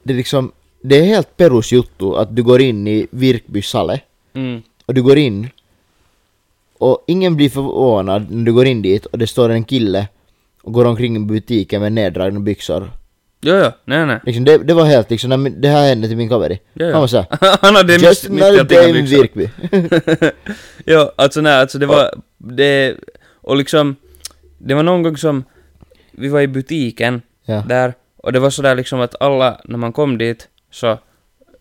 [0.03, 0.51] det är liksom,
[0.81, 4.01] det är helt perus juttu att du går in i Virkby Sale
[4.33, 4.61] Mm.
[4.85, 5.49] och du går in
[6.81, 10.07] och ingen blir förvånad när du går in dit och det står en kille
[10.61, 12.91] och går omkring i butiken med neddragna byxor.
[13.41, 14.19] Jo, jo, nej, nej.
[14.25, 16.29] Liksom det, det var helt liksom, men det här hände till min
[16.73, 16.91] jo.
[16.91, 17.25] Han var såhär,
[17.61, 19.05] Han hade just another day in.
[19.05, 19.49] Virkby.
[20.85, 22.95] jo, alltså nej, alltså det var, det,
[23.41, 23.95] och liksom,
[24.57, 25.43] det var någon gång som,
[26.11, 27.63] vi var i butiken ja.
[27.67, 30.97] där, och det var sådär liksom att alla, när man kom dit, så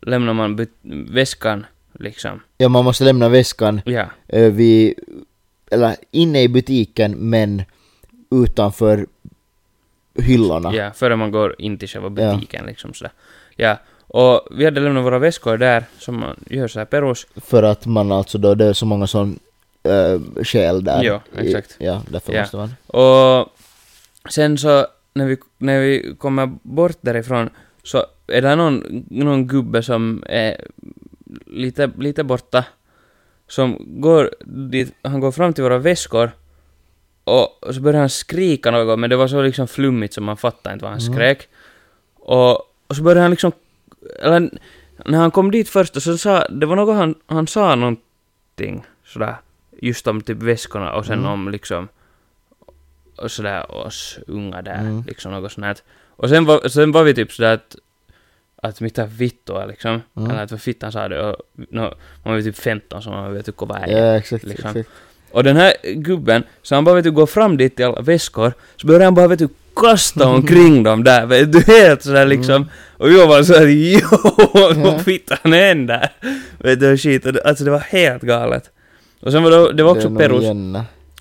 [0.03, 0.66] lämnar man
[1.11, 1.66] väskan,
[2.01, 2.41] liksom.
[2.59, 4.95] ja, man måste lämna väskan Ja, eh, vid,
[5.71, 7.63] eller inne i butiken men
[8.31, 9.07] utanför
[10.15, 10.75] hyllorna.
[10.75, 12.35] ja, före man går in till själva Ja.
[12.35, 13.13] butiken, liksom sådär.
[13.57, 13.77] Ja,
[14.07, 17.27] och vi hade lämnat våra väskor där, som man gör såhär perus.
[17.37, 19.39] För att man alltså då, det är så många som
[19.83, 21.03] äh, skäl där.
[21.05, 21.77] Ja, exakt.
[21.81, 22.41] I, ja, därför Ja.
[22.41, 22.75] måste man.
[22.87, 23.49] Och
[24.31, 27.51] sen så, när vi, när vi kommer bort därifrån,
[27.83, 30.65] så är det någon, någon gubbe som är
[31.47, 32.64] lite, lite borta,
[33.49, 36.31] som går dit, han går fram till våra väskor,
[37.24, 40.72] och, så börjar han skrika något, men det var så liksom flummigt så man fattade
[40.72, 41.12] inte vad han Mm.
[41.14, 41.49] skrek.
[42.14, 42.53] Och,
[42.87, 43.53] och så började han liksom,
[44.22, 44.51] eller
[45.05, 49.37] när han kom dit först, så sa, det var något han, han sa någonting sådär,
[49.81, 51.31] just om typ väskorna och sen Mm.
[51.31, 51.89] om liksom
[53.16, 55.03] och sådär oss unga där, Mm.
[55.07, 55.76] liksom något sånt här.
[56.16, 57.76] Och sen var, sen var vi typ sådär att
[58.63, 60.31] att mitä vittua liksom, Mm.
[60.31, 61.37] eller att vad fittan sa det och
[61.71, 61.95] no,
[62.25, 64.71] man ju typ 15 så man vet ju vad är Ja, exakt, liksom.
[64.71, 64.89] exakt.
[65.33, 68.53] Och den här gubben, så han bara vet du går fram dit till alla väskor,
[68.77, 72.69] så börjar han bara vet du kasta omkring dem där, vet du, helt sådär liksom.
[72.97, 74.07] Och jag var såhär jo,
[74.83, 76.13] vad fittan händer?
[76.59, 78.71] Vet du, shit, det, alltså det var helt galet.
[79.21, 80.45] Och sen var det, det var också är nog perus,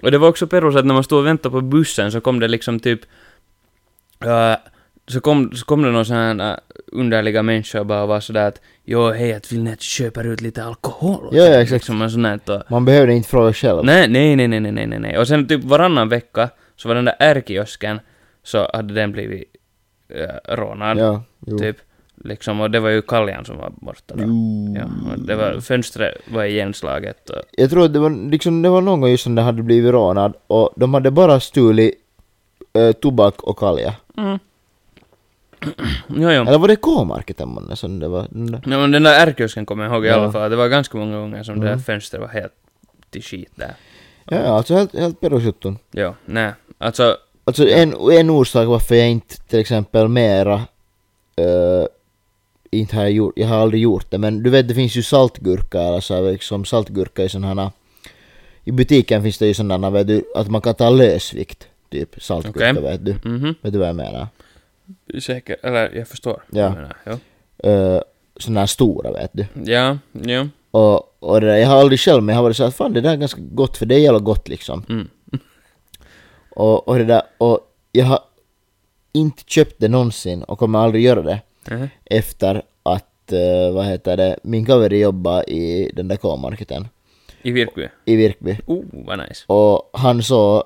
[0.02, 2.40] och det var också perus att när man stod och väntade på bussen så kom
[2.40, 3.02] det liksom typ...
[4.26, 4.56] Uh,
[5.10, 6.58] så, kom, så kom det någon sån här uh,
[6.92, 10.42] underliga människor och bara var sådär att Jo, hej, att vill ni att köper ut
[10.42, 11.30] lite alkohol?
[11.32, 11.72] Ja, ja, exakt.
[11.72, 13.86] Liksom och sånt och, Man behövde inte fråga själv.
[13.86, 15.18] nej, nej, nej, nej, nej, nej, nej.
[15.18, 18.00] Och sen typ varannan vecka så var den där ärkiosken
[18.44, 19.44] så hade den blivit
[20.16, 21.58] uh, rånad, Ja, jo.
[21.58, 21.78] typ.
[22.24, 24.24] Liksom, och det var ju Kaljan som var borta då.
[24.28, 24.76] Jo.
[24.76, 27.42] Ja, det var, fönstret var igenslaget och...
[27.52, 29.92] Jag tror att det var liksom, det var någon gång just som det hade blivit
[29.92, 31.94] rånad och de hade bara stulit
[32.74, 33.94] äh, tobak och kalja.
[34.18, 34.40] Mm.
[36.08, 36.42] jo, jo.
[36.42, 38.28] Eller var det K-marketen månne som det var?
[38.30, 38.62] Den där?
[38.66, 40.14] Ja, men den där ärkiosken kommer jag ihåg i Ja.
[40.16, 40.50] alla fall.
[40.50, 41.78] Det var ganska många gånger som det Mm.
[41.78, 42.54] där fönstret var helt
[43.10, 43.74] till skit där.
[44.26, 45.78] Ja, ja, alltså helt, helt perusjuttun.
[45.92, 46.52] Jo, nej.
[46.78, 50.54] Alltså, Alltså en, en orsak varför jag inte till exempel mera
[51.36, 51.86] äh,
[52.72, 55.04] inte har jag gjort, jag har aldrig gjort det men du vet det finns ju
[55.04, 57.72] saltgurka eller så här, liksom saltgurka i sådana
[58.64, 62.72] i butiken finns det ju sådana vet du att man kan ta lösvikt typ saltgurka
[62.72, 62.82] Okej.
[62.84, 63.56] vet du mhm.
[63.62, 64.28] vet du vad jag menar?
[65.22, 66.44] Säkert, eller jag förstår.
[66.52, 66.70] Ja.
[66.70, 67.12] Menar, jo.
[67.70, 68.02] Uh,
[68.38, 70.50] sådana här stora vet du Ja, jo.
[70.72, 72.94] och, och det där, jag har aldrig själv men jag har varit så att fan
[72.94, 75.08] det där är ganska gott för det är jävla gott liksom Mm.
[76.50, 77.60] och, och det där och
[77.92, 78.20] jag har
[79.14, 81.90] inte köpt det någonsin och kommer aldrig göra det Mhm.
[82.06, 86.88] efter att, eh, vad heter det, min kaveri jobbar i den där K-marketen
[87.42, 87.88] I Virkby.
[88.06, 88.58] i Virkby.
[88.66, 89.44] Oh, vad nice.
[89.48, 90.64] Och han såg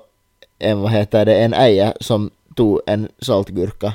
[0.58, 3.92] en, vad heter det, en äja som tog en saltgurka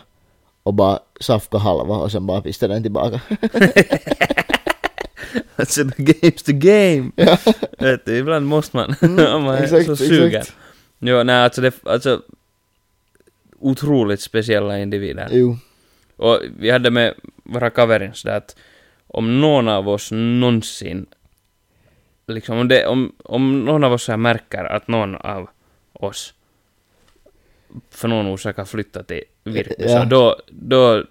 [0.69, 3.21] och bara safka halva och sen bara pistade den tillbaka.
[5.55, 7.11] Alltså, game's the game.
[7.15, 7.37] Ja.
[7.79, 8.95] Vet du, ibland måste man.
[9.01, 10.43] Mm, om man är exakt, så sugen.
[10.99, 12.21] Jo, nej, alltså det, alltså
[13.59, 15.27] otroligt speciella individer.
[15.31, 15.57] Jo.
[16.15, 17.13] Och vi hade med
[17.43, 18.55] våra kaverin sådär att
[19.07, 21.05] om någon av oss någonsin
[22.27, 25.49] liksom om, det, om, om någon av oss här märker att någon av
[25.93, 26.33] oss
[27.89, 29.23] för någon orsak har flyttat till
[29.53, 30.01] Virkby, Ja.
[30.03, 31.03] så då, då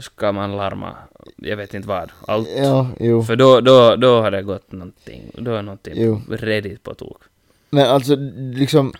[0.00, 0.96] ska man larma,
[1.36, 2.48] jag vet inte vad, allt.
[2.56, 3.22] Ja, jo.
[3.24, 6.22] För då, då, då har det gått någonting, då är någonting Jo.
[6.28, 7.22] redigt på tok.
[7.70, 8.92] Men alltså liksom...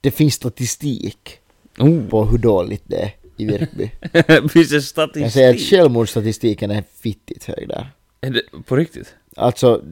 [0.00, 1.38] Det finns statistik
[1.78, 2.08] Oh.
[2.08, 3.90] på hur dåligt det är i Virkby.
[4.48, 5.32] Finns det Jag statistik?
[5.32, 7.90] säger att självmordsstatistiken är fittigt hög där.
[8.20, 9.14] Är det på riktigt?
[9.36, 9.82] Alltså,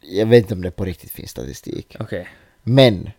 [0.00, 1.96] jag vet inte om det på riktigt finns statistik.
[2.00, 2.28] Okej.
[2.62, 3.10] Men,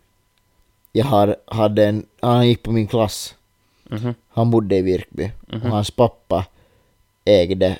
[0.97, 3.35] jag har, hade en, han gick på min klass,
[3.89, 4.13] Mhm.
[4.30, 5.31] han bodde i Virkby.
[5.47, 5.61] Mhm.
[5.63, 6.45] Och hans pappa
[7.26, 7.80] ägde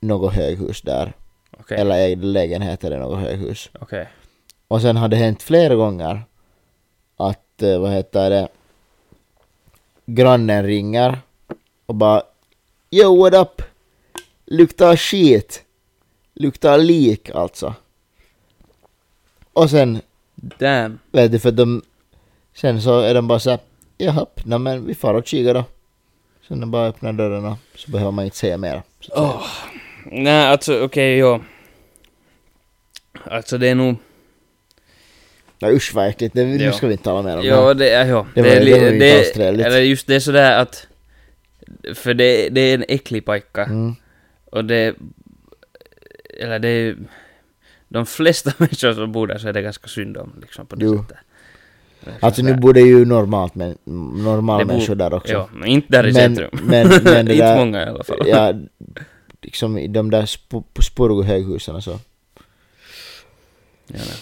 [0.00, 1.12] något höghus där.
[1.60, 1.78] Okej.
[1.80, 3.70] Eller ägde lägenheter i något höghus.
[3.80, 4.08] Okej.
[4.68, 6.22] Och sen hade det hänt flera gånger
[7.16, 8.48] att, eh, vad heter det,
[10.06, 11.18] grannen ringer
[11.86, 12.22] och bara
[12.90, 13.62] Yo what up?
[14.46, 15.64] Luktar skit.
[16.34, 17.74] Luktar lik alltså.
[19.52, 20.00] Och sen,
[20.34, 20.98] Damn.
[21.12, 21.82] vet du för de,
[22.56, 23.58] sen så är de bara såhär
[23.98, 25.64] Jaha, nej men vi far och kikar då.
[26.48, 28.82] Sen de bara öppnar och så behöver man inte säga mer.
[29.00, 29.12] Så.
[29.16, 29.46] Åh.
[30.04, 31.40] Nej, alltså okej, jo.
[33.24, 33.96] Alltså det är nog...
[35.58, 36.72] Nej, usch vad äckligt, det, nu Ja.
[36.72, 37.54] ska vi inte tala mer om det.
[37.54, 37.74] Här.
[37.74, 38.26] det är jo.
[38.34, 39.66] Det var- är det li- var alls trevligt.
[39.66, 40.86] Eller just det är sådär att...
[41.94, 43.64] För det, det är en äcklig pajka.
[43.64, 43.94] Mm.
[44.44, 44.94] Och det...
[46.40, 46.96] Eller det är...
[47.88, 50.84] De flesta människor som bor där så är det ganska synd om, liksom på det
[50.84, 50.98] Jo.
[51.02, 51.16] sättet.
[52.06, 52.60] Det Alltså nu sådär.
[52.60, 55.32] borde ju normalt men, normala Det människor där också.
[55.32, 56.50] Ja, men inte där i Men- centrum.
[56.52, 58.18] men- men det inte där- många i alla fall.
[58.26, 58.52] ja,
[59.42, 61.90] liksom i de där sp- Spurgo höghusen och så.
[63.86, 64.16] Ja, nej.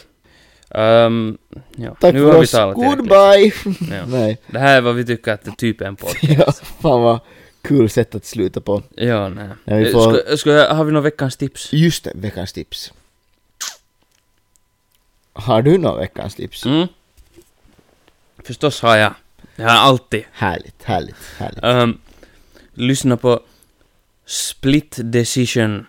[0.85, 1.39] Ehm,
[1.77, 1.97] ja.
[2.01, 2.98] Tack nu för har vi oss, talat tillräckligt.
[2.98, 3.97] goodbye!
[3.98, 4.06] Ja.
[4.06, 6.23] Nej, Det här är vad vi tycker att det typ är en podcast.
[6.39, 7.19] ja, fan vad
[7.62, 8.82] kul sätt att sluta på.
[8.94, 9.48] Ja, nej.
[9.65, 11.73] Ja, vi får- Ska, ska har vi någon veckans tips?
[11.73, 12.93] Just det, veckans tips.
[15.32, 16.66] Har du någon veckans tips?
[16.66, 16.86] Mm.
[18.44, 19.14] Förstås har jag.
[19.56, 20.24] Jag har alltid.
[20.32, 21.64] Härligt, härligt, härligt.
[21.64, 22.00] Um,
[22.72, 23.40] lyssna på
[24.24, 25.86] Split Decision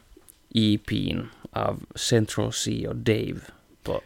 [0.49, 1.19] EPn
[1.51, 3.39] av Central C och Dave
[3.83, 4.01] på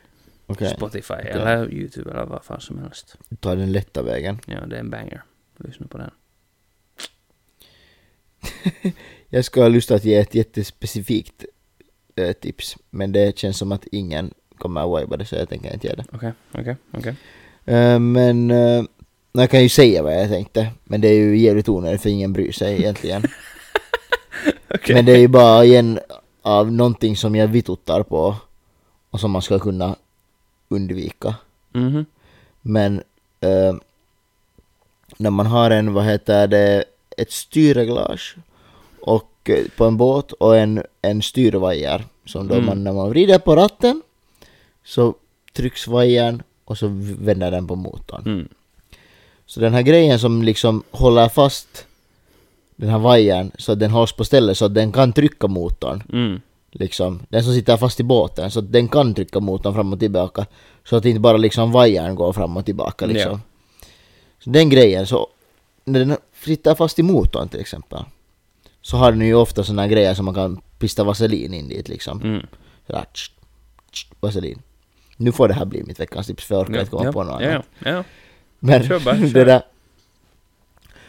[0.45, 3.15] Okej, Spotify eller YouTube eller vad fan som helst.
[3.39, 4.39] ta den lätta vägen.
[4.45, 5.23] Ja, det är en banger.
[5.57, 6.11] Lyssna på den.
[9.29, 11.45] Jag ska ha lust att ge ett jättespecifikt
[12.15, 15.87] eh, tips, men det känns som att ingen kommer att det så jag tänker inte
[15.87, 16.05] ge det.
[16.11, 17.15] Okej, okej, okej.
[17.69, 18.83] Eh, men uh,
[19.31, 22.33] jag kan ju säga vad jag tänkte, men det är ju jävligt onödigt för ingen
[22.33, 23.23] bryr sig egentligen.
[24.75, 24.95] Okej.
[24.95, 25.99] Men det är ju bara igen
[26.41, 28.35] av någonting som jag vituttar på
[29.09, 29.95] och som man ska kunna
[30.69, 31.35] undvika.
[31.73, 32.05] Mhm.
[32.61, 33.03] Men
[33.39, 33.75] eh,
[35.17, 36.83] när man har en, vad heter det,
[37.17, 38.35] ett styrreglage
[39.01, 42.65] och eh, på en båt och en, en styrvajer som då Mm.
[42.65, 44.01] man, när man vrider på ratten
[44.83, 45.15] så
[45.53, 46.87] trycks vajern och så
[47.19, 48.23] vänder den på motorn.
[48.25, 48.47] Mm.
[49.45, 51.85] Så den här grejen som liksom håller fast
[52.75, 56.03] den här vajern så att den hålls på stället så att den kan trycka motorn.
[56.13, 56.41] Mm.
[56.71, 59.99] Liksom, den som sitter fast i båten så att den kan trycka motorn fram och
[59.99, 60.45] tillbaka.
[60.83, 63.41] Så att inte bara liksom vajern går fram och tillbaka liksom.
[64.39, 65.27] Så den grejen så,
[65.83, 68.03] när den sitter fast i motorn till exempel.
[68.81, 71.89] Så har den ju ofta såna här grejer som man kan pista vaselin in dit
[71.89, 72.21] liksom.
[72.21, 72.45] Mm.
[72.87, 73.31] Sådär, tsch,
[73.91, 74.61] tsch, vaselin.
[75.21, 77.11] Nu får det här bli mitt veckans tips för jag orkar Ja, inte komma ja,
[77.11, 77.65] på något ja, annat.
[77.79, 78.03] ja, ja.
[78.59, 79.45] Men Kör bara, det kör.
[79.45, 79.61] där...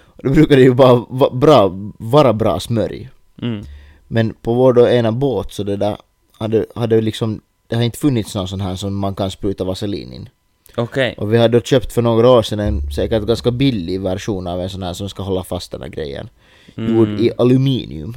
[0.00, 3.08] Och Då brukar det ju bara va, bra, vara bra smörj.
[3.42, 3.64] Mm.
[4.08, 5.96] Men på vår då ena båt så det där
[6.38, 10.12] hade, hade liksom, det har inte funnits någon sån här som man kan spruta vaselin
[10.12, 10.28] in.
[10.76, 11.14] Okej.
[11.18, 14.60] Och vi hade då köpt för några år sedan en säkert ganska billig version av
[14.60, 16.28] en sån här som ska hålla fast den här grejen.
[16.74, 17.20] Gjord Mm.
[17.24, 18.14] i aluminium.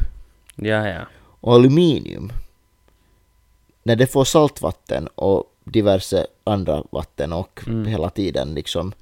[0.56, 1.02] Ja, ja.
[1.42, 2.32] Och aluminium,
[3.84, 7.86] när det får saltvatten och diverse andra vatten och Mm.
[7.86, 8.94] hela tiden liksom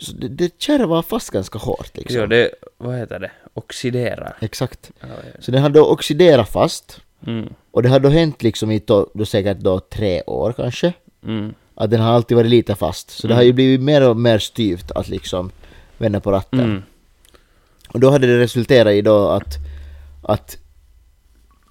[0.00, 2.20] så det, det kärvar fast ganska hårt liksom.
[2.20, 3.30] Jo, det, vad heter det?
[3.54, 4.36] Oxiderar.
[4.40, 4.90] Exakt.
[5.00, 5.40] Ja, ja.
[5.40, 7.54] Så den hade då oxiderat fast Mm.
[7.70, 10.92] och det hade då hänt liksom i då, då säkert då tre år kanske.
[11.26, 11.54] Mm.
[11.74, 13.10] Att den har alltid varit lite fast.
[13.10, 15.50] Så det har ju blivit mer och mer styvt att liksom
[15.98, 16.60] vända på ratten.
[16.60, 16.82] Mm.
[17.88, 19.54] Och då hade det resulterat i då att,
[20.22, 20.56] att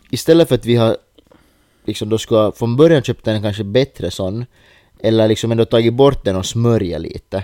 [0.09, 0.97] istället för att vi har
[1.89, 4.45] liksom då skulle ha från början köpt en kanske bättre sån
[4.99, 7.43] eller liksom ändå tagit bort den och smörja lite.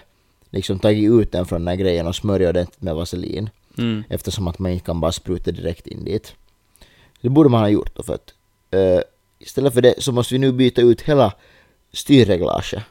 [0.50, 3.50] Liksom tagit ut den från den här grejen och smörja ordentligt med vaselin.
[3.78, 4.04] Mm.
[4.10, 6.36] Eftersom att man inte kan bara spruta direkt in dit.
[7.22, 8.34] Det borde man ha gjort då för att
[8.72, 9.00] eh,
[9.40, 11.34] istället för det så måste vi nu byta ut hela
[11.94, 12.84] styrreglaget.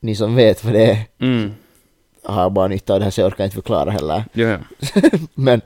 [0.00, 1.50] Ni som vet vad det är Mm.
[2.22, 4.24] har bara nytta av det här så jag orkar inte förklara heller.
[4.32, 4.58] Ja.
[5.34, 5.60] Men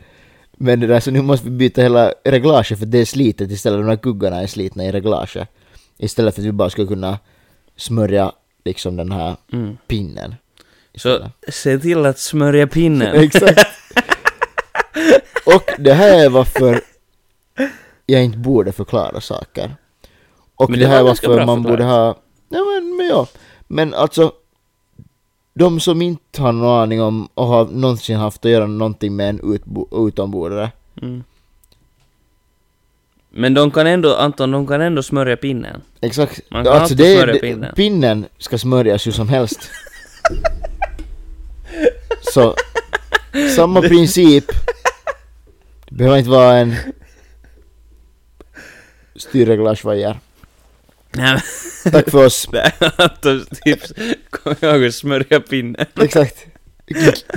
[0.57, 3.81] Men det där, så nu måste vi byta hela reglaget för det är slitet istället,
[3.81, 5.49] de här kuggarna är slitna i reglaget.
[5.99, 7.19] Istället för att vi bara ska kunna
[7.77, 8.33] smörja
[8.65, 9.77] liksom den här Mm.
[9.87, 10.35] pinnen.
[10.95, 11.33] Så istället.
[11.49, 13.15] se till att smörja pinnen.
[13.23, 13.67] Exakt.
[15.47, 16.81] Och det här är varför
[18.07, 19.77] jag inte borde förklara saker.
[20.57, 22.19] Och Men det, det här är varför man borde ha...
[22.49, 23.27] Ja men, men ja.
[23.67, 24.33] Men alltså...
[25.59, 29.29] De som inte har någon aning om och har någonsin haft att göra någonting med
[29.29, 29.59] en
[29.93, 30.71] utombordare.
[31.03, 31.25] Mm.
[33.31, 35.83] Men de kan ändå, Anton, de kan ändå smörja pinnen.
[36.01, 36.41] Exakt.
[36.51, 37.75] Man kan alltså det, smörja pinnen.
[37.75, 39.71] pinnen ska smörjas hur som helst.
[42.33, 42.55] Så,
[43.57, 44.45] samma princip.
[45.89, 46.75] Det behöver inte vara en
[49.17, 50.19] styrreglagevajer.
[51.17, 51.43] Nej
[51.93, 52.49] Tack för oss.
[52.97, 53.93] Antons tips,
[54.31, 55.87] kom ihåg att smörja pinnen.
[56.01, 56.47] Exakt.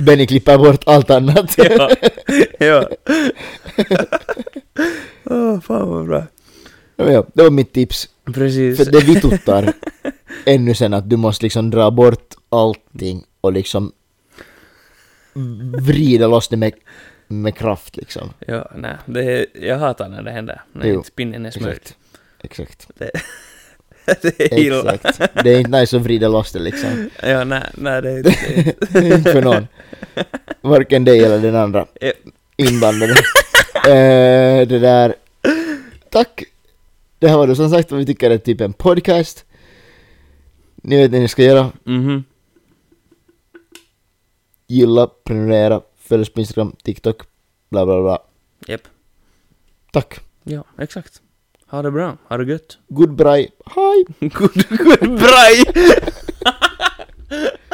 [0.00, 1.54] Benny klipper bort allt annat.
[1.58, 1.90] ja.
[2.58, 2.88] ja.
[5.24, 6.26] Åh, fan vad bra.
[6.96, 8.08] Ja, ja, det var mitt tips.
[8.34, 8.76] Precis.
[8.76, 9.72] För det vituttar
[10.44, 13.92] ännu sen att du måste liksom dra bort allting och liksom
[15.78, 16.72] vrida loss det med,
[17.28, 18.32] med kraft liksom.
[18.38, 20.62] Ja, nej, det jag hatar när det händer.
[20.72, 21.76] När Jo, inte pinnen är smörjd.
[21.76, 21.96] Exakt.
[22.42, 22.90] Exakt.
[22.98, 23.10] det
[24.38, 24.92] är illa.
[24.94, 25.44] Exakt.
[25.44, 27.10] Det är inte nice att vrida loss det liksom.
[27.22, 29.66] Ja, nej, nej, det är är- Det är inte för någon.
[30.60, 31.86] Varken dig eller den andra
[32.56, 33.12] inblandade.
[33.74, 35.14] eh, det där.
[36.10, 36.44] Tack.
[37.18, 39.44] Det här var då som sagt vad vi tycker är typ en podcast.
[40.76, 41.72] Ni vet vad ni ska göra.
[41.84, 42.24] Mhm.
[44.66, 47.22] Gilla, prenumerera, följ oss på Instagram, TikTok,
[47.68, 48.18] bla bla bla.
[48.66, 48.80] Japp.
[49.92, 50.20] Tack.
[50.44, 51.22] Ja, exakt.
[51.70, 52.78] Ha det bra, ha det gött.
[52.88, 53.48] Good braj.
[53.66, 54.04] Hej!
[54.30, 55.64] good, good braj!